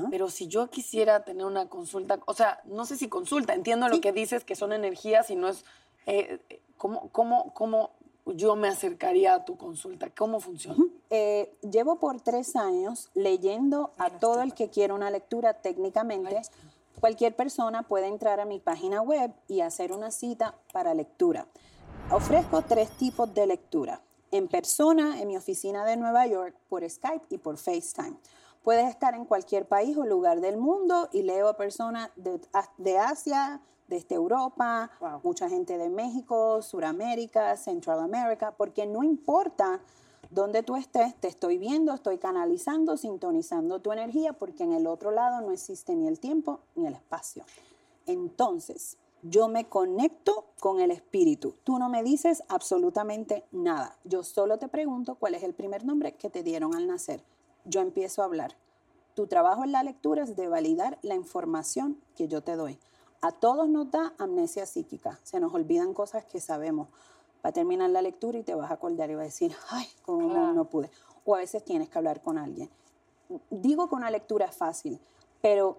pero 0.10 0.30
si 0.30 0.48
yo 0.48 0.70
quisiera 0.70 1.24
tener 1.24 1.46
una 1.46 1.68
consulta, 1.68 2.20
o 2.26 2.34
sea, 2.34 2.62
no 2.66 2.86
sé 2.86 2.98
si 2.98 3.10
consulta, 3.10 3.54
entiendo 3.54 3.88
lo 3.90 4.00
que 4.02 4.12
dices 4.12 4.44
que 4.44 4.56
son 4.56 4.74
energías 4.74 5.30
y 5.30 5.36
no 5.36 5.48
es... 5.48 5.66
eh, 6.06 6.40
eh, 6.50 6.62
¿cómo, 6.78 7.10
cómo, 7.12 7.54
¿Cómo 7.54 7.92
yo 8.26 8.56
me 8.56 8.68
acercaría 8.68 9.34
a 9.34 9.46
tu 9.46 9.58
consulta? 9.58 10.10
¿Cómo 10.10 10.40
funciona? 10.40 10.84
Eh, 11.10 11.54
llevo 11.70 12.00
por 12.00 12.22
tres 12.22 12.56
años 12.56 13.10
leyendo 13.14 13.92
a 13.98 14.10
todo 14.10 14.42
el 14.42 14.54
que 14.54 14.70
quiera 14.70 14.94
una 14.94 15.10
lectura 15.10 15.54
técnicamente. 15.56 16.42
Cualquier 17.00 17.36
persona 17.36 17.84
puede 17.84 18.08
entrar 18.08 18.40
a 18.40 18.46
mi 18.46 18.60
página 18.60 19.02
web 19.02 19.32
y 19.48 19.62
hacer 19.62 19.92
una 19.92 20.12
cita 20.12 20.56
para 20.72 20.94
lectura. 20.94 21.48
Ofrezco 22.14 22.62
tres 22.62 22.90
tipos 22.98 23.34
de 23.34 23.48
lectura. 23.48 24.02
En 24.32 24.50
persona, 24.50 25.22
en 25.22 25.30
mi 25.30 25.38
oficina 25.38 25.86
de 25.86 25.96
Nueva 25.96 26.28
York, 26.28 26.54
por 26.68 26.88
Skype 26.88 27.26
y 27.30 27.38
por 27.38 27.56
FaceTime. 27.56 28.18
Puedes 28.64 28.90
estar 28.90 29.16
en 29.16 29.24
cualquier 29.24 29.66
país 29.66 29.96
o 29.96 30.06
lugar 30.06 30.42
del 30.42 30.58
mundo 30.58 31.08
y 31.14 31.22
leo 31.22 31.48
a 31.48 31.56
personas 31.56 32.10
de, 32.18 32.42
de 32.78 32.98
Asia, 33.00 33.62
desde 33.88 34.16
Europa, 34.16 34.92
mucha 35.24 35.48
gente 35.48 35.78
de 35.78 35.90
México, 35.90 36.62
Suramérica, 36.62 37.56
Central 37.56 38.02
America, 38.02 38.54
porque 38.58 38.86
no 38.86 39.04
importa 39.04 39.80
donde 40.30 40.64
tú 40.64 40.76
estés, 40.76 41.16
te 41.16 41.30
estoy 41.30 41.58
viendo, 41.58 41.94
estoy 41.94 42.18
canalizando, 42.18 42.98
sintonizando 42.98 43.80
tu 43.80 43.94
energía, 43.94 44.34
porque 44.34 44.64
en 44.64 44.74
el 44.74 44.86
otro 44.86 45.12
lado 45.12 45.40
no 45.40 45.54
existe 45.54 45.96
ni 45.96 46.10
el 46.10 46.20
tiempo 46.20 46.60
ni 46.76 46.88
el 46.88 46.94
espacio. 46.94 47.46
Entonces, 48.06 48.98
yo 49.24 49.48
me 49.48 49.68
conecto 49.70 50.46
con 50.60 50.80
el 50.80 50.92
espíritu. 50.92 51.56
Tú 51.64 51.78
no 51.80 51.90
me 51.90 52.04
dices 52.04 52.44
absolutamente 52.48 53.46
nada. 53.52 53.98
Yo 54.04 54.24
solo 54.24 54.58
te 54.58 54.68
pregunto 54.68 55.16
cuál 55.16 55.36
es 55.36 55.44
el 55.44 55.54
primer 55.54 55.86
nombre 55.86 56.14
que 56.16 56.30
te 56.30 56.44
dieron 56.44 56.76
al 56.76 56.88
nacer. 56.88 57.24
Yo 57.66 57.82
empiezo 57.82 58.22
a 58.22 58.26
hablar. 58.26 58.56
Tu 59.14 59.28
trabajo 59.28 59.64
en 59.64 59.72
la 59.72 59.84
lectura 59.84 60.24
es 60.24 60.36
de 60.36 60.48
validar 60.48 60.98
la 61.02 61.16
información 61.16 62.00
que 62.16 62.28
yo 62.28 62.42
te 62.42 62.56
doy. 62.56 62.80
A 63.22 63.32
todos 63.32 63.68
nos 63.70 63.92
da 63.92 64.14
amnesia 64.18 64.66
psíquica. 64.66 65.20
Se 65.24 65.40
nos 65.40 65.54
olvidan 65.54 65.94
cosas 65.94 66.26
que 66.26 66.40
sabemos. 66.40 66.88
Va 67.46 67.50
a 67.50 67.54
terminar 67.54 67.90
la 67.90 68.02
lectura 68.02 68.38
y 68.40 68.44
te 68.44 68.56
vas 68.56 68.72
a 68.72 68.76
acordar 68.76 69.10
y 69.12 69.16
vas 69.16 69.22
a 69.22 69.26
decir, 69.26 69.56
ay, 69.70 69.88
cómo 70.04 70.28
no- 70.34 70.54
no 70.54 70.66
pude. 70.66 70.90
O 71.26 71.36
a 71.36 71.40
veces 71.40 71.64
tienes 71.64 71.90
que 71.90 71.98
hablar 71.98 72.22
con 72.22 72.38
alguien. 72.38 72.70
Digo 73.50 73.88
que 73.88 73.96
una 73.96 74.10
lectura 74.10 74.46
es 74.48 74.56
fácil, 74.56 75.00
pero 75.42 75.78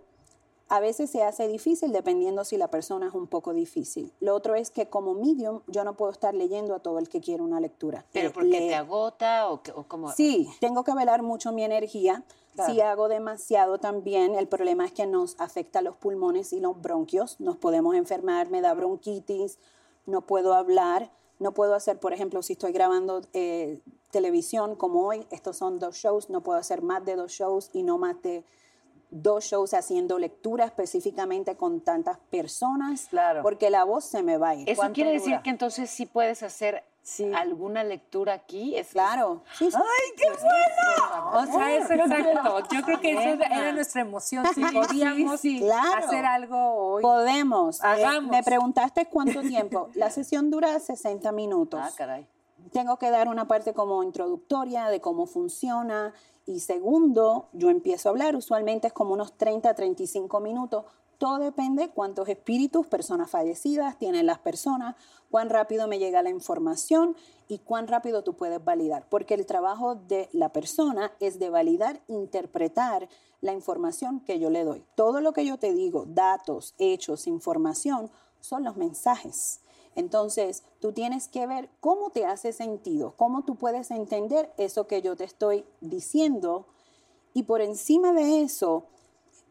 a 0.75 0.81
veces 0.81 1.11
se 1.11 1.23
hace 1.23 1.49
difícil 1.49 1.93
dependiendo 1.93 2.45
si 2.47 2.57
la 2.57 2.69
persona 2.69 3.07
es 3.09 3.13
un 3.15 3.27
poco 3.27 3.53
difícil. 3.53 4.11
Lo 4.21 4.35
otro 4.35 4.55
es 4.55 4.71
que 4.71 4.89
como 4.89 5.13
medium 5.13 5.61
yo 5.67 5.85
no 5.85 5.99
puedo 5.99 6.11
estar 6.13 6.35
leyendo 6.35 6.75
a 6.75 6.79
todo 6.79 6.99
el 6.99 7.11
que 7.11 7.21
quiere 7.21 7.43
una 7.43 7.61
lectura. 7.61 8.07
¿Pero 8.11 8.29
Eh, 8.29 8.33
porque 8.33 8.49
le- 8.49 8.69
te 8.69 8.75
agota 8.75 9.51
o, 9.51 9.61
o 9.75 9.83
cómo? 9.87 10.11
Sí, 10.13 10.49
tengo 10.61 10.83
que 10.83 10.95
velar 10.95 11.23
mucho 11.23 11.53
mi 11.53 11.63
energía. 11.63 12.25
Claro. 12.55 12.73
Si 12.73 12.81
hago 12.81 13.09
demasiado 13.09 13.77
también, 13.79 14.35
el 14.35 14.49
problema 14.49 14.87
es 14.87 14.93
que 14.93 15.05
nos 15.07 15.39
afecta 15.39 15.83
los 15.83 15.95
pulmones 15.97 16.55
y 16.55 16.61
los 16.61 16.81
bronquios. 16.81 17.39
Nos 17.39 17.59
podemos 17.59 17.95
enfermar, 17.95 18.49
me 18.51 18.63
da 18.63 18.73
bronquitis, 18.73 19.59
no 20.07 20.23
puedo 20.23 20.55
hablar, 20.55 21.11
no 21.39 21.53
puedo 21.53 21.75
hacer, 21.75 21.99
por 22.01 22.15
ejemplo, 22.15 22.41
si 22.43 22.55
estoy 22.55 22.73
grabando 22.73 23.21
eh, 23.35 23.81
televisión 24.11 24.77
como 24.77 25.07
hoy, 25.07 25.27
estos 25.31 25.57
son 25.59 25.79
dos 25.79 25.97
shows, 25.97 26.31
no 26.31 26.43
puedo 26.43 26.59
hacer 26.59 26.81
más 26.81 27.05
de 27.05 27.17
dos 27.17 27.33
shows 27.33 27.69
y 27.75 27.83
no 27.83 27.99
más 27.99 28.21
de 28.23 28.45
dos 29.13 29.45
shows 29.45 29.75
haciendo 29.75 30.19
lectura 30.19 30.65
específicamente 30.65 31.55
con 31.57 31.81
tantas 31.81 32.19
personas, 32.31 33.09
porque 33.43 33.71
la 33.71 33.85
voz 33.85 34.05
se 34.05 34.23
me 34.23 34.39
va 34.39 34.51
a 34.51 34.55
ir. 34.57 34.69
Eso 34.69 34.81
¿Cuánto 34.81 34.95
quiere 34.95 35.13
decir 35.13 35.39
que 35.45 35.51
entonces 35.51 35.91
sí 35.91 36.07
puedes 36.07 36.43
hacer 36.43 36.83
alguna 37.35 37.83
lectura 37.83 38.33
aquí. 38.33 38.77
Es 38.77 38.89
claro. 38.91 39.43
Sí, 39.59 39.71
sí. 39.71 39.77
¡Ay, 39.77 40.13
qué 40.17 40.29
bueno! 40.31 41.31
O 41.33 41.47
sea, 41.47 41.77
es 41.77 41.91
exacto. 41.91 42.59
Yo 42.73 42.83
creo 42.83 43.01
que 43.01 43.11
eso 43.11 43.43
era 43.45 43.73
nuestra 43.73 44.03
emoción. 44.03 44.47
Si 44.55 44.63
Sí, 44.65 44.73
podíamos 44.73 45.41
sí, 45.41 45.59
sí. 45.59 45.65
Claro. 45.65 46.07
hacer 46.07 46.25
algo 46.25 46.57
hoy. 46.75 47.03
Podemos. 47.03 47.81
Eh, 47.81 47.87
Hagamos. 47.87 48.31
me 48.31 48.43
preguntaste 48.43 49.07
cuánto 49.07 49.41
tiempo. 49.41 49.91
La 49.95 50.11
sesión 50.11 50.51
dura 50.51 50.79
60 50.79 51.33
minutos. 51.33 51.81
Ah, 51.83 51.91
caray. 51.97 52.27
Tengo 52.73 52.99
que 52.99 53.11
dar 53.11 53.29
una 53.29 53.47
parte 53.47 53.75
como 53.75 54.03
introductoria 54.03 54.89
de 54.89 55.01
cómo 55.01 55.27
funciona. 55.27 56.15
Y 56.47 56.61
segundo, 56.61 57.49
yo 57.53 57.69
empiezo 57.69 58.09
a 58.09 58.11
hablar. 58.11 58.35
Usualmente 58.35 58.87
es 58.87 58.93
como 58.95 59.13
unos 59.13 59.37
30, 59.37 59.75
35 59.75 60.41
minutos. 60.41 60.85
todo 61.19 61.39
depende 61.39 61.91
cuántos 61.91 62.29
espíritus, 62.29 62.87
personas 62.89 63.31
fallecidas 63.31 63.97
tienen 63.97 64.27
las 64.27 64.41
personas, 64.41 64.97
cuán 65.31 65.51
rápido 65.51 65.87
me 65.87 66.01
llega 66.01 66.21
la 66.21 66.31
información 66.31 67.15
y 67.47 67.59
cuán 67.59 67.87
rápido 67.87 68.25
tú 68.25 68.35
puedes 68.35 68.65
validar. 68.65 69.07
Porque 69.09 69.35
el 69.35 69.47
trabajo 69.47 69.95
de 69.95 70.29
la 70.33 70.49
persona 70.49 71.13
es 71.21 71.39
de 71.39 71.51
validar, 71.51 72.01
interpretar 72.09 73.09
la 73.41 73.53
información 73.53 74.21
que 74.21 74.41
yo 74.41 74.51
le 74.51 74.65
doy. 74.65 74.85
Todo 74.97 75.21
lo 75.21 75.33
que 75.33 75.47
yo 75.47 75.59
te 75.59 75.73
digo, 75.73 76.07
datos, 76.09 76.75
hechos, 76.79 77.29
información, 77.29 78.11
son 78.41 78.65
los 78.65 78.77
mensajes. 78.77 79.62
Entonces, 79.95 80.63
tú 80.81 80.93
tienes 80.93 81.29
que 81.29 81.47
ver 81.47 81.69
cómo 81.81 82.11
te 82.11 82.25
hace 82.25 82.53
sentido, 82.53 83.15
cómo 83.17 83.45
tú 83.45 83.57
puedes 83.57 83.91
entender 83.91 84.51
eso 84.57 84.87
que 84.87 85.03
yo 85.03 85.17
te 85.17 85.25
estoy 85.25 85.65
diciendo. 85.81 86.67
Y 87.35 87.45
por 87.45 87.61
encima 87.61 88.13
de 88.13 88.43
eso, 88.43 88.85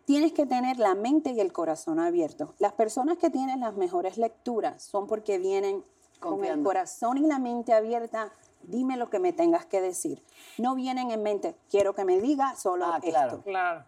tienes 0.05 0.33
que 0.33 0.45
tener 0.45 0.77
la 0.79 0.95
mente 0.95 1.31
y 1.31 1.39
el 1.39 1.53
corazón 1.53 1.99
abierto. 1.99 2.53
Las 2.59 2.73
personas 2.73 3.17
que 3.17 3.29
tienen 3.29 3.59
las 3.59 3.75
mejores 3.75 4.17
lecturas 4.17 4.83
son 4.83 5.07
porque 5.07 5.37
vienen 5.37 5.83
con 6.19 6.43
el 6.45 6.61
corazón 6.63 7.17
y 7.17 7.21
la 7.21 7.39
mente 7.39 7.73
abierta. 7.73 8.31
Dime 8.63 8.95
lo 8.97 9.09
que 9.09 9.17
me 9.19 9.33
tengas 9.33 9.65
que 9.65 9.81
decir. 9.81 10.21
No 10.59 10.75
vienen 10.75 11.09
en 11.09 11.23
mente, 11.23 11.55
quiero 11.69 11.95
que 11.95 12.05
me 12.05 12.19
diga 12.19 12.55
solo 12.55 12.85
Ah, 12.85 12.99
claro. 12.99 13.31
esto. 13.37 13.43
Claro. 13.43 13.85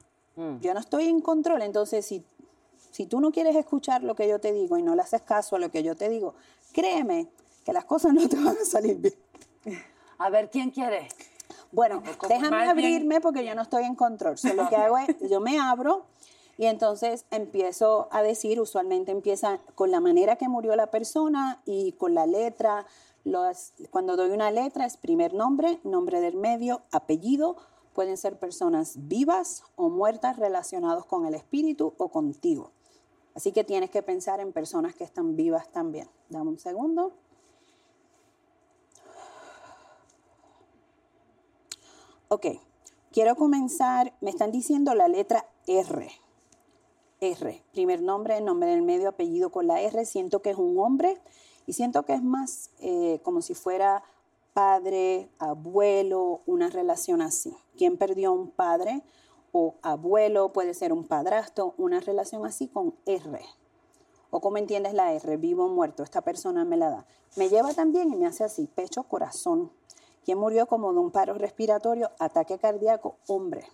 Yo 0.62 0.74
no 0.74 0.80
estoy 0.80 1.06
en 1.10 1.22
control, 1.22 1.62
entonces 1.62 2.08
si, 2.08 2.26
si 2.94 3.06
tú 3.08 3.20
no 3.20 3.32
quieres 3.32 3.56
escuchar 3.56 4.04
lo 4.04 4.16
que 4.16 4.28
yo 4.28 4.40
te 4.40 4.54
digo 4.54 4.78
y 4.78 4.84
no 4.84 4.96
le 4.96 5.02
haces 5.02 5.22
caso 5.24 5.56
a 5.56 5.60
lo 5.60 5.70
que 5.70 5.82
yo 5.84 5.96
te 5.96 6.08
digo, 6.10 6.36
créeme 6.72 7.28
que 7.66 7.74
las 7.74 7.86
cosas 7.86 8.14
no 8.14 8.30
te 8.30 8.36
van 8.38 8.56
a 8.56 8.66
salir 8.66 8.98
bien. 8.98 9.16
A 10.20 10.30
ver, 10.30 10.50
¿quién 10.50 10.70
quiere? 10.70 11.08
Bueno, 11.72 12.02
déjame 12.30 12.58
bien- 12.58 12.70
abrirme 12.70 13.20
porque 13.22 13.44
yo 13.46 13.56
no 13.56 13.64
estoy 13.64 13.84
en 13.84 13.96
control. 13.96 14.38
So, 14.38 14.54
lo 14.54 14.70
que 14.70 14.76
hago 14.76 14.98
es, 15.00 15.08
yo 15.30 15.40
me 15.40 15.60
abro 15.60 16.06
y 16.58 16.66
entonces 16.68 17.26
empiezo 17.32 18.08
a 18.12 18.22
decir, 18.22 18.62
usualmente 18.62 19.12
empieza 19.12 19.60
con 19.76 19.90
la 19.90 20.00
manera 20.00 20.36
que 20.36 20.48
murió 20.48 20.76
la 20.76 20.88
persona 20.92 21.62
y 21.66 21.94
con 21.94 22.14
la 22.14 22.28
letra. 22.28 22.86
Los- 23.24 23.74
cuando 23.90 24.16
doy 24.16 24.30
una 24.30 24.52
letra 24.52 24.86
es 24.86 24.98
primer 24.98 25.34
nombre, 25.34 25.80
nombre 25.84 26.22
del 26.22 26.36
medio, 26.36 26.84
apellido. 26.92 27.56
Pueden 27.94 28.18
ser 28.18 28.38
personas 28.40 29.08
vivas 29.08 29.64
o 29.76 29.90
muertas 29.90 30.38
relacionados 30.38 31.06
con 31.06 31.26
el 31.26 31.34
espíritu 31.36 31.94
o 31.98 32.10
contigo. 32.10 32.72
Así 33.36 33.52
que 33.52 33.64
tienes 33.64 33.90
que 33.90 34.04
pensar 34.04 34.40
en 34.40 34.54
personas 34.54 34.96
que 34.96 35.04
están 35.04 35.36
vivas 35.36 35.72
también. 35.72 36.08
Dame 36.30 36.52
un 36.52 36.60
segundo. 36.60 37.14
Ok, 42.28 42.48
quiero 43.12 43.36
comenzar, 43.36 44.14
me 44.22 44.30
están 44.30 44.52
diciendo 44.52 44.96
la 44.96 45.08
letra 45.08 45.46
R. 45.68 46.10
R, 47.20 47.64
primer 47.72 48.02
nombre, 48.02 48.42
nombre 48.42 48.70
del 48.70 48.82
medio, 48.82 49.10
apellido 49.10 49.52
con 49.52 49.68
la 49.68 49.82
R. 49.82 50.06
Siento 50.06 50.42
que 50.42 50.50
es 50.50 50.58
un 50.58 50.78
hombre 50.80 51.22
y 51.66 51.74
siento 51.74 52.04
que 52.04 52.14
es 52.14 52.24
más 52.24 52.72
eh, 52.80 53.20
como 53.24 53.42
si 53.42 53.54
fuera 53.54 54.04
padre, 54.54 55.30
abuelo, 55.40 56.42
una 56.46 56.70
relación 56.70 57.22
así. 57.22 57.56
¿Quién 57.78 57.98
perdió 57.98 58.30
a 58.30 58.34
un 58.34 58.52
padre 58.52 59.04
o 59.54 59.76
abuelo? 59.82 60.52
Puede 60.52 60.74
ser 60.74 60.92
un 60.92 61.08
padrastro, 61.08 61.74
una 61.78 62.02
relación 62.02 62.46
así 62.46 62.68
con 62.68 62.94
R. 63.06 63.40
¿O 64.30 64.42
cómo 64.42 64.58
entiendes 64.58 64.94
la 64.94 65.14
R? 65.14 65.38
Vivo 65.38 65.66
o 65.66 65.70
muerto. 65.70 66.04
Esta 66.04 66.22
persona 66.22 66.66
me 66.66 66.76
la 66.76 66.90
da. 66.90 67.06
Me 67.38 67.48
lleva 67.48 67.74
también 67.74 68.12
y 68.12 68.18
me 68.18 68.26
hace 68.26 68.44
así, 68.44 68.68
pecho, 68.68 69.04
corazón. 69.04 69.72
¿Quién 70.26 70.38
murió 70.38 70.66
como 70.68 70.92
de 70.92 71.00
un 71.00 71.12
paro 71.12 71.34
respiratorio, 71.36 72.12
ataque 72.20 72.58
cardíaco? 72.58 73.16
Hombre. 73.28 73.66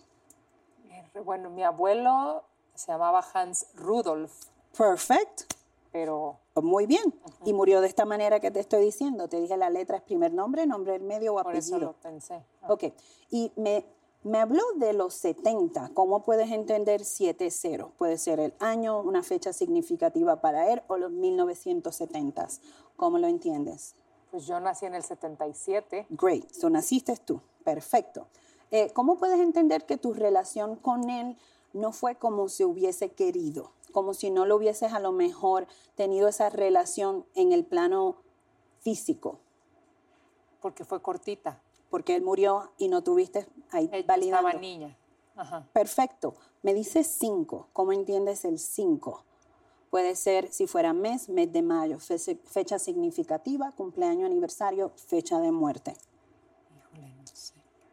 R. 0.89 1.21
Bueno, 1.21 1.49
mi 1.49 1.63
abuelo 1.63 2.43
se 2.75 2.91
llamaba 2.91 3.23
Hans 3.33 3.67
Rudolf, 3.75 4.31
Perfect. 4.77 5.53
pero 5.91 6.37
Muy 6.55 6.85
bien. 6.87 7.03
Y 7.45 7.53
murió 7.53 7.79
de 7.81 7.87
esta 7.87 8.05
manera 8.05 8.39
que 8.39 8.51
te 8.51 8.59
estoy 8.59 8.83
diciendo. 8.83 9.27
Te 9.29 9.39
dije 9.39 9.55
la 9.57 9.69
letra 9.69 9.97
es 9.97 10.03
primer 10.03 10.33
nombre, 10.33 10.65
nombre 10.65 10.93
del 10.93 11.03
medio 11.03 11.35
o 11.35 11.43
por 11.43 11.55
eso 11.55 11.75
apellido. 11.75 11.91
lo 11.91 11.93
pensé. 12.01 12.43
Ok. 12.67 12.83
Y 13.31 13.51
me, 13.55 13.85
me 14.23 14.39
habló 14.39 14.63
de 14.75 14.93
los 14.93 15.13
70. 15.13 15.91
¿Cómo 15.93 16.23
puedes 16.23 16.51
entender 16.51 17.01
7-0? 17.01 17.91
Puede 17.97 18.17
ser 18.17 18.39
el 18.39 18.53
año, 18.59 18.99
una 18.99 19.23
fecha 19.23 19.53
significativa 19.53 20.41
para 20.41 20.71
él 20.71 20.81
o 20.87 20.97
los 20.97 21.11
1970s. 21.11 22.59
¿Cómo 22.97 23.17
lo 23.17 23.27
entiendes? 23.27 23.95
Pues 24.31 24.45
yo 24.45 24.59
nací 24.59 24.85
en 24.85 24.95
el 24.95 25.03
77. 25.03 26.07
Great. 26.09 26.51
So 26.51 26.69
naciste 26.69 27.15
tú. 27.17 27.41
Perfecto. 27.63 28.27
Eh, 28.71 28.91
¿Cómo 28.93 29.17
puedes 29.17 29.39
entender 29.39 29.85
que 29.85 29.97
tu 29.97 30.13
relación 30.13 30.75
con 30.75 31.09
él 31.09 31.37
no 31.73 31.91
fue 31.91 32.15
como 32.15 32.49
se 32.49 32.65
hubiese 32.65 33.11
querido? 33.11 33.71
Como 33.93 34.13
si 34.13 34.29
no 34.31 34.45
lo 34.45 34.57
hubieses 34.57 34.93
a 34.93 34.99
lo 34.99 35.11
mejor 35.11 35.65
tenido 35.95 36.27
esa 36.27 36.49
relación 36.49 37.25
en 37.35 37.53
el 37.53 37.65
plano 37.65 38.17
físico. 38.81 39.39
Porque 40.61 40.83
fue 40.83 41.01
cortita. 41.01 41.63
Porque 41.89 42.15
él 42.15 42.21
murió 42.23 42.71
y 42.77 42.87
no 42.87 43.03
tuviste 43.03 43.47
ahí 43.71 43.89
Ella 43.91 44.05
validando. 44.07 44.47
estaba 44.47 44.61
niña. 44.61 44.95
Ajá. 45.35 45.67
Perfecto. 45.73 46.35
Me 46.61 46.73
dice 46.73 47.03
5. 47.03 47.67
¿Cómo 47.73 47.93
entiendes 47.93 48.45
el 48.45 48.59
5? 48.59 49.23
Puede 49.89 50.15
ser 50.15 50.51
si 50.51 50.67
fuera 50.67 50.93
mes, 50.93 51.29
mes 51.29 51.51
de 51.51 51.61
mayo, 51.63 51.97
fe- 51.99 52.17
fecha 52.45 52.77
significativa, 52.77 53.71
cumpleaños, 53.71 54.25
aniversario, 54.29 54.91
fecha 54.95 55.39
de 55.39 55.51
muerte. 55.51 55.95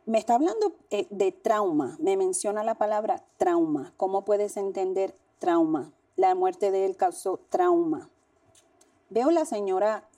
Me 0.05 0.19
está 0.19 0.35
hablando 0.35 0.73
eh, 0.91 1.07
de 1.11 1.33
trauma. 1.33 1.97
Me 2.01 2.17
menciona 2.17 2.63
la 2.63 2.77
palabra 2.77 3.25
trauma. 3.39 3.93
¿Cómo 3.97 4.25
puedes 4.25 4.57
entender 4.57 5.17
trauma? 5.39 5.93
La 6.17 6.35
muerte 6.35 6.71
de 6.71 6.85
él 6.87 6.97
causó 6.97 7.41
trauma. 7.49 8.09
Veo 9.11 9.31
la 9.31 9.45
señora, 9.45 10.09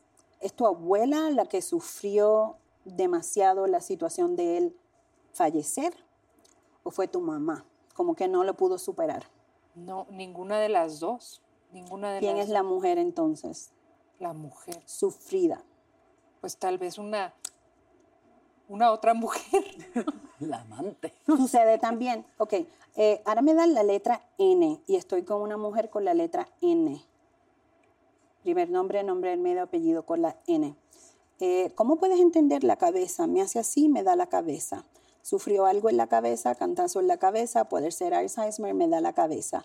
¿es 0.41 0.53
tu 0.53 0.67
abuela 0.67 1.31
la 1.31 1.47
que 1.47 1.63
sufrió 1.63 2.57
demasiado 2.97 3.67
la 3.67 3.81
situación 3.81 4.37
de 4.37 4.59
él 4.59 4.77
fallecer? 5.33 5.95
¿O 6.83 6.91
fue 6.91 7.09
tu 7.09 7.21
mamá? 7.21 7.65
Como 7.95 8.15
que 8.15 8.29
no 8.29 8.45
lo 8.45 8.55
pudo 8.55 8.79
superar. 8.79 9.25
No, 9.75 10.07
ninguna 10.11 10.59
de 10.59 10.69
las 10.69 11.01
dos. 11.01 11.43
Ninguna 11.73 12.13
de 12.13 12.21
¿Quién 12.21 12.37
las 12.37 12.47
es 12.47 12.53
la 12.53 12.63
mujer 12.63 12.99
entonces? 12.99 13.73
La 14.19 14.33
mujer. 14.33 14.83
Sufrida. 14.87 15.63
Pues 16.41 16.57
tal 16.57 16.79
vez 16.79 16.99
una, 16.99 17.35
una 18.69 18.93
otra 18.93 19.15
mujer. 19.15 19.65
La 20.41 20.61
amante. 20.61 21.13
Sucede 21.27 21.79
también. 21.79 22.25
Ok, 22.39 22.55
eh, 22.95 23.23
ahora 23.25 23.43
me 23.43 23.55
dan 23.55 23.75
la 23.75 23.83
letra 23.83 24.23
N 24.39 24.81
y 24.87 24.97
estoy 24.97 25.25
con 25.25 25.43
una 25.43 25.57
mujer 25.57 25.91
con 25.91 26.05
la 26.05 26.15
letra 26.15 26.49
N. 26.61 27.03
Primer 28.43 28.71
nombre, 28.71 29.03
nombre 29.03 29.31
del 29.31 29.41
medio, 29.41 29.63
apellido 29.63 30.07
con 30.07 30.23
la 30.23 30.37
N. 30.47 30.77
Eh, 31.41 31.71
¿Cómo 31.75 31.97
puedes 31.97 32.19
entender 32.21 32.65
la 32.65 32.77
cabeza? 32.77 33.27
Me 33.27 33.41
hace 33.43 33.59
así, 33.59 33.89
me 33.89 34.03
da 34.03 34.17
la 34.17 34.27
cabeza. 34.27 34.85
Sufrió 35.23 35.67
algo 35.67 35.89
en 35.91 35.97
la 35.97 36.07
cabeza, 36.07 36.55
cantazo 36.55 37.01
en 37.01 37.07
la 37.07 37.19
cabeza, 37.19 37.65
puede 37.69 37.91
ser 37.91 38.15
Alzheimer, 38.15 38.75
me 38.75 38.89
da 38.89 39.01
la 39.01 39.13
cabeza. 39.13 39.65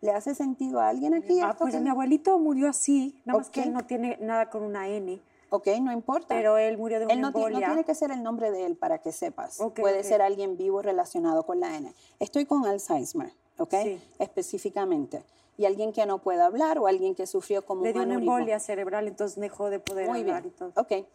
¿Le 0.00 0.10
hace 0.10 0.34
sentido 0.34 0.80
a 0.80 0.88
alguien 0.88 1.14
aquí? 1.14 1.40
Ah, 1.40 1.50
esto 1.50 1.60
pues 1.64 1.74
que- 1.74 1.80
mi 1.80 1.88
abuelito 1.88 2.38
murió 2.38 2.68
así, 2.68 3.18
nada 3.24 3.38
más 3.38 3.50
que 3.50 3.62
él 3.62 3.72
no 3.72 3.86
tiene 3.86 4.18
nada 4.20 4.50
con 4.50 4.62
una 4.62 4.88
N. 4.88 5.20
Ok, 5.50 5.68
no 5.80 5.92
importa. 5.92 6.34
Pero 6.34 6.58
él 6.58 6.76
murió 6.76 6.98
de 6.98 7.04
una 7.06 7.14
Él 7.14 7.20
no, 7.20 7.30
no 7.30 7.32
tiene 7.58 7.84
que 7.84 7.94
ser 7.94 8.10
el 8.10 8.22
nombre 8.22 8.50
de 8.50 8.66
él 8.66 8.76
para 8.76 8.98
que 8.98 9.12
sepas. 9.12 9.58
Puede 9.80 10.02
ser 10.02 10.20
alguien 10.20 10.56
vivo 10.56 10.82
relacionado 10.82 11.44
con 11.46 11.60
la 11.60 11.76
N. 11.76 11.94
Estoy 12.18 12.44
con 12.44 12.66
Alzheimer, 12.66 13.32
¿ok? 13.58 13.74
Sí. 13.84 14.00
Específicamente. 14.18 15.22
Y 15.56 15.66
alguien 15.66 15.92
que 15.92 16.04
no 16.06 16.18
puede 16.18 16.42
hablar 16.42 16.78
o 16.78 16.86
alguien 16.86 17.14
que 17.14 17.26
sufrió 17.26 17.64
como 17.64 17.82
Le 17.82 17.90
un 17.90 17.94
dio 17.94 18.02
una 18.02 18.14
embolia 18.14 18.58
cerebral, 18.58 19.06
entonces 19.06 19.38
dejó 19.40 19.70
de 19.70 19.78
poder 19.78 20.08
Muy 20.08 20.20
hablar 20.20 20.42
bien. 20.42 20.54
y 20.54 20.58
todo. 20.58 20.72
Ok. 20.76 21.06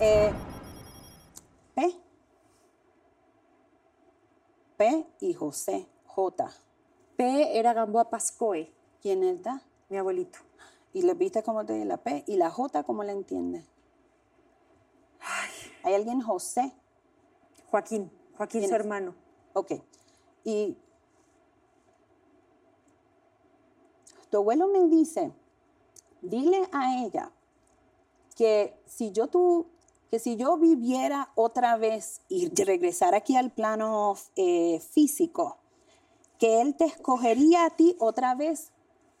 Eh, 0.00 0.32
P. 1.74 1.94
P 4.76 5.06
y 5.20 5.34
José. 5.34 5.88
J. 6.06 6.50
P 7.16 7.58
era 7.58 7.72
Gamboa 7.72 8.10
Pascoe, 8.10 8.72
¿Quién 9.02 9.22
es 9.24 9.42
da? 9.42 9.62
mi 9.88 9.96
abuelito. 9.96 10.38
¿Y 10.92 11.02
le 11.02 11.14
viste 11.14 11.42
cómo 11.42 11.64
te 11.64 11.74
di 11.74 11.84
la 11.84 11.96
P? 11.96 12.24
¿Y 12.26 12.36
la 12.36 12.50
J 12.50 12.82
cómo 12.84 13.02
la 13.04 13.12
entiendes? 13.12 13.64
¿Hay 15.82 15.94
alguien 15.94 16.20
José? 16.20 16.72
Joaquín, 17.70 18.10
Joaquín 18.36 18.60
¿Quién 18.60 18.70
su 18.70 18.74
hermano. 18.76 19.14
Ok. 19.52 19.72
Y 20.44 20.76
tu 24.30 24.38
abuelo 24.38 24.68
me 24.68 24.86
dice, 24.88 25.32
dile 26.22 26.68
a 26.72 27.02
ella 27.04 27.32
que 28.36 28.74
si 28.86 29.10
yo 29.12 29.26
tú, 29.26 29.66
que 30.10 30.18
si 30.18 30.36
yo 30.36 30.56
viviera 30.56 31.30
otra 31.34 31.76
vez 31.76 32.20
y 32.28 32.48
regresara 32.64 33.18
aquí 33.18 33.36
al 33.36 33.50
plano 33.50 34.16
eh, 34.36 34.80
físico, 34.80 35.58
que 36.38 36.60
él 36.60 36.76
te 36.76 36.84
escogería 36.84 37.66
a 37.66 37.70
ti 37.70 37.96
otra 37.98 38.34
vez 38.34 38.70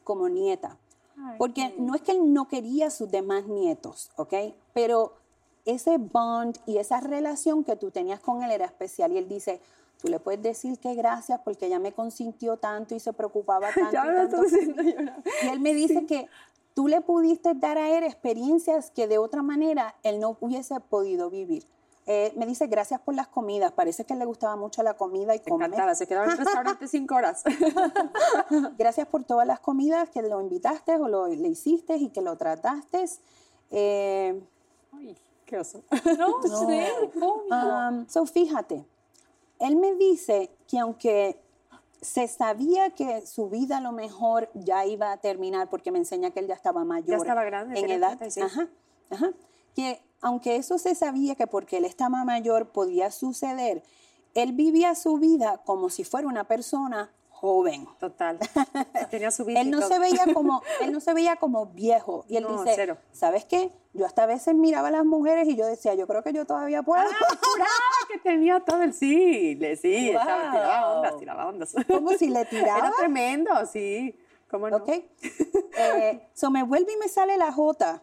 como 0.04 0.28
nieta. 0.28 0.78
Porque 1.36 1.74
no 1.78 1.96
es 1.96 2.02
que 2.02 2.12
él 2.12 2.32
no 2.32 2.46
quería 2.46 2.86
a 2.86 2.90
sus 2.90 3.10
demás 3.10 3.46
nietos, 3.46 4.12
¿ok? 4.14 4.34
Pero 4.72 5.14
ese 5.64 5.98
bond 5.98 6.56
y 6.64 6.78
esa 6.78 7.00
relación 7.00 7.64
que 7.64 7.74
tú 7.74 7.90
tenías 7.90 8.20
con 8.20 8.44
él 8.44 8.52
era 8.52 8.66
especial. 8.66 9.12
Y 9.12 9.18
él 9.18 9.28
dice, 9.28 9.60
Tú 10.00 10.08
le 10.08 10.20
puedes 10.20 10.42
decir 10.42 10.78
que 10.78 10.94
gracias 10.94 11.40
porque 11.44 11.66
ella 11.66 11.78
me 11.78 11.92
consintió 11.92 12.56
tanto 12.56 12.94
y 12.94 13.00
se 13.00 13.12
preocupaba 13.12 13.68
tanto. 13.74 13.92
Ya 13.92 14.04
y, 14.04 14.08
me 14.08 14.14
tanto. 14.26 14.42
Y 15.42 15.48
él 15.48 15.60
me 15.60 15.74
dice 15.74 16.06
que 16.06 16.28
tú 16.74 16.86
le 16.88 17.00
pudiste 17.00 17.54
dar 17.54 17.78
a 17.78 17.90
él 17.96 18.04
experiencias 18.04 18.90
que 18.90 19.08
de 19.08 19.18
otra 19.18 19.42
manera 19.42 19.94
él 20.02 20.20
no 20.20 20.36
hubiese 20.40 20.78
podido 20.80 21.30
vivir. 21.30 21.66
Eh, 22.10 22.32
me 22.36 22.46
dice 22.46 22.68
gracias 22.68 23.00
por 23.02 23.14
las 23.14 23.28
comidas. 23.28 23.70
Parece 23.72 24.04
que 24.06 24.14
le 24.14 24.24
gustaba 24.24 24.56
mucho 24.56 24.82
la 24.82 24.94
comida 24.94 25.34
y 25.34 25.40
Me 25.40 25.44
comer. 25.44 25.66
encantaba, 25.66 25.94
se 25.94 26.06
quedaba 26.06 26.24
en 26.24 26.30
el 26.32 26.38
restaurante 26.44 26.88
cinco 26.88 27.16
horas. 27.16 27.42
Gracias 28.78 29.06
por 29.08 29.24
todas 29.24 29.46
las 29.46 29.60
comidas 29.60 30.08
que 30.08 30.22
lo 30.22 30.40
invitaste 30.40 30.96
o 30.96 31.06
lo, 31.06 31.26
le 31.26 31.48
hiciste 31.48 31.96
y 31.96 32.08
que 32.08 32.22
lo 32.22 32.36
trataste. 32.36 33.04
Eh, 33.70 34.40
Ay, 34.92 35.16
qué 35.44 35.58
oso. 35.58 35.82
No, 36.16 36.42
sé, 36.66 36.88
¿cómo? 37.12 37.42
um, 37.50 38.06
so, 38.08 38.24
fíjate, 38.24 38.86
él 39.60 39.76
me 39.76 39.94
dice 39.94 40.50
que 40.66 40.78
aunque 40.78 41.40
se 42.00 42.28
sabía 42.28 42.90
que 42.90 43.26
su 43.26 43.48
vida 43.48 43.78
a 43.78 43.80
lo 43.80 43.92
mejor 43.92 44.50
ya 44.54 44.86
iba 44.86 45.12
a 45.12 45.16
terminar 45.16 45.68
porque 45.68 45.90
me 45.90 45.98
enseña 45.98 46.30
que 46.30 46.40
él 46.40 46.46
ya 46.46 46.54
estaba 46.54 46.84
mayor. 46.84 47.18
estaba 47.18 47.44
grande, 47.44 47.78
en 47.78 47.90
edad. 47.90 48.18
36. 48.18 48.46
Ajá, 48.46 48.68
ajá. 49.10 49.32
Que 49.74 50.00
aunque 50.20 50.56
eso 50.56 50.78
se 50.78 50.94
sabía 50.94 51.34
que 51.34 51.46
porque 51.46 51.78
él 51.78 51.84
estaba 51.84 52.24
mayor 52.24 52.68
podía 52.68 53.10
suceder, 53.10 53.82
él 54.34 54.52
vivía 54.52 54.94
su 54.94 55.18
vida 55.18 55.60
como 55.64 55.90
si 55.90 56.04
fuera 56.04 56.28
una 56.28 56.44
persona 56.44 57.10
joven. 57.40 57.86
Total. 58.00 58.38
Tenía 59.10 59.30
su 59.30 59.44
vida. 59.44 59.60
Él 59.60 59.70
no 59.70 59.80
se 59.80 59.98
veía 59.98 60.24
como, 60.34 60.62
él 60.80 60.92
no 60.92 61.00
se 61.00 61.14
veía 61.14 61.36
como 61.36 61.66
viejo. 61.66 62.24
Y 62.28 62.36
él 62.36 62.44
No, 62.44 62.62
dice, 62.62 62.72
cero. 62.76 62.98
¿sabes 63.12 63.44
qué? 63.44 63.70
Yo 63.94 64.04
hasta 64.06 64.24
a 64.24 64.26
veces 64.26 64.54
miraba 64.54 64.88
a 64.88 64.90
las 64.90 65.04
mujeres 65.04 65.48
y 65.48 65.56
yo 65.56 65.66
decía, 65.66 65.94
yo 65.94 66.06
creo 66.06 66.22
que 66.22 66.32
yo 66.32 66.44
todavía 66.44 66.82
puedo. 66.82 67.02
juraba 67.04 67.70
que 68.12 68.18
tenía 68.18 68.60
todo 68.60 68.82
el 68.82 68.92
sí, 68.92 69.54
le 69.54 69.76
sí, 69.76 70.10
Wow. 70.12 70.20
estaba- 70.20 70.50
tiraba 70.52 70.96
ondas, 70.96 71.18
tiraba 71.18 71.46
ondas. 71.48 71.74
Como 71.86 72.10
si 72.10 72.28
le 72.28 72.44
tiraba. 72.46 72.78
Era 72.78 72.92
tremendo, 72.98 73.50
sí. 73.72 74.18
¿Cómo 74.50 74.68
no? 74.70 74.78
¿Ok? 74.78 74.88
Eh, 74.88 76.28
so 76.34 76.50
me 76.50 76.62
vuelve 76.62 76.92
y 76.92 76.96
me 76.96 77.08
sale 77.08 77.36
la 77.36 77.52
J. 77.52 78.02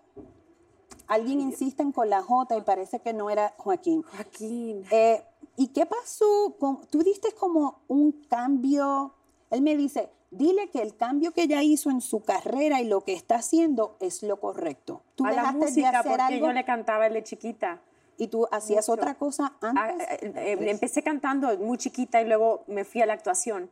Alguien 1.07 1.39
insisten 1.41 1.91
con 1.91 2.09
la 2.09 2.21
J 2.21 2.57
y 2.57 2.61
parece 2.61 2.99
que 2.99 3.13
no 3.13 3.29
era 3.29 3.53
Joaquín. 3.57 4.01
Joaquín. 4.03 4.85
Eh, 4.91 5.23
¿Y 5.57 5.67
qué 5.69 5.85
pasó? 5.85 6.55
Tú 6.89 7.03
diste 7.03 7.31
como 7.33 7.81
un 7.87 8.11
cambio. 8.29 9.13
Él 9.51 9.61
me 9.61 9.75
dice, 9.77 10.09
dile 10.31 10.69
que 10.69 10.81
el 10.81 10.95
cambio 10.97 11.31
que 11.31 11.43
ella 11.43 11.61
hizo 11.63 11.89
en 11.89 12.01
su 12.01 12.23
carrera 12.23 12.81
y 12.81 12.87
lo 12.87 13.01
que 13.01 13.13
está 13.13 13.35
haciendo 13.35 13.95
es 13.99 14.23
lo 14.23 14.39
correcto. 14.39 15.01
Tú 15.15 15.25
a 15.25 15.29
la 15.31 15.35
dejaste 15.37 15.59
de 15.59 15.65
música, 15.65 15.89
hacer 15.99 16.11
porque 16.11 16.21
algo 16.23 16.47
yo 16.47 16.53
le 16.53 16.65
cantaba 16.65 17.09
de 17.09 17.23
chiquita. 17.23 17.81
y 18.17 18.27
tú 18.27 18.47
hacías 18.51 18.87
mucho. 18.89 19.01
otra 19.01 19.15
cosa 19.15 19.53
Ah, 19.61 19.69
antes. 19.89 20.07
eh, 20.23 20.33
eh, 20.35 20.69
empecé 20.69 21.03
cantando 21.03 21.57
muy 21.59 21.77
chiquita 21.77 22.21
y 22.21 22.25
luego 22.27 22.63
me 22.67 22.83
fui 22.85 23.01
a 23.01 23.05
la 23.05 23.13
actuación, 23.13 23.69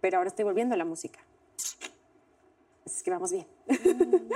pero 0.00 0.18
ahora 0.18 0.28
estoy 0.28 0.44
volviendo 0.44 0.74
a 0.74 0.78
la 0.78 0.84
música. 0.84 1.20
Así 2.86 3.02
que 3.02 3.10
vamos 3.10 3.32
bien. 3.32 3.46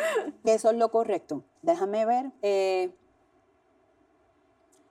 Eso 0.45 0.71
es 0.71 0.77
lo 0.77 0.91
correcto. 0.91 1.43
Déjame 1.63 2.07
ver. 2.07 2.31
Eh, 2.41 2.91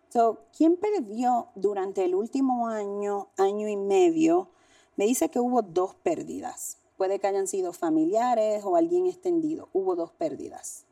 so, 0.10 0.40
¿Quién 0.56 0.78
perdió 0.78 1.48
durante 1.56 2.04
el 2.06 2.14
último 2.16 2.68
año, 2.68 3.30
año 3.38 3.68
y 3.68 3.76
medio? 3.76 4.50
Me 4.98 5.06
dice 5.06 5.30
que 5.30 5.40
hubo 5.40 5.62
dos 5.62 5.96
pérdidas. 5.96 6.80
Puede 6.98 7.20
que 7.20 7.28
hayan 7.28 7.48
sido 7.48 7.72
familiares 7.72 8.64
o 8.66 8.76
alguien 8.76 9.06
extendido. 9.06 9.70
Hubo 9.72 9.96
dos 9.96 10.12
pérdidas. 10.12 10.86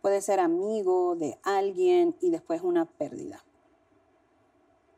Puede 0.00 0.22
ser 0.22 0.40
amigo 0.40 1.14
de 1.14 1.38
alguien 1.42 2.16
y 2.22 2.30
después 2.30 2.62
una 2.62 2.86
pérdida. 2.86 3.44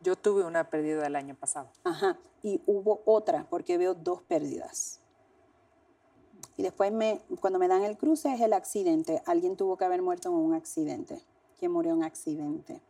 Yo 0.00 0.14
tuve 0.14 0.44
una 0.44 0.70
pérdida 0.70 1.06
el 1.06 1.16
año 1.16 1.34
pasado. 1.34 1.70
Ajá. 1.82 2.18
Y 2.42 2.62
hubo 2.66 3.02
otra, 3.04 3.46
porque 3.50 3.78
veo 3.78 3.94
dos 3.94 4.22
pérdidas. 4.22 5.00
Y 6.56 6.62
después, 6.62 6.92
me, 6.92 7.20
cuando 7.40 7.58
me 7.58 7.66
dan 7.66 7.82
el 7.82 7.96
cruce, 7.96 8.32
es 8.32 8.40
el 8.40 8.52
accidente. 8.52 9.22
Alguien 9.26 9.56
tuvo 9.56 9.76
que 9.76 9.84
haber 9.84 10.02
muerto 10.02 10.28
en 10.28 10.36
un 10.36 10.54
accidente. 10.54 11.20
¿Quién 11.58 11.72
murió 11.72 11.92
en 11.92 11.98
un 11.98 12.04
accidente? 12.04 12.80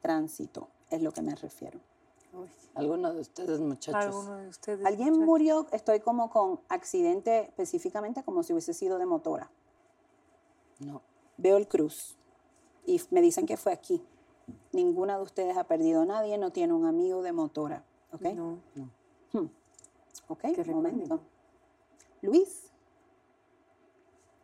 Tránsito, 0.00 0.68
es 0.90 1.02
lo 1.02 1.12
que 1.12 1.22
me 1.22 1.34
refiero. 1.34 1.80
Alguno 2.74 3.12
de 3.12 3.20
ustedes, 3.20 3.60
muchachos. 3.60 4.14
Alguno 4.14 4.36
de 4.38 4.48
ustedes. 4.48 4.86
Alguien 4.86 5.10
muchachos? 5.10 5.26
murió, 5.26 5.66
estoy 5.72 6.00
como 6.00 6.30
con 6.30 6.60
accidente 6.68 7.44
específicamente 7.44 8.22
como 8.22 8.42
si 8.42 8.52
hubiese 8.52 8.74
sido 8.74 8.98
de 8.98 9.06
motora. 9.06 9.50
No. 10.80 11.02
Veo 11.38 11.56
el 11.56 11.68
cruz 11.68 12.16
y 12.84 13.00
me 13.10 13.22
dicen 13.22 13.46
que 13.46 13.56
fue 13.56 13.72
aquí. 13.72 14.02
Ninguna 14.72 15.16
de 15.16 15.22
ustedes 15.22 15.56
ha 15.56 15.64
perdido 15.64 16.02
a 16.02 16.04
nadie, 16.04 16.38
no 16.38 16.50
tiene 16.50 16.72
un 16.72 16.86
amigo 16.86 17.22
de 17.22 17.32
motora. 17.32 17.84
¿Ok? 18.12 18.22
No. 18.34 18.58
Hmm. 19.32 19.46
Ok, 20.28 20.44
un 20.58 20.70
momento. 20.70 21.20
Luis. 22.22 22.70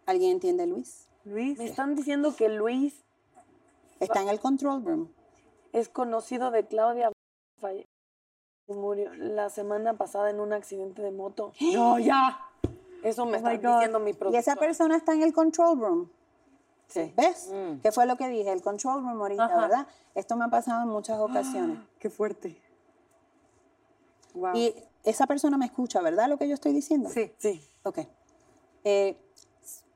¿Alguien 0.06 0.32
entiende 0.32 0.66
Luis? 0.66 1.08
Luis. 1.24 1.58
Me 1.58 1.66
están 1.66 1.94
diciendo 1.94 2.34
que 2.36 2.48
Luis 2.48 3.04
Está 4.00 4.20
en 4.22 4.28
el 4.28 4.40
control 4.40 4.84
room. 4.84 5.08
es 5.72 5.88
conocido 5.88 6.50
de 6.50 6.66
Claudia. 6.66 7.12
Falle- 7.62 7.86
Murió 8.68 9.12
la 9.14 9.48
semana 9.50 9.94
pasada 9.94 10.30
en 10.30 10.40
un 10.40 10.52
accidente 10.52 11.00
de 11.02 11.10
moto. 11.12 11.52
No, 11.74 11.98
ya. 11.98 12.38
Eso 13.02 13.26
me 13.26 13.38
Oh 13.38 13.40
God. 13.42 13.50
diciendo 13.50 13.98
mi 14.00 14.10
Y 14.10 14.14
productor. 14.14 14.40
esa 14.40 14.56
persona 14.56 14.96
está 14.96 15.12
en 15.12 15.22
el 15.22 15.32
control 15.32 15.78
room. 15.80 16.10
Sí. 16.88 17.12
¿Ves? 17.16 17.50
Mm. 17.52 17.80
¿Qué 17.80 17.90
fue 17.90 18.06
lo 18.06 18.16
que 18.16 18.28
dije? 18.28 18.52
El 18.52 18.62
control 18.62 19.02
room 19.02 19.20
ahorita, 19.20 19.44
Ajá. 19.46 19.60
¿verdad? 19.60 19.86
Esto 20.14 20.36
me 20.36 20.44
ha 20.44 20.48
pasado 20.48 20.82
en 20.82 20.88
muchas 20.88 21.18
ocasiones. 21.20 21.78
Qué 21.98 22.10
fuerte. 22.10 22.60
Wow. 24.34 24.52
Y 24.54 24.74
esa 25.04 25.26
persona 25.26 25.58
me 25.58 25.66
escucha, 25.66 26.00
¿verdad? 26.00 26.28
Lo 26.28 26.38
que 26.38 26.48
yo 26.48 26.54
estoy 26.54 26.72
diciendo. 26.72 27.08
Sí. 27.10 27.32
Sí. 27.38 27.60
Ok. 27.82 27.98
Eh, 28.84 29.16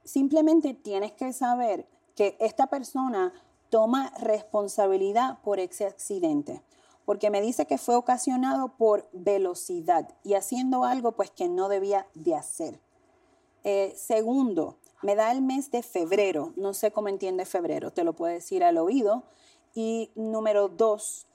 simplemente 0.05 0.75
tienes 0.75 1.13
que 1.13 1.33
saber 1.33 1.87
que 2.15 2.37
esta 2.41 2.67
persona 2.67 3.33
toma 3.71 4.13
responsabilidad 4.21 5.39
por 5.43 5.59
ese 5.61 5.87
accidente, 5.87 6.63
porque 7.07 7.31
me 7.31 7.41
dice 7.41 7.67
que 7.67 7.79
fue 7.79 7.95
ocasionado 7.95 8.77
por 8.77 9.09
velocidad 9.13 10.07
y 10.23 10.35
haciendo 10.35 10.85
algo 10.85 11.13
pues 11.13 11.31
que 11.31 11.49
no 11.49 11.71
debía 11.71 12.07
de 12.15 12.35
hacer. 12.35 12.81
Eh, 13.65 13.95
segundo, 13.97 14.77
me 15.03 15.15
da 15.15 15.33
el 15.33 15.41
mes 15.41 15.71
de 15.71 15.83
febrero, 15.83 16.53
no 16.57 16.75
sé 16.75 16.91
cómo 16.91 17.09
entiende 17.09 17.47
febrero, 17.47 17.93
te 17.93 18.05
lo 18.05 18.13
puedo 18.13 18.35
decir 18.35 18.63
al 18.63 18.77
oído. 18.77 19.23
Y 19.75 20.11
número 20.15 20.69
dos, 20.69 21.27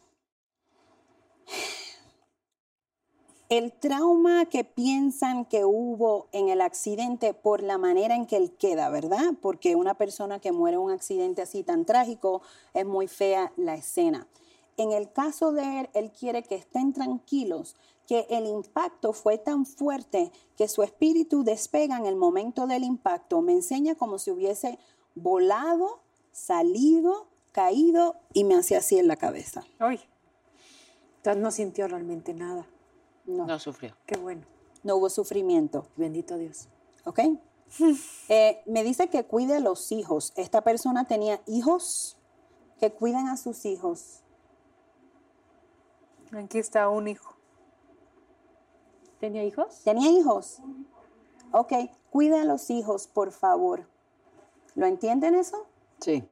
el 3.49 3.71
trauma 3.71 4.45
que 4.45 4.63
piensan 4.63 5.45
que 5.45 5.63
hubo 5.63 6.27
en 6.31 6.49
el 6.49 6.61
accidente 6.61 7.33
por 7.33 7.61
la 7.61 7.77
manera 7.77 8.15
en 8.15 8.25
que 8.25 8.37
él 8.37 8.51
queda, 8.57 8.89
¿verdad? 8.89 9.33
Porque 9.41 9.75
una 9.75 9.93
persona 9.93 10.39
que 10.39 10.51
muere 10.51 10.75
en 10.75 10.83
un 10.83 10.91
accidente 10.91 11.41
así 11.41 11.63
tan 11.63 11.85
trágico 11.85 12.41
es 12.73 12.85
muy 12.85 13.07
fea 13.07 13.51
la 13.57 13.75
escena. 13.75 14.27
En 14.77 14.91
el 14.91 15.11
caso 15.11 15.51
de 15.51 15.81
él, 15.81 15.89
él 15.93 16.11
quiere 16.11 16.43
que 16.43 16.55
estén 16.55 16.93
tranquilos, 16.93 17.75
que 18.07 18.25
el 18.29 18.45
impacto 18.45 19.13
fue 19.13 19.37
tan 19.37 19.65
fuerte 19.65 20.31
que 20.57 20.67
su 20.67 20.83
espíritu 20.83 21.43
despega 21.43 21.97
en 21.97 22.05
el 22.05 22.15
momento 22.15 22.67
del 22.67 22.83
impacto. 22.83 23.41
Me 23.41 23.53
enseña 23.53 23.95
como 23.95 24.17
si 24.17 24.31
hubiese 24.31 24.79
volado, 25.15 25.99
salido, 26.31 27.27
caído 27.51 28.15
y 28.33 28.43
me 28.43 28.55
hacía 28.55 28.79
así 28.79 28.97
en 28.97 29.07
la 29.07 29.15
cabeza. 29.17 29.63
Ay. 29.79 29.99
Entonces 31.17 31.41
no 31.41 31.51
sintió 31.51 31.87
realmente 31.87 32.33
nada. 32.33 32.65
No, 33.25 33.45
No 33.45 33.59
sufrió. 33.59 33.95
Qué 34.05 34.17
bueno. 34.17 34.41
no 34.83 34.95
hubo 34.95 35.09
sufrimiento. 35.09 35.85
Bendito 35.95 36.37
Dios. 36.37 36.67
¿Ok? 37.05 37.19
Eh, 38.29 38.61
me 38.65 38.83
dice 38.83 39.09
que 39.09 39.23
cuide 39.25 39.55
a 39.55 39.59
los 39.61 39.91
hijos. 39.93 40.33
Esta 40.35 40.61
persona 40.61 41.05
tenía 41.07 41.41
hijos 41.47 42.17
que 42.79 42.91
cuiden 42.91 43.27
a 43.27 43.37
sus 43.37 43.65
hijos. 43.65 44.20
Aquí 46.35 46.59
está 46.59 46.89
un 46.89 47.07
hijo. 47.07 47.35
¿Tenía 49.19 49.43
hijos? 49.43 49.81
¿Tenía 49.83 50.09
hijos? 50.09 50.59
Ok, 51.51 51.73
cuide 52.09 52.39
a 52.39 52.45
los 52.45 52.69
hijos, 52.69 53.07
por 53.07 53.31
favor. 53.31 53.87
¿Lo 54.75 54.85
entienden 54.85 55.35
eso? 55.35 55.67
Sí. 55.99 56.27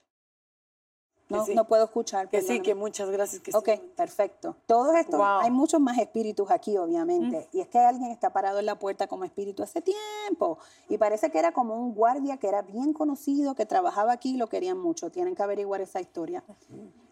No, 1.27 1.45
sí. 1.45 1.53
no 1.53 1.65
puedo 1.67 1.83
escuchar. 1.83 2.27
Que 2.29 2.41
sí, 2.41 2.59
que 2.61 2.73
muchas 2.73 3.07
gracias. 3.11 3.43
Que 3.43 3.55
Ok, 3.55 3.69
sí. 3.75 3.91
perfecto. 3.95 4.55
Todo 4.65 4.95
esto, 4.95 5.17
Wow. 5.17 5.41
hay 5.41 5.51
muchos 5.51 5.79
más 5.79 5.99
espíritus 5.99 6.49
aquí, 6.49 6.75
obviamente. 6.77 7.47
Y 7.51 7.59
es 7.61 7.67
que 7.67 7.77
alguien 7.77 8.09
está 8.09 8.31
parado 8.31 8.57
en 8.57 8.65
la 8.65 8.79
puerta 8.79 9.05
como 9.05 9.25
espíritu 9.25 9.61
hace 9.61 9.81
tiempo. 9.83 10.57
Y 10.87 10.97
parece 10.97 11.29
que 11.29 11.37
era 11.37 11.51
como 11.51 11.75
un 11.75 11.93
guardia 11.93 12.37
que 12.37 12.47
era 12.47 12.63
bien 12.63 12.93
conocido, 12.93 13.53
que 13.53 13.67
trabajaba 13.67 14.13
aquí 14.13 14.33
y 14.33 14.37
lo 14.37 14.47
querían 14.49 14.79
mucho. 14.79 15.11
Tienen 15.11 15.35
que 15.35 15.43
averiguar 15.43 15.81
esa 15.81 16.01
historia. 16.01 16.43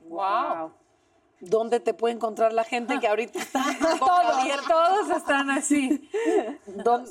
Wow. 0.10 0.72
¿Dónde 1.40 1.80
te 1.80 1.94
puede 1.94 2.16
encontrar 2.16 2.52
la 2.52 2.64
gente 2.64 3.00
que 3.00 3.08
ahorita 3.08 3.38
está 3.40 3.64
Todos, 4.00 4.68
todos 4.68 5.18
están 5.18 5.52
así. 5.52 6.10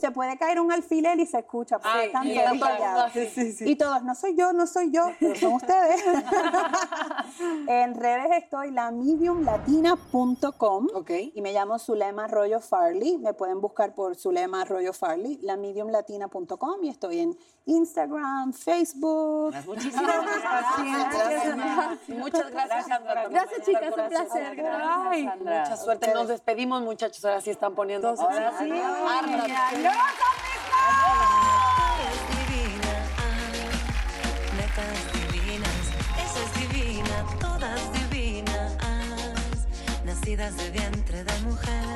Se 0.01 0.11
puede 0.11 0.37
caer 0.37 0.59
un 0.61 0.73
alfiler 0.73 1.21
y 1.21 1.27
se 1.27 1.39
escucha. 1.39 1.79
porque 1.79 1.99
Ay, 1.99 2.07
están 2.07 2.27
y 2.27 2.35
todos 2.59 3.13
sí, 3.13 3.29
sí, 3.33 3.53
sí. 3.53 3.71
Y 3.71 3.77
todos, 3.77 4.03
no 4.03 4.17
soy 4.17 4.35
yo, 4.37 4.53
no 4.53 4.67
soy 4.67 4.91
yo, 4.91 5.13
pero 5.21 5.37
son 5.37 5.53
ustedes. 5.55 6.03
en 7.69 7.95
redes 7.95 8.43
estoy 8.43 8.73
lamediumlatina.com 8.73 10.89
y 11.35 11.41
me 11.41 11.53
llamo 11.53 11.79
Zulema 11.79 12.25
Arroyo 12.25 12.59
Farley. 12.61 13.19
Me 13.19 13.33
pueden 13.33 13.61
buscar 13.61 13.95
por 13.95 14.17
Zulema 14.17 14.63
Arroyo 14.63 14.93
Farley, 14.93 15.39
lamediumlatina.com 15.43 16.83
y 16.83 16.89
estoy 16.89 17.21
en 17.21 17.39
Instagram, 17.67 18.53
Facebook. 18.53 19.55
Muchísimas 19.67 20.06
gracias. 20.85 22.09
Muchas 22.09 22.51
gracias, 22.51 22.87
Sandra. 22.87 23.29
Gracias, 23.29 23.63
chicas, 23.65 23.95
un 23.97 24.09
placer. 24.09 24.67
Ay, 24.71 25.31
mucha 25.39 25.77
suerte. 25.77 26.13
Nos 26.15 26.29
despedimos, 26.29 26.83
muchachos. 26.83 27.25
Ahora 27.25 27.41
sí 27.41 27.51
están 27.51 27.75
poniendo. 27.75 28.09
Ahora 28.09 28.53
sí. 28.59 28.71
Netas 34.57 35.13
divinas, 35.13 35.83
esa 36.23 36.41
es 36.45 36.53
divina, 36.61 37.25
todas 37.41 37.81
divinas, 37.93 38.77
nacidas 40.05 40.57
de 40.57 40.71
vientre 40.71 41.25
de 41.25 41.41
mujer. 41.41 41.96